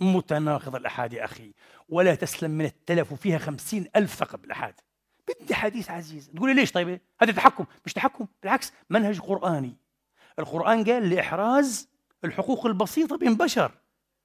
[0.00, 1.54] متناقض الأحاد يا أخي.
[1.88, 4.74] ولا تسلم من التلف وفيها خمسين ألف ثقب الأحاد.
[5.28, 6.30] بدي حديث عزيز.
[6.30, 7.66] تقول لي ليش طيب؟ هذا تحكم.
[7.86, 8.26] مش تحكم.
[8.42, 9.76] بالعكس منهج قرآني.
[10.38, 11.89] القرآن قال لإحراز
[12.24, 13.72] الحقوق البسيطة بين بشر.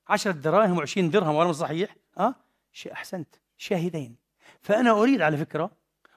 [0.07, 2.35] عشرة دراهم وعشرين درهم وأنا صحيح؟ ها؟
[2.71, 3.35] شيء أحسنت.
[3.57, 4.15] شاهدين.
[4.61, 5.71] فأنا أريد على فكرة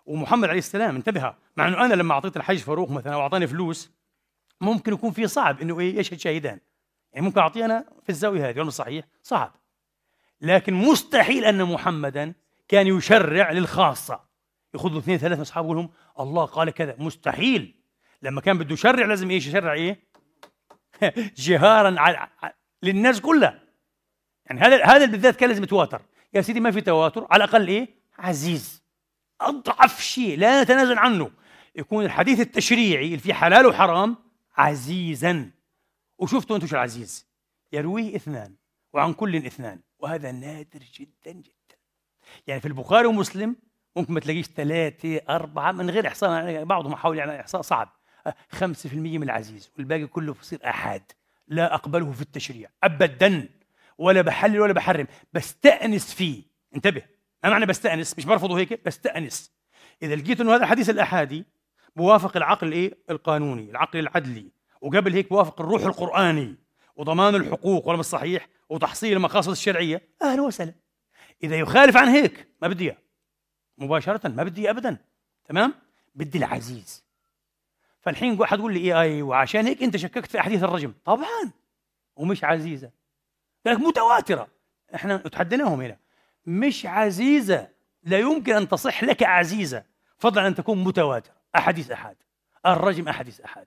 [0.06, 3.90] ومحمد عليه السلام انتبه مع إنه أنا لما أعطيت الحج فاروق مثلا أو أعطاني فلوس
[4.60, 6.60] ممكن يكون في صعب إنه إيه يشهد شاهدان
[7.12, 9.54] يعني ممكن أعطيه أنا في الزاوية هذه ولا صحيح؟ صعب.
[10.40, 12.34] لكن مستحيل أن محمدا
[12.68, 14.20] كان يشرع للخاصة.
[14.74, 16.96] ياخذ له اثنين ثلاثة من أصحابه يقول لهم الله قال كذا.
[16.98, 17.74] مستحيل.
[18.22, 20.07] لما كان بده يشرع لازم إيش؟ يشرع إيه؟
[21.46, 22.28] جهارا على
[22.82, 23.60] للناس كلها.
[24.46, 26.02] يعني هذا هذا بالذات كان لازم يتواتر.
[26.34, 27.88] يا سيدي ما في تواتر على الأقل إيه؟
[28.18, 28.82] عزيز.
[29.40, 31.30] أضعف شيء لا نتنازل عنه.
[31.76, 34.16] يكون الحديث التشريعي اللي فيه حلال وحرام
[34.56, 35.50] عزيزا.
[36.18, 37.28] وشفتوا أنتم شو العزيز؟
[37.72, 38.56] يرويه اثنان
[38.92, 39.80] وعن كل اثنان.
[39.98, 41.78] وهذا نادر جدا جدا.
[42.46, 43.56] يعني في البخاري ومسلم
[43.96, 46.30] ممكن ما تلاقيش ثلاثة أربعة من غير إحصاء.
[46.30, 47.97] يعني بعضهم حاول يعني إحصاء صعب.
[48.50, 51.02] خمسة في المية من العزيز والباقي كله بصير أحد
[51.48, 53.48] لا أقبله في التشريع أبدا
[53.98, 56.42] ولا بحلل ولا بحرم بستأنس فيه.
[56.74, 57.02] انتبه
[57.44, 59.52] ما معنى بستأنس؟ مش برفضه هيك بستأنس.
[60.02, 61.44] إذا لقيت إنه هذا الحديث الأحادي
[61.96, 64.50] بوافق العقل الإيه القانوني العقل العدلي
[64.80, 66.54] وقبل هيك بوافق الروح القرآني
[66.96, 70.08] وضمان الحقوق ولا صحيح؟ وتحصيل المقاصد الشرعية.
[70.22, 70.74] أهلا وسهلا.
[71.42, 72.98] إذا يخالف عن هيك ما بدي إياه.
[73.78, 74.96] مباشرة ما بدي أبدا.
[75.44, 75.74] تمام؟
[76.14, 77.07] بدي العزيز.
[78.00, 80.92] فالحين واحد يقول لي إيه أيوة عشان هيك أنت شككت في أحاديث الرجم.
[81.04, 81.50] طبعا.
[82.16, 82.90] ومش عزيزة.
[83.66, 84.48] لك متواترة.
[84.94, 85.96] إحنا تحديناهم هنا.
[86.46, 87.68] مش عزيزة.
[88.02, 89.84] لا يمكن أن تصح لك عزيزة.
[90.18, 91.34] فضلا أن تكون متواترة.
[91.56, 92.16] أحاديث أحد
[92.66, 93.66] الرجم أحاديث أحد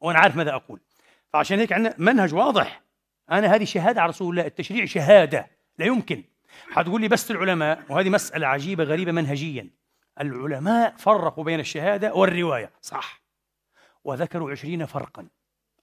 [0.00, 0.80] وأنا عارف ماذا أقول.
[1.32, 2.82] فعشان هيك عندنا منهج واضح.
[3.30, 4.46] أنا هذه شهادة على رسول الله.
[4.46, 5.46] التشريع شهادة.
[5.78, 6.24] لا يمكن.
[6.70, 9.70] حتقول لي بس العلماء وهذه مسألة عجيبة غريبة منهجيا.
[10.20, 12.70] العلماء فرقوا بين الشهادة والرواية.
[12.82, 13.19] صح.
[14.04, 15.28] وذكروا عشرين فرقا.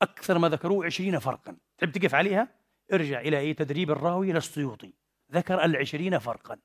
[0.01, 1.57] أكثر ما ذكروه عشرين فرقا.
[1.77, 2.47] تحب تقف عليها؟
[2.93, 4.93] ارجع إلى أي تدريب الراوي للسيوطي
[5.31, 6.57] ذكر العشرين فرقا.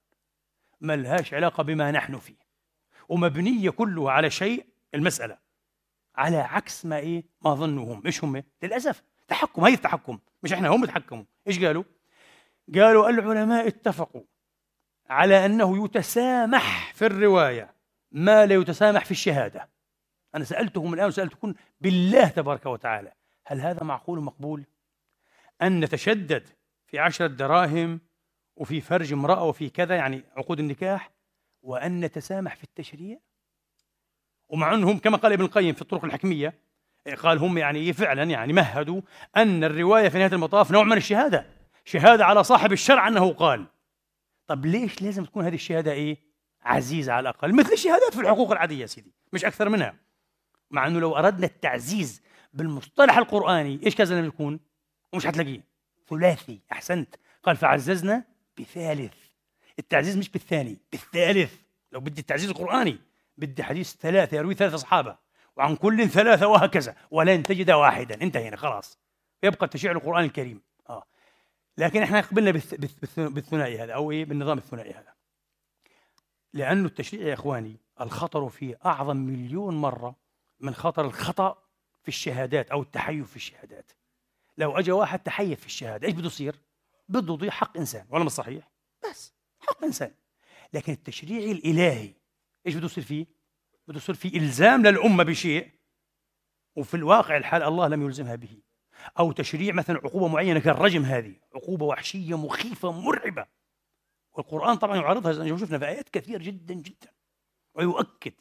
[0.81, 2.37] ما لهاش علاقة بما نحن فيه.
[3.09, 5.39] ومبنية كلها على شيء المسألة.
[6.15, 9.03] على عكس ما إيه؟ ما ظنوا هم إيش هم؟ للأسف.
[9.29, 9.65] تحكم.
[9.65, 10.19] هي التحكم.
[10.43, 11.25] مش إحنا هم تحكموا.
[11.47, 11.85] إيش قالوا؟
[12.75, 14.23] قالوا العلماء اتفقوا
[15.11, 17.75] على أنه يتسامح في الرواية.
[18.13, 19.69] ما لا يتسامح في الشهادة.
[20.35, 23.13] أنا سألتهم الآن وسألتكم بالله تبارك وتعالى
[23.47, 24.65] هل هذا معقول ومقبول
[25.63, 26.49] أن نتشدد
[26.87, 28.01] في عشرة دراهم
[28.57, 31.11] وفي فرج امرأة وفي كذا يعني عقود النكاح
[31.63, 33.19] وأن نتسامح في التشريع؟
[34.49, 36.55] ومع أنهم كما قال ابن القيم في الطرق الحكمية
[37.19, 39.01] قال هم يعني فعلا يعني مهدوا
[39.37, 41.47] أن الرواية في نهاية المطاف نوع من الشهادة
[41.85, 43.67] شهادة على صاحب الشرع أنه قال.
[44.47, 46.17] طب ليش لازم تكون هذه الشهادة إيه؟
[46.63, 49.95] عزيزة على الأقل مثل الشهادات في الحقوق العادية سيدي مش أكثر منها.
[50.73, 52.23] مع أنه لو أردنا التعزيز
[52.53, 54.61] بالمصطلح القرآني إيش كذا لازم يكون؟
[55.13, 55.65] ومش حتلاقيه
[56.11, 57.15] ثلاثي أحسنت.
[57.43, 58.25] قال فعززنا
[58.59, 59.15] بثالث.
[59.79, 61.55] التعزيز مش بالثاني بالثالث.
[61.93, 62.99] لو بدي التعزيز القرآني
[63.39, 65.17] بدي حديث ثلاثة يروي ثلاثة أصحابه.
[65.57, 66.97] وعن كل ثلاثة وهكذا.
[67.11, 68.23] ولن تجد واحدا.
[68.23, 68.99] انتهينا خلاص.
[69.43, 70.63] يبقى تشريع القرآن الكريم.
[70.89, 71.05] آه.
[71.79, 72.51] لكن إحنا قبلنا
[73.17, 75.13] بالثنائي هذا أو إيه؟ بالنظام الثنائي هذا.
[76.53, 80.22] لأنه التشريع يا إخواني الخطر فيه أعظم مليون مرة
[80.63, 81.63] من خطر الخطأ
[82.03, 83.93] في الشهادات أو التحيف في الشهادات
[84.59, 86.57] لو أجى واحد تحيف في الشهادة إيش بده يصير؟
[87.09, 88.71] بده يضيع حق إنسان ولا مش صحيح؟
[89.11, 90.15] بس حق إنسان
[90.73, 92.15] لكن التشريع الإلهي
[92.67, 93.27] إيش بده يصير فيه؟
[93.89, 95.71] بده يصير فيه إلزام للأمة بشيء
[96.77, 98.63] وفي الواقع الحال الله لم يلزمها به
[99.19, 103.47] أو تشريع مثلا عقوبة معينة كالرجم هذه عقوبة وحشية مخيفة مرعبة
[104.33, 107.13] والقرآن طبعا يعرضها زي ما شفنا في آيات كثير جدا جدا
[107.75, 108.33] ويؤكد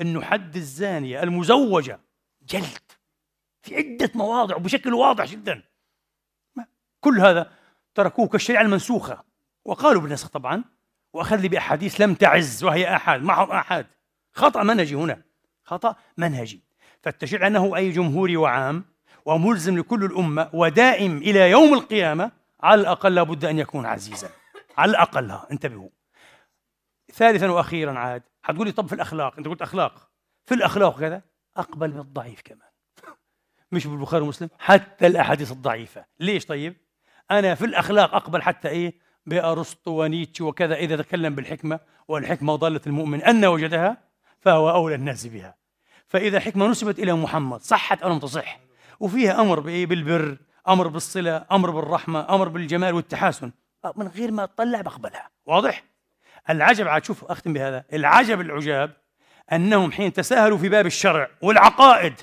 [0.00, 2.00] أنه حد الزانية المزوجة
[2.42, 2.92] جلد
[3.62, 5.62] في عدة مواضع وبشكل واضح جدا.
[7.00, 7.52] كل هذا
[7.94, 9.24] تركوه كالشريعة المنسوخة.
[9.64, 10.64] وقالوا بالنسخ طبعا
[11.12, 13.86] وأخذ لي بأحاديث لم تعز وهي آحاد معهم آحاد.
[14.32, 15.22] خطأ منهجي هنا.
[15.64, 16.62] خطأ منهجي.
[17.02, 18.84] فالتشريع أنه أي جمهوري وعام
[19.24, 22.30] وملزم لكل الأمة ودائم إلى يوم القيامة
[22.60, 24.30] على الأقل لابد أن يكون عزيزا.
[24.78, 25.30] على الأقل.
[25.30, 25.88] ها انتبهوا.
[27.12, 30.10] ثالثا وأخيرا عاد حتقولي طب في الأخلاق أنت قلت أخلاق.
[30.44, 31.22] في الأخلاق كذا؟
[31.56, 32.68] أقبل بالضعيف كمان.
[33.72, 36.04] مش بالبخاري ومسلم؟ حتى الأحاديث الضعيفة.
[36.20, 36.76] ليش طيب؟
[37.30, 38.94] أنا في الأخلاق أقبل حتى إيه؟
[39.26, 43.96] بأرسطو ونيتشه وكذا إذا تكلم بالحكمة والحكمة ضالة المؤمن أن وجدها
[44.40, 45.54] فهو أولى الناس بها.
[46.06, 48.60] فإذا حكمة نسبت إلى محمد صحت أو لم تصح.
[49.00, 50.38] وفيها أمر بإيه؟ بالبر
[50.68, 53.52] أمر بالصلة أمر بالرحمة أمر بالجمال والتحاسن.
[53.96, 55.30] من غير ما أطلع بقبلها.
[55.46, 55.93] واضح؟
[56.50, 58.90] العجب عاد شوف أختم بهذا العجب العجاب
[59.52, 62.14] أنهم حين تساهلوا في باب الشرع والعقائد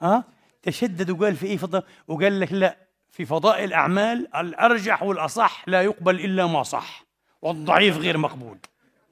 [0.00, 0.24] ها؟
[0.62, 2.76] تشدد وقال في إيه فضل وقال لك لا
[3.10, 7.04] في فضائل الأعمال الأرجح والأصح لا يقبل إلا ما صح
[7.42, 8.58] والضعيف غير مقبول.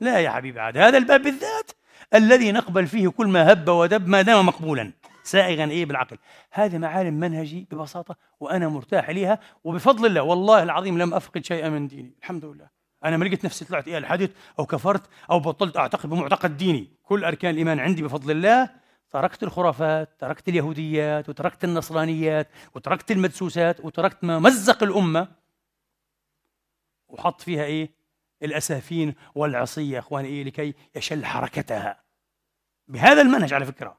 [0.00, 1.70] لا يا حبيبي عاد هذا الباب بالذات
[2.14, 4.92] الذي نقبل فيه كل ما هب ودب ما دام مقبولا
[5.22, 6.18] سائغا إيه بالعقل.
[6.52, 11.86] هذه معالم منهجي ببساطة وأنا مرتاح إليها وبفضل الله والله العظيم لم أفقد شيئا من
[11.86, 12.77] ديني الحمد لله.
[13.04, 16.88] أنا ما لقيت نفسي طلعت إلى الحدث أو كفرت أو بطلت أعتقد بمعتقد ديني.
[17.02, 18.70] كل أركان الإيمان عندي بفضل الله
[19.10, 25.28] تركت الخرافات تركت اليهوديات وتركت النصرانيات وتركت المدسوسات وتركت ما مزق الأمة.
[27.08, 27.90] وحط فيها إيه؟
[28.42, 32.02] الأسافين والعصية يا إخواني إيه؟ لكي يشل حركتها.
[32.88, 33.98] بهذا المنهج على فكرة.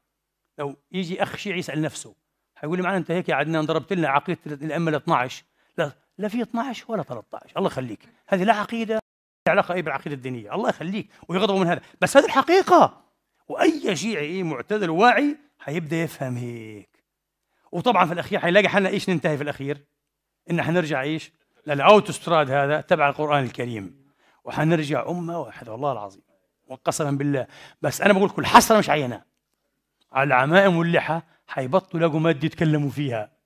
[0.58, 2.14] لو يجي أخ شيعي يسأل نفسه
[2.54, 5.44] حيقول لي معنى أنت هيك يا عدنان ضربت لنا عقيدة الأئمة ال 12
[6.20, 8.08] لا لا في 12 ولا 13 الله يخليك.
[8.28, 8.98] هذه لا عقيدة
[9.48, 10.54] علاقة أي بالعقيدة الدينية.
[10.54, 11.08] الله يخليك.
[11.28, 11.80] ويغضبوا من هذا.
[12.00, 13.04] بس هذه الحقيقة.
[13.48, 17.04] وأي شيعي معتدل واعي حيبدأ يفهم هيك.
[17.72, 19.84] وطبعا في الأخير حيلاقي حالنا إيش ننتهي في الأخير؟
[20.50, 21.32] إن حنرجع إيش؟
[21.66, 24.06] للأوتوستراد هذا تبع القرآن الكريم.
[24.44, 25.72] وحنرجع أمة واحدة.
[25.72, 26.22] والله العظيم.
[26.68, 27.46] وقسما بالله.
[27.82, 29.22] بس أنا بقول كل حسرة مش عينة.
[30.12, 33.39] على العمائم واللحى حيبطلوا يلاقوا مادة يتكلموا فيها.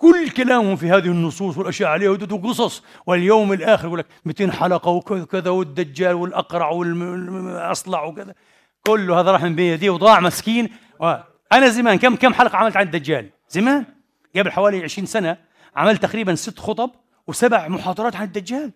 [0.00, 5.50] كل كلامهم في هذه النصوص والأشياء عليها وقصص واليوم الآخر يقول لك 200 حلقة وكذا
[5.50, 8.34] والدجال والأقرع والأصلع وكذا.
[8.86, 10.68] كله هذا راح من بين يديه وضاع مسكين.
[11.52, 13.84] أنا زمان كم كم حلقة عملت عن الدجال؟ زمان؟
[14.36, 15.36] قبل حوالي 20 سنة
[15.76, 16.90] عملت تقريبا ست خطب
[17.26, 18.72] وسبع محاضرات عن الدجال.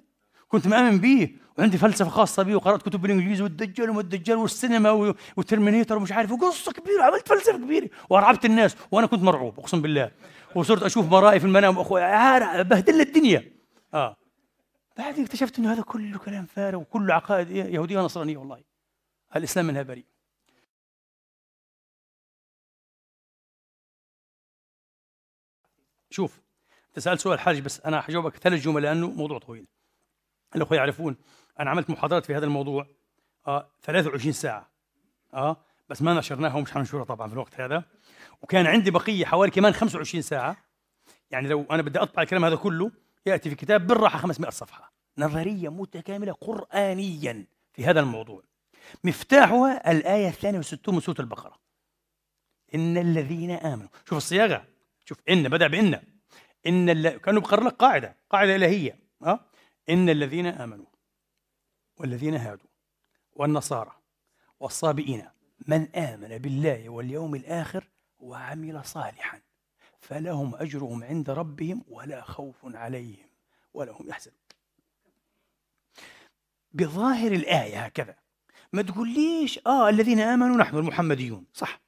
[0.48, 1.28] كنت مآمن به
[1.58, 6.72] وعندي فلسفة خاصة به وقرات كتب بالإنجليزي والدجال وما الدجال والسينما وترمينيتر ومش عارف وقصة
[6.72, 10.10] كبيرة عملت فلسفة كبيرة وأرعبت الناس وأنا كنت مرعوب أقسم بالله.
[10.54, 12.00] وصرت أشوف مرائي في المنام أخوي
[12.62, 13.52] بهدل الدنيا.
[13.94, 14.16] آه.
[14.96, 18.64] بعدين اكتشفت إنه هذا كله كلام فارغ وكله عقائد يهودية ونصرانية والله.
[19.36, 20.06] الإسلام منها بريء
[26.10, 26.40] شوف
[26.88, 29.66] أنت سألت سؤال حرج بس أنا حجاوبك ثلاث جمل لأنه موضوع طويل.
[30.56, 31.16] الأخوة يعرفون
[31.60, 32.86] أنا عملت محاضرات في هذا الموضوع
[33.46, 34.70] آه 23 ساعة.
[35.34, 35.56] آه
[35.88, 37.84] بس ما نشرناها ومش حننشرها طبعا في الوقت هذا.
[38.44, 40.56] وكان عندي بقية حوالي كمان 25 ساعة.
[41.30, 42.90] يعني لو أنا بدي اطبع الكلام هذا كله
[43.26, 44.92] يأتي في كتاب بالراحة 500 صفحة.
[45.18, 48.42] نظرية متكاملة قرانيا في هذا الموضوع.
[49.04, 51.60] مفتاحها الآية الثانية والستون من سورة البقرة.
[52.74, 54.64] إن الذين آمنوا شوف الصياغة.
[55.04, 56.00] شوف إن بدأ بإن.
[56.66, 57.08] إن الل...
[57.08, 58.98] كأنه بقرر لك قاعدة قاعدة إلهية.
[59.22, 59.40] آه
[59.88, 60.86] إن الذين آمنوا
[61.96, 62.68] والذين هادوا
[63.32, 63.92] والنصارى
[64.60, 65.28] والصابئين
[65.66, 67.88] من آمن بالله واليوم الآخر
[68.24, 69.40] وعمل صالحا
[70.00, 73.28] فلهم أجرهم عند ربهم ولا خوف عليهم
[73.74, 74.38] ولا هم يحزنون.
[76.72, 78.14] بظاهر الآية هكذا
[78.72, 81.80] ما تقوليش آه الذين آمنوا نحن المحمديون صح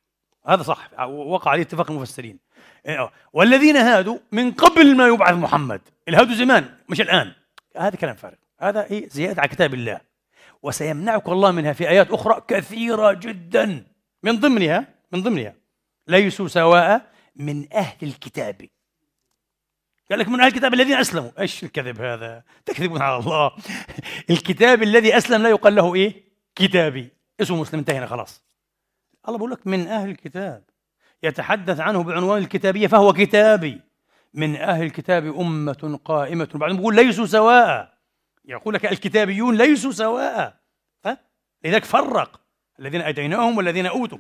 [0.47, 2.39] هذا صح وقع عليه اتفاق المفسرين.
[2.87, 3.13] آه.
[3.33, 7.33] والذين هادوا من قبل ما يبعث محمد الهادوا زمان مش الآن.
[7.77, 10.01] هذا كلام فارغ هذا إيه زيادة على كتاب الله.
[10.63, 13.87] وسيمنعك الله منها في آيات أخرى كثيرة جدا
[14.23, 15.55] من ضمنها من ضمنها
[16.09, 18.69] ليسوا سواء من أهل الكتاب.
[20.11, 21.31] قال لك من أهل الكتاب الذين أسلموا.
[21.41, 23.51] إيش الكذب هذا؟ تكذبون على الله.
[24.31, 26.25] الكتاب الذي أسلم لا يقال له إيه؟
[26.55, 27.09] كتابي.
[27.41, 28.43] اسمه مسلم انتهينا خلاص.
[29.29, 30.65] الله بقول لك من أهل الكتاب.
[31.23, 33.81] يتحدث عنه بعنوان الكتابية فهو كتابي.
[34.35, 36.49] من أهل الكتاب أمة قائمة.
[36.55, 37.99] بعدهم بيقول ليسوا سواء.
[38.45, 40.57] يقول لك الكتابيون ليسوا سواء.
[41.65, 42.41] لذلك فرق.
[42.81, 44.19] الذين أتيناهم والذين أوتوا.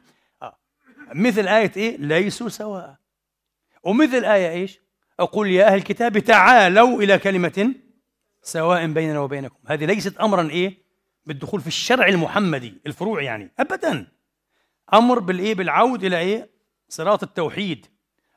[1.15, 2.97] مثل آية إيه؟ ليسوا سواء.
[3.83, 4.81] ومثل آية إيش؟
[5.20, 7.74] أقول يا أهل الكتاب تعالوا إلى كلمة
[8.43, 9.57] سواء بيننا وبينكم.
[9.66, 10.78] هذه ليست أمرا إيه؟
[11.27, 13.53] بالدخول في الشرع المحمدي الفروع يعني.
[13.59, 14.07] أبدا.
[14.95, 16.51] أمر بالإيه؟ بالعود إلى إيه؟
[16.89, 17.87] صراط التوحيد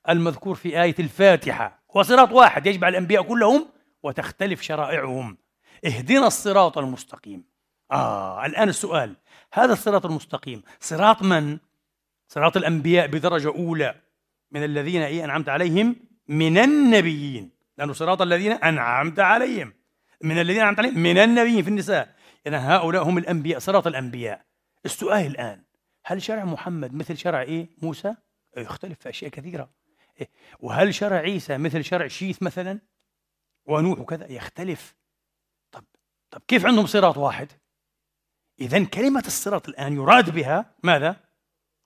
[0.10, 1.84] المذكور في آية الفاتحة.
[1.98, 3.68] هو صراط واحد يجمع الأنبياء كلهم
[4.04, 5.38] وتختلف شرائعهم.
[5.86, 7.44] اهدنا الصراط المستقيم.
[7.91, 9.16] آه الآن السؤال.
[9.54, 11.58] هذا الصراط المستقيم صراط من؟
[12.30, 13.96] صراط الأنبياء بدرجة أولى
[14.52, 15.96] من الذين إيه أنعمت عليهم
[16.28, 19.74] من النبيين لأنه صراط الذين أنعمت عليهم
[20.24, 22.16] من الذين أنعمت عليهم من النبيين في النساء
[22.48, 24.46] إذا هؤلاء هم الأنبياء صراط الأنبياء
[24.86, 25.64] السؤال الآن
[26.06, 28.16] هل شرع محمد مثل شرع إيه موسى؟
[28.58, 29.70] يختلف في أشياء كثيرة
[30.22, 30.30] إيه؟
[30.60, 32.80] وهل شرع عيسى مثل شرع شيث مثلا؟
[33.66, 34.96] ونوح وكذا يختلف
[35.72, 35.84] طب
[36.32, 37.48] طب كيف عندهم صراط واحد؟
[38.62, 41.29] إذا كلمة الصراط الآن يراد بها ماذا؟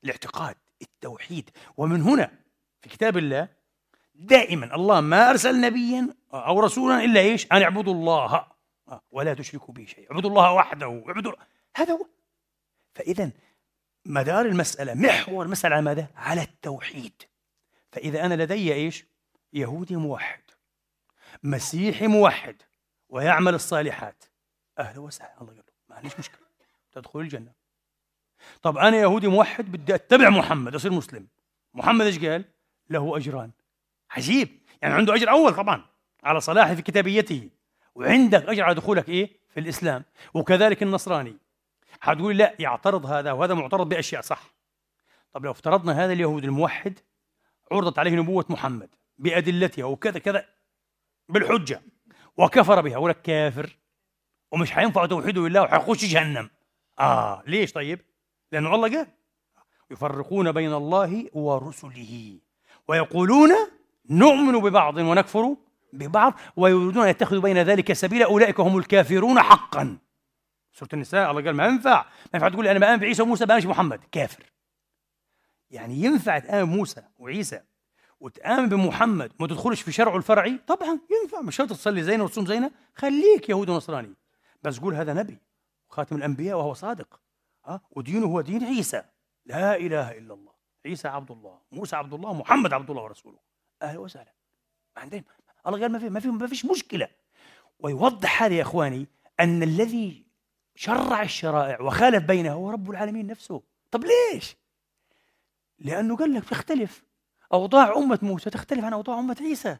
[0.04, 1.50] الاعتقاد التوحيد.
[1.78, 2.32] ومن هنا
[2.82, 3.48] في كتاب الله
[4.16, 8.54] دائما الله ما أرسل نبيا أو رسولا إلا إيش؟ أن اعبدوا الله.
[9.12, 11.04] ولا تشركوا به شيء اعبدوا الله وحده.
[11.08, 11.34] اعبدوا
[11.76, 12.06] هذا هو.
[12.96, 13.32] فإذا
[14.06, 17.24] مدار المسألة محور المسألة على ماذا؟ على التوحيد.
[17.92, 19.06] فإذا أنا لدي إيش؟
[19.54, 20.42] يهودي موحد
[21.44, 22.62] مسيحي موحد
[23.10, 24.24] ويعمل الصالحات.
[24.80, 25.42] أهلا وسهلا.
[25.42, 26.48] الله يقول ما عنديش مشكلة.
[26.92, 27.54] تدخل الجنة.
[28.62, 31.28] طب أنا يهودي موحد بدي أتبع محمد أصير مسلم.
[31.74, 32.46] محمد إيش قال؟
[32.90, 33.52] له أجران.
[34.12, 34.50] عجيب.
[34.82, 35.86] يعني عنده أجر أول طبعا
[36.24, 37.50] على صلاحه في كتابيته.
[37.96, 40.06] وعندك أجر على دخولك إيه؟ في الإسلام.
[40.34, 41.38] وكذلك النصراني.
[42.02, 44.54] حتقول لا يعترض هذا وهذا معترض بأشياء صح.
[45.34, 47.00] طب لو افترضنا هذا اليهود الموحد
[47.72, 50.46] عرضت عليه نبوة محمد بأدلتها وكذا كذا
[51.30, 51.82] بالحجة
[52.38, 53.78] وكفر بها ولك كافر
[54.52, 56.50] ومش حينفع توحيده بالله وحيخش جهنم.
[57.00, 58.02] آه ليش طيب؟
[58.54, 59.08] لأنه الله قال
[59.92, 62.40] يفرقون بين الله ورسله.
[62.88, 63.50] ويقولون
[64.10, 65.56] نؤمن ببعض ونكفر
[65.94, 68.26] ببعض ويريدون أن يتخذوا بين ذلك سبيلا.
[68.26, 69.98] أولئك هم الكافرون حقا.
[70.74, 71.98] سورة النساء الله قال ما ينفع.
[72.04, 74.44] ما ينفع تقول أنا بآمن بعيسى وموسى بآمنش بمحمد كافر.
[75.72, 77.62] يعني ينفع تآمن بموسى وعيسى
[78.20, 81.42] وتآمن بمحمد وما تدخلش في شرعه الفرعي؟ طبعا ينفع.
[81.42, 84.14] مش شرط تصلي زينا وتصوم زينا خليك يهودي ونصراني.
[84.64, 85.38] بس قول هذا نبي
[85.90, 87.23] خاتم الأنبياء وهو صادق.
[87.66, 89.04] ها ودينه هو دين عيسى.
[89.46, 90.54] لا إله إلا الله.
[90.86, 93.40] عيسى عبد الله موسى عبد الله محمد عبد الله ورسوله.
[93.82, 94.34] أهلا وسهلا.
[94.98, 95.24] عندنا
[95.68, 97.08] الله قال ما في ما في ما فيش مشكلة.
[97.80, 99.08] ويوضح هذا يا إخواني
[99.40, 100.24] أن الذي
[100.76, 103.62] شرع الشرائع وخالف بينها هو رب العالمين نفسه.
[103.92, 104.56] طب ليش؟
[105.80, 107.04] لأنه قال لك تختلف.
[107.54, 109.78] أوضاع أمة موسى تختلف عن أوضاع أمة عيسى.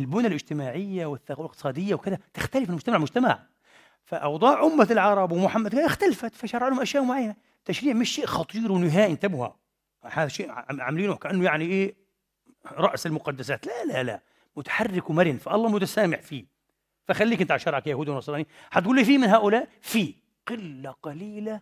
[0.00, 3.46] البنى الاجتماعية والاقتصادية وكذا تختلف من مجتمع لمجتمع
[4.08, 7.36] فأوضاع أمة العرب ومحمد اختلفت فشرع لهم أشياء معينة.
[7.64, 9.48] تشريع مش شيء خطير ونهائي انتبهوا.
[10.04, 11.94] هذا شيء عاملينه كأنه يعني إيه
[12.72, 13.66] رأس المقدسات.
[13.66, 14.20] لا لا لا.
[14.56, 16.44] متحرك ومرن فالله متسامح فيه.
[17.04, 18.46] فخليك انت على شرعك يهودي ونصراني.
[18.70, 20.14] حتقول لي في من هؤلاء؟ في.
[20.46, 21.60] قلة قليلة.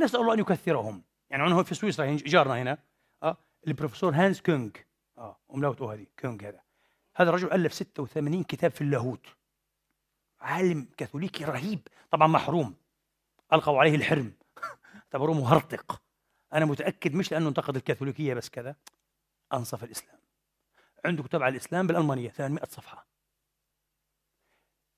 [0.00, 1.02] نسأل الله أن يكثرهم.
[1.30, 2.78] يعني عندنا في سويسرا جارنا هنا.
[3.22, 4.70] آه البروفيسور هانز كونغ.
[5.18, 5.36] آه
[5.80, 6.60] هذه كونغ هذا.
[7.16, 9.26] هذا الرجل ألف 86 كتاب في اللاهوت.
[10.44, 11.88] عالم كاثوليكي رهيب.
[12.10, 12.74] طبعا محروم.
[13.52, 14.32] ألقوا عليه الحرم.
[15.04, 16.02] اعتبروه مهرطق
[16.52, 18.76] أنا متأكد مش لأنه انتقد الكاثوليكية بس كذا.
[19.52, 20.18] أنصف الإسلام.
[21.04, 23.06] عنده كتاب على الإسلام بالألمانية 800 صفحة.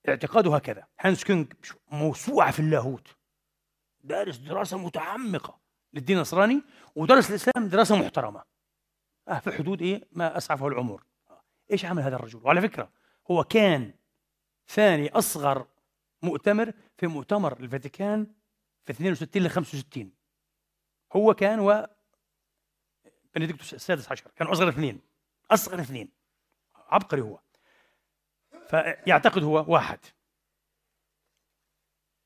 [0.08, 0.86] اعتقاده هكذا.
[1.00, 1.52] هانس كونج
[1.88, 3.16] موسوعة في اللاهوت.
[4.04, 5.58] دارس دراسة متعمقة
[5.92, 6.62] للدين النصراني
[6.94, 8.42] ودرس الإسلام دراسة محترمة.
[9.28, 11.04] آه في حدود إيه؟ ما أسعفه العمر.
[11.30, 11.42] آه.
[11.70, 12.90] إيش عمل هذا الرجل؟ وعلى فكرة
[13.30, 13.92] هو كان
[14.68, 15.66] ثاني أصغر
[16.22, 18.34] مؤتمر في مؤتمر الفاتيكان
[18.84, 20.12] في 62 ل 65
[21.12, 21.86] هو كان و
[23.34, 25.00] بنديكتوس السادس عشر كانوا أصغر اثنين
[25.50, 26.12] أصغر اثنين
[26.74, 27.40] عبقري هو.
[28.68, 29.98] فيعتقد هو واحد.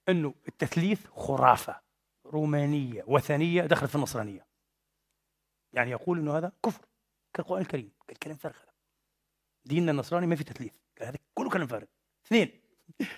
[0.08, 1.80] أنه التثليث خرافة
[2.26, 4.46] رومانية وثنية دخلت في النصرانية.
[5.72, 6.86] يعني يقول أنه هذا كفر
[7.34, 8.72] كالقرآن الكريم الكلام فارغ هذا.
[9.64, 11.86] ديننا النصراني ما في تثليث هذا كله كلام فارغ.
[12.30, 12.60] اثنين.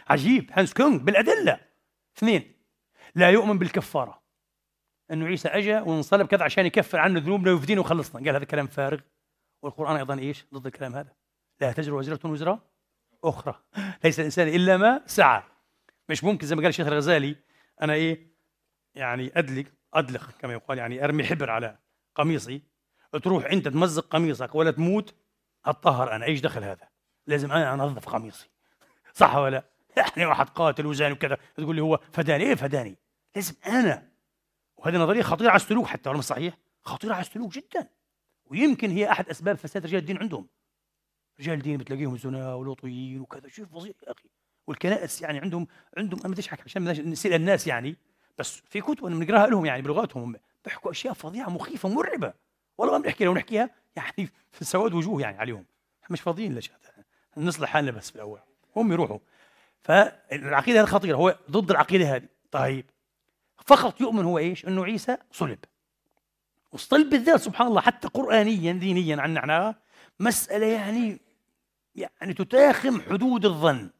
[0.08, 1.60] عجيب هانس كونغ بالأدلة.
[2.16, 2.52] اثنين.
[3.14, 4.22] لا يؤمن بالكفارة.
[5.10, 8.24] أنه عيسى اجى وانصلب كذا عشان يكفر عنه ذنوبنا ويفدينا ويخلصنا.
[8.24, 9.00] قال هذا كلام فارغ.
[9.62, 11.12] والقرآن أيضا إيش؟ ضد الكلام هذا.
[11.60, 12.58] لا تزر وزرة وزر
[13.24, 13.62] أخرى.
[14.04, 15.42] ليس الإنسان إلا ما سعى.
[16.08, 17.36] مش ممكن زي ما قال الشيخ الغزالي
[17.82, 18.32] أنا إيه؟
[18.94, 21.78] يعني أدلق أدلق كما يقال يعني أرمي حبر على
[22.14, 22.62] قميصي.
[23.22, 25.14] تروح انت تمزق قميصك ولا تموت
[25.64, 26.24] أتطهر أنا.
[26.24, 26.88] إيش دخل هذا؟
[27.26, 28.50] لازم أنا أنظف قميصي.
[29.14, 29.64] صح ولا
[29.96, 31.38] يعني واحد قاتل وزاني وكذا.
[31.56, 32.44] تقول لي هو فداني.
[32.44, 32.98] إيه فداني؟
[33.36, 34.08] لازم أنا.
[34.76, 37.88] وهذه نظرية خطيرة على السلوك حتى ولا مش صحيح؟ خطيرة على السلوك جدا.
[38.44, 40.48] ويمكن هي أحد أسباب فساد رجال الدين عندهم.
[41.40, 43.48] رجال الدين بتلاقيهم زنا ولوطيين وكذا.
[43.48, 44.28] شيء فظيع يا أخي.
[44.66, 45.66] والكنائس يعني عندهم
[45.96, 47.96] عندهم أنا بديش احكي عشان نسال الناس يعني.
[48.38, 50.36] بس في كتب بنقراها لهم يعني بلغاتهم.
[50.64, 52.34] بيحكوا أشياء فظيعة مخيفة مرعبة.
[52.78, 55.64] والله ما بنحكي لو نحكيها يعني في سواد وجوه يعني عليهم.
[56.10, 56.70] مش فاضيين ليش
[57.36, 58.40] نصلح حالنا بس في الأول
[58.76, 59.18] هم يروحوا.
[59.82, 61.16] فالعقيدة هذه خطيرة.
[61.16, 62.28] هو ضد العقيدة هذه.
[62.50, 62.84] طيب.
[63.66, 65.58] فقط يؤمن هو إيش؟ إنه عيسى صلب.
[66.72, 69.74] والصلب بالذات سبحان الله حتى قرانيا دينيا عنا إحنا
[70.20, 71.20] مسألة يعني
[71.94, 73.90] يعني تتاخم حدود الظن.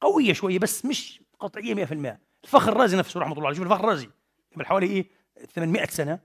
[0.00, 3.56] قوية شوية بس مش قطعية 100% الفخر الرازي نفسه رحمة الله عليه.
[3.56, 4.10] شوف الفخر الرازي.
[4.54, 5.06] قبل حوالي إيه؟
[5.54, 6.18] 800 سنة.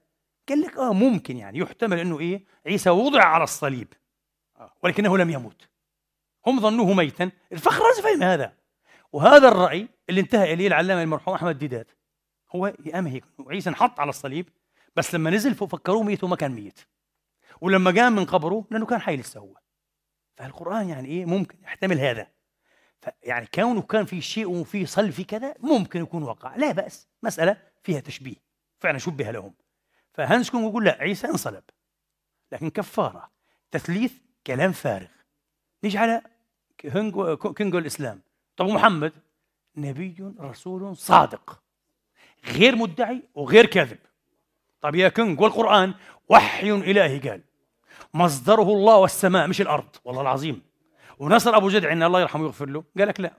[0.50, 1.60] قال لك آه ممكن يعني.
[1.60, 3.94] يحتمل إنه إيه؟ عيسى وضع على الصليب.
[4.58, 5.68] آه ولكنه لم يموت.
[6.48, 7.32] هم ظنوه ميتا.
[7.52, 8.54] الفخر الرازي فهم هذا.
[9.12, 11.92] وهذا الرأي اللي انتهى إليه العلامة المرحوم أحمد ديدات
[12.56, 14.50] هو يا هيك عيسى انحط على الصليب
[14.96, 16.80] بس لما نزل فكروه ميت وما كان ميت.
[17.62, 19.58] ولما قام من قبره لأنه كان حي لسه هو.
[20.38, 22.28] فالقرآن يعني إيه؟ ممكن يحتمل هذا.
[23.24, 27.08] يعني كونه كان في شيء وفي صلب في كذا ممكن يكون وقع لا بأس.
[27.24, 28.36] مسألة فيها تشبيه.
[28.80, 29.54] فعلا شبه لهم.
[30.14, 31.64] فهانس كونج يقول لا عيسى انصلب.
[32.52, 33.32] لكن كفارة
[33.72, 34.14] تثليث
[34.48, 35.08] كلام فارغ.
[35.84, 36.22] نيجي على
[37.56, 38.22] كونج والإسلام.
[38.58, 39.14] طب محمد
[39.78, 41.60] نبي رسول صادق
[42.46, 43.98] غير مدعي وغير كاذب.
[44.82, 45.94] طب يا كونج والقرآن
[46.30, 47.42] وحي إلهي قال
[48.14, 49.96] مصدره الله والسماء مش الأرض.
[50.06, 50.62] والله العظيم.
[51.20, 52.84] ونصر أبو زيد الله يرحمه ويغفر له.
[52.98, 53.34] قال لك لا.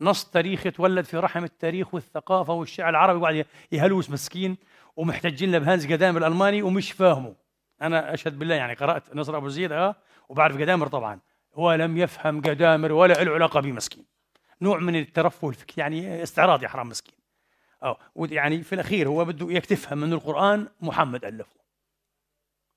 [0.00, 4.56] نص تاريخي تولد في رحم التاريخ والثقافة والشعر العربي وقاعد يهلوس مسكين
[4.96, 7.34] ومحتجين له بهانز قدامر الألماني ومش فاهمه.
[7.82, 9.96] أنا أشهد بالله يعني قرأت نصر أبو زيد آه
[10.28, 11.20] وبعرف قدامر طبعا.
[11.54, 14.04] هو لم يفهم قدامر ولا له علاقة به مسكين
[14.62, 17.14] نوع من الترفه الفكري يعني استعراض يا حرام مسكين.
[17.82, 21.56] آه يعني في الأخير هو بده اياك تفهم انه القرآن محمد ألفه.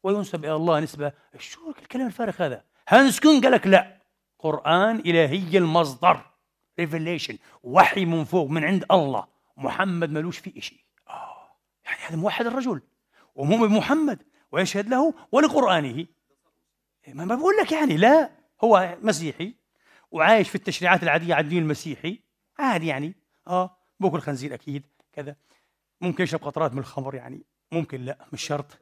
[0.04, 3.98] وينسب إلى الله نسبة شو الكلام الفارغ هذا؟ هانس كونج قال لك لا.
[4.40, 6.22] قرآن إلهي المصدر.
[6.80, 7.38] Revelation.
[7.64, 9.28] وحي من فوق من عند الله.
[9.58, 10.80] محمد ملوش فيه شيء
[11.10, 11.50] آه.
[11.86, 12.82] يعني هذا موحد الرجل.
[13.36, 14.24] ومؤمن بمحمد.
[14.52, 16.06] ويشهد له ولقرآنه.
[17.08, 18.37] ما بقول لك يعني لا.
[18.64, 19.54] هو مسيحي
[20.12, 22.20] وعايش في التشريعات العادية على الدين المسيحي.
[22.60, 23.16] عادي يعني.
[23.48, 25.36] آه بوكل خنزير أكيد كذا.
[26.02, 28.80] ممكن يشرب قطرات من الخمر يعني ممكن لا مش شرط.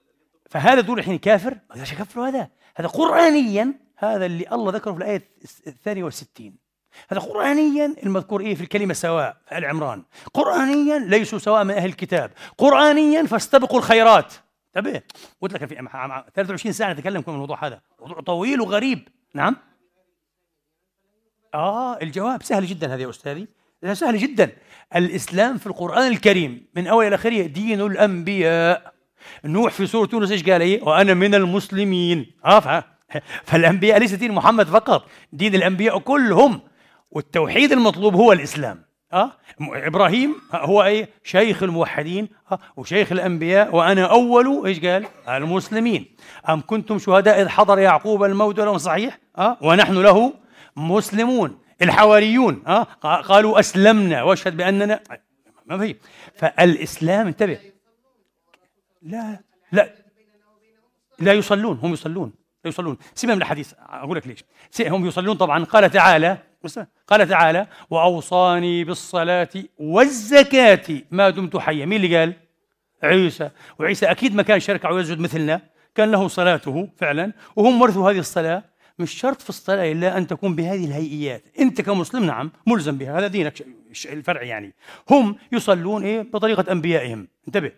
[0.50, 2.50] فهذا دول الحين كافر؟ ما أقدرش اكفره هذا.
[2.76, 5.30] هذا قرآنيا هذا اللي الله ذكره في الآية
[5.68, 6.58] الثانية والستين.
[7.10, 10.04] هذا قرآنيا المذكور إيه في الكلمة سواء في آل عمران.
[10.34, 12.32] قرآنيا ليسوا سواء من أهل الكتاب.
[12.58, 14.34] قرآنيا فاستبقوا الخيرات.
[14.78, 15.02] انتبه
[15.42, 15.76] قلت لك في
[16.34, 17.82] 23 ساعة نتكلم في الموضوع هذا.
[18.00, 19.08] موضوع طويل وغريب.
[19.36, 19.56] نعم.
[21.54, 23.48] آه الجواب سهل جدا هذا يا أستاذي.
[23.94, 24.52] سهل جدا.
[24.96, 28.94] الإسلام في القرآن الكريم من أول إلى آخره دين الأنبياء.
[29.46, 32.32] نوح في سورة يونس إيش قال إيه؟ وأنا من المسلمين.
[32.46, 32.84] آه
[33.44, 36.62] فالأنبياء ليس دين محمد فقط دين الأنبياء كلهم.
[37.12, 38.85] والتوحيد المطلوب هو الإسلام.
[39.14, 46.16] أه؟ إبراهيم هو أي شيخ الموحدين أه؟ وشيخ الأنبياء وأنا أول إيش قال؟ المسلمين.
[46.50, 50.34] أم كنتم شهداء إذ حضر يعقوب الموت ولو صحيح؟ أه؟ ونحن له
[50.76, 52.84] مسلمون الحواريون أه؟
[53.22, 55.00] قالوا أسلمنا واشهد بأننا
[55.66, 55.96] ما في.
[56.36, 57.60] فالإسلام انتبه.
[59.02, 59.40] لا
[59.72, 59.90] لا.
[61.20, 62.34] لا يصلون هم يصلون
[62.66, 62.98] يصلون.
[63.16, 64.44] سيبنا من الحديث أقول لك ليش.
[64.82, 65.64] هم يصلون طبعا.
[65.64, 66.38] قال تعالى
[67.08, 71.86] قال تعالى وأوصاني بالصلاة والزكاة ما دمت حيا.
[71.86, 72.34] مين اللي قال؟
[73.04, 73.50] عيسى.
[73.80, 75.62] وعيسى أكيد ما كان شركة ويسجد مثلنا.
[75.96, 78.64] كان له صلاته فعلا وهم ورثوا هذه الصلاة.
[79.00, 81.44] مش شرط في الصلاة إلا أن تكون بهذه الهيئيات.
[81.60, 83.20] أنت كمسلم نعم ملزم بها.
[83.20, 83.66] هذا دينك
[84.06, 84.74] الفرعي يعني.
[85.10, 87.28] هم يصلون إيه؟ بطريقة أنبيائهم.
[87.48, 87.72] انتبه.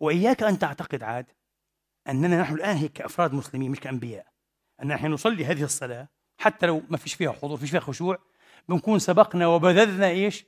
[0.00, 1.26] وإياك أن تعتقد عاد
[2.08, 4.26] أننا نحن الآن هيك كأفراد مسلمين مش كأنبياء
[4.82, 6.08] أن نحن نصلي هذه الصلاة
[6.46, 8.18] حتى لو ما فيش فيها حضور فيش فيها خشوع
[8.68, 10.44] بنكون سبقنا وبذذنا إيش؟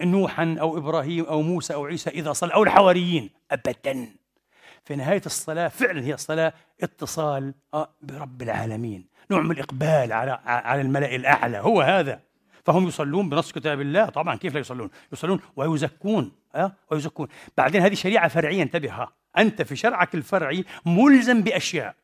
[0.00, 4.08] نوحا أو إبراهيم أو موسى أو عيسى إذا صلى أو الحواريين أبدا.
[4.84, 6.52] في نهاية الصلاة فعلا هي الصلاة
[6.82, 9.06] اتصال آه، برب العالمين.
[9.30, 12.20] نوع من الإقبال على على الملأ الأعلى هو هذا.
[12.64, 14.04] فهم يصلون بنص كتاب الله.
[14.04, 17.28] طبعا كيف لا يصلون؟ يصلون ويزكون أه؟ ويزكون.
[17.56, 19.08] بعدين هذه شريعة فرعية انتبه
[19.38, 22.03] أنت في شرعك الفرعي ملزم بأشياء.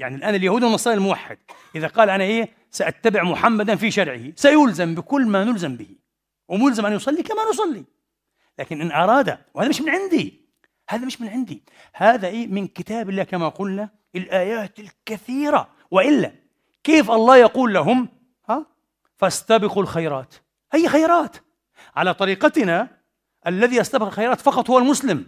[0.00, 1.38] يعني الآن اليهود والنصارى الموحد.
[1.74, 4.32] إذا قال أنا إيه؟ سأتبع محمدا في شرعه.
[4.36, 5.96] سيلزم بكل ما نلزم به.
[6.48, 7.84] وملزم أن يصلي كما نصلي.
[8.58, 10.40] لكن إن أراد وهذا مش من عندي.
[10.88, 11.62] هذا مش من عندي.
[11.94, 15.68] هذا إيه؟ من كتاب الله كما قلنا الآيات الكثيرة.
[15.90, 16.32] وإلا
[16.84, 18.08] كيف الله يقول لهم؟
[18.48, 18.66] ها؟
[19.16, 20.34] فاستبقوا الخيرات.
[20.72, 21.36] هي خيرات؟
[21.96, 22.88] على طريقتنا
[23.46, 25.26] الذي يستبق الخيرات فقط هو المسلم.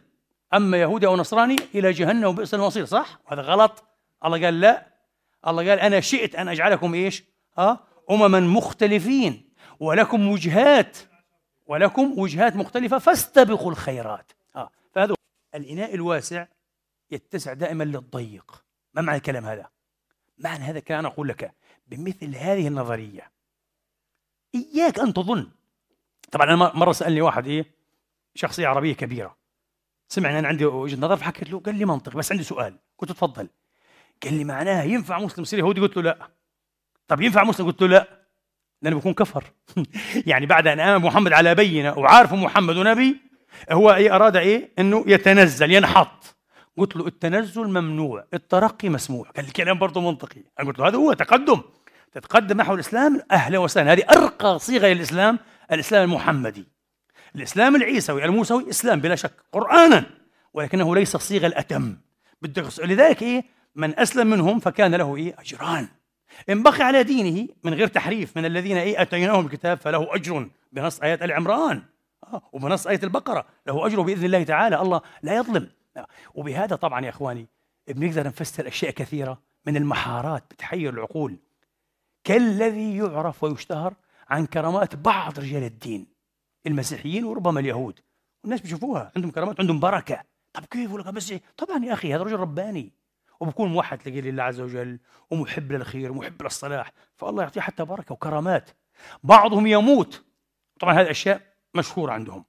[0.55, 2.85] أما يهودي أو نصراني إلى جهنم وبئس المصير.
[2.85, 3.85] صح؟ هذا غلط.
[4.25, 4.93] الله قال لا.
[5.47, 7.25] الله قال أنا شئت أن أجعلكم إيش؟
[7.59, 9.53] ها؟ أمما مختلفين.
[9.81, 10.99] ولكم وجهات
[11.67, 14.33] ولكم وجهات مختلفة فاستبقوا الخيرات.
[14.57, 15.15] ها فهذا
[15.55, 16.47] الإناء الواسع
[17.11, 18.65] يتسع دائما للضيق.
[18.95, 19.69] ما معنى الكلام هذا؟
[20.39, 21.55] معنى هذا كان أقول لك
[21.87, 23.33] بمثل هذه النظرية.
[24.55, 25.51] إياك أن تظن.
[26.31, 27.75] طبعا أنا مرة سألني واحد إيه
[28.35, 29.37] شخصية عربية كبيرة.
[30.09, 32.79] سمع أن أنا عندي وجهة نظر فحكيت له قال لي منطق بس عندي سؤال.
[32.99, 33.49] قلت تفضل.
[34.25, 36.19] قال لي معناها ينفع مسلم يصير يهودي قلت له لا.
[37.09, 38.09] طب ينفع مسلم؟ قلت له لا.
[38.83, 39.45] لأنه بيكون كفر.
[40.31, 43.17] يعني بعد أن آمن محمد على بينة وعارف محمد نبي
[43.71, 46.37] هو إيه أراد إيه؟ أنه يتنزل ينحط.
[46.77, 50.43] قلت له التنزل ممنوع الترقي مسموح قال لي كلام برضه منطقي.
[50.61, 51.63] أنا قلت له هذا هو تقدم.
[52.13, 53.93] تتقدم نحو الإسلام أهلا وسهلا.
[53.93, 55.39] هذه أرقى صيغة للإسلام
[55.73, 56.69] الإسلام المحمدي.
[57.37, 60.05] الإسلام العيسوي الموسوي إسلام بلا شك قرآنا
[60.55, 61.97] ولكنه ليس الصيغة الأتم.
[62.43, 63.45] بدك لذلك إيه؟
[63.75, 65.89] من أسلم منهم فكان له إيه؟ أجران.
[66.51, 71.01] إن بقي على دينه من غير تحريف من الذين إيه؟ أتيناهم الكتاب فله أجر بنص
[71.01, 71.83] آيات آل عمران.
[72.25, 74.81] آه وبنص آية البقرة له أجر بإذن الله تعالى.
[74.83, 75.69] الله لا يظلم.
[75.97, 77.47] آه وبهذا طبعا يا إخواني
[77.89, 81.37] بنقدر نفسر أشياء كثيرة من المحارات بتحير العقول.
[82.25, 83.95] كالذي يعرف ويشتهر
[84.29, 86.07] عن كرامات بعض رجال الدين
[86.67, 88.01] المسيحيين وربما اليهود.
[88.45, 90.23] الناس بيشوفوها عندهم كرامات عندهم بركة.
[90.53, 92.93] طب كيف لك مسيحي؟ طبعا يا أخي هذا رجل رباني.
[93.43, 94.99] وبكون موحد تلاقيه لله عز وجل
[95.31, 96.93] ومحب للخير ومحب للصلاح.
[97.17, 98.71] فالله يعطيه حتى بركة وكرامات.
[99.23, 100.25] بعضهم يموت.
[100.81, 101.41] طبعا هذه الأشياء
[101.75, 102.45] مشهورة عندهم.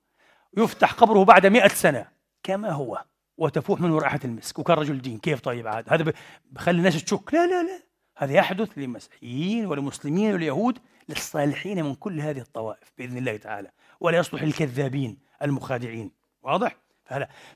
[0.57, 2.07] يفتح قبره بعد مئة سنة.
[2.43, 3.03] كما هو.
[3.37, 4.59] وتفوح منه رائحة المسك.
[4.59, 5.17] وكان رجل دين.
[5.17, 6.13] كيف طيب عاد؟ هذا
[6.51, 7.33] بخلي الناس تشك.
[7.33, 7.83] لا لا لا.
[8.17, 10.79] هذا يحدث للمسيحيين وللمسلمين واليهود
[11.09, 13.71] للصالحين من كل هذه الطوائف بإذن الله تعالى.
[13.99, 16.11] ولا يصلح للكذابين المخادعين.
[16.43, 16.75] واضح؟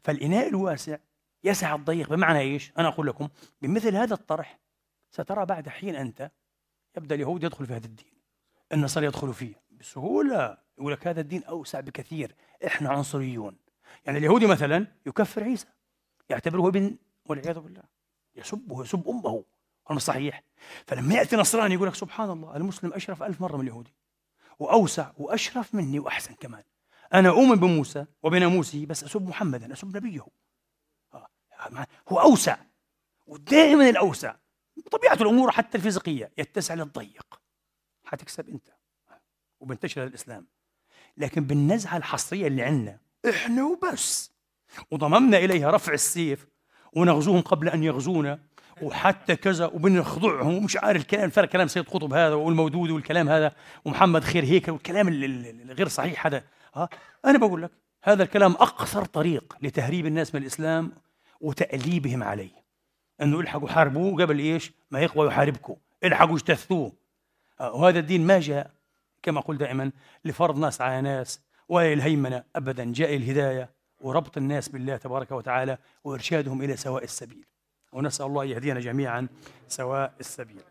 [0.04, 0.98] فالإناء الواسع
[1.44, 3.30] يسع الضيق بمعنى إيش؟ أنا أقول لكم
[3.62, 4.60] بمثل هذا الطرح
[5.12, 6.32] سترى بعد حين أنت
[6.98, 8.14] يبدأ اليهود يدخل في هذا الدين.
[8.74, 12.36] النصارى يدخلوا فيه بسهولة يقول لك هذا الدين أوسع بكثير
[12.66, 13.58] إحنا عنصريون.
[14.06, 15.68] يعني اليهودي مثلا يكفر عيسى
[16.30, 17.84] يعتبره ابن والعياذ بالله
[18.36, 19.44] يسبه يسب أمه
[19.92, 20.44] هذا صحيح؟
[20.88, 23.94] فلما يأتي نصراني يقول لك سبحان الله المسلم أشرف ألف مرة من اليهودي
[24.60, 26.64] وأوسع وأشرف مني وأحسن كمان.
[27.14, 30.26] أنا أؤمن بموسى وبناموسه بس أسب محمدا أسب نبيه.
[32.10, 32.58] هو أوسع
[33.28, 34.36] ودائما الأوسع.
[34.92, 37.40] طبيعة الأمور حتى الفيزيقية يتسع للضيق.
[38.04, 38.70] حتكسب أنت
[39.60, 40.48] وبنتشر الإسلام
[41.18, 44.32] لكن بالنزعة الحصرية اللي عندنا إحنا وبس.
[44.92, 46.48] وضممنا إليها رفع السيف
[46.94, 48.40] ونغزوهم قبل أن يغزونا
[48.82, 50.56] وحتى كذا وبنخضعهم.
[50.56, 53.56] ومش عارف الكلام فرق كلام سيد قطب هذا والمودود والكلام هذا
[53.86, 56.44] ومحمد خير هيكل والكلام الغير صحيح هذا.
[56.76, 56.90] ها؟
[57.26, 57.72] أنا بقول لك
[58.04, 60.92] هذا الكلام أقصر طريق لتهريب الناس من الإسلام
[61.42, 62.64] وتأليبهم عليه
[63.22, 66.92] أنه الحقوا حاربوه قبل إيش؟ ما يقوى يحاربكم الحقوا اجتثوه.
[67.60, 68.72] آه، وهذا الدين ما جاء
[69.24, 69.92] كما أقول دائما
[70.26, 72.44] لفرض ناس على ناس ولا الهيمنة.
[72.56, 73.70] أبدا جاء الهداية
[74.02, 77.46] وربط الناس بالله تبارك وتعالى وإرشادهم إلى سواء السبيل.
[77.92, 79.28] ونسأل الله يهدينا جميعا
[79.68, 80.62] سواء السبيل.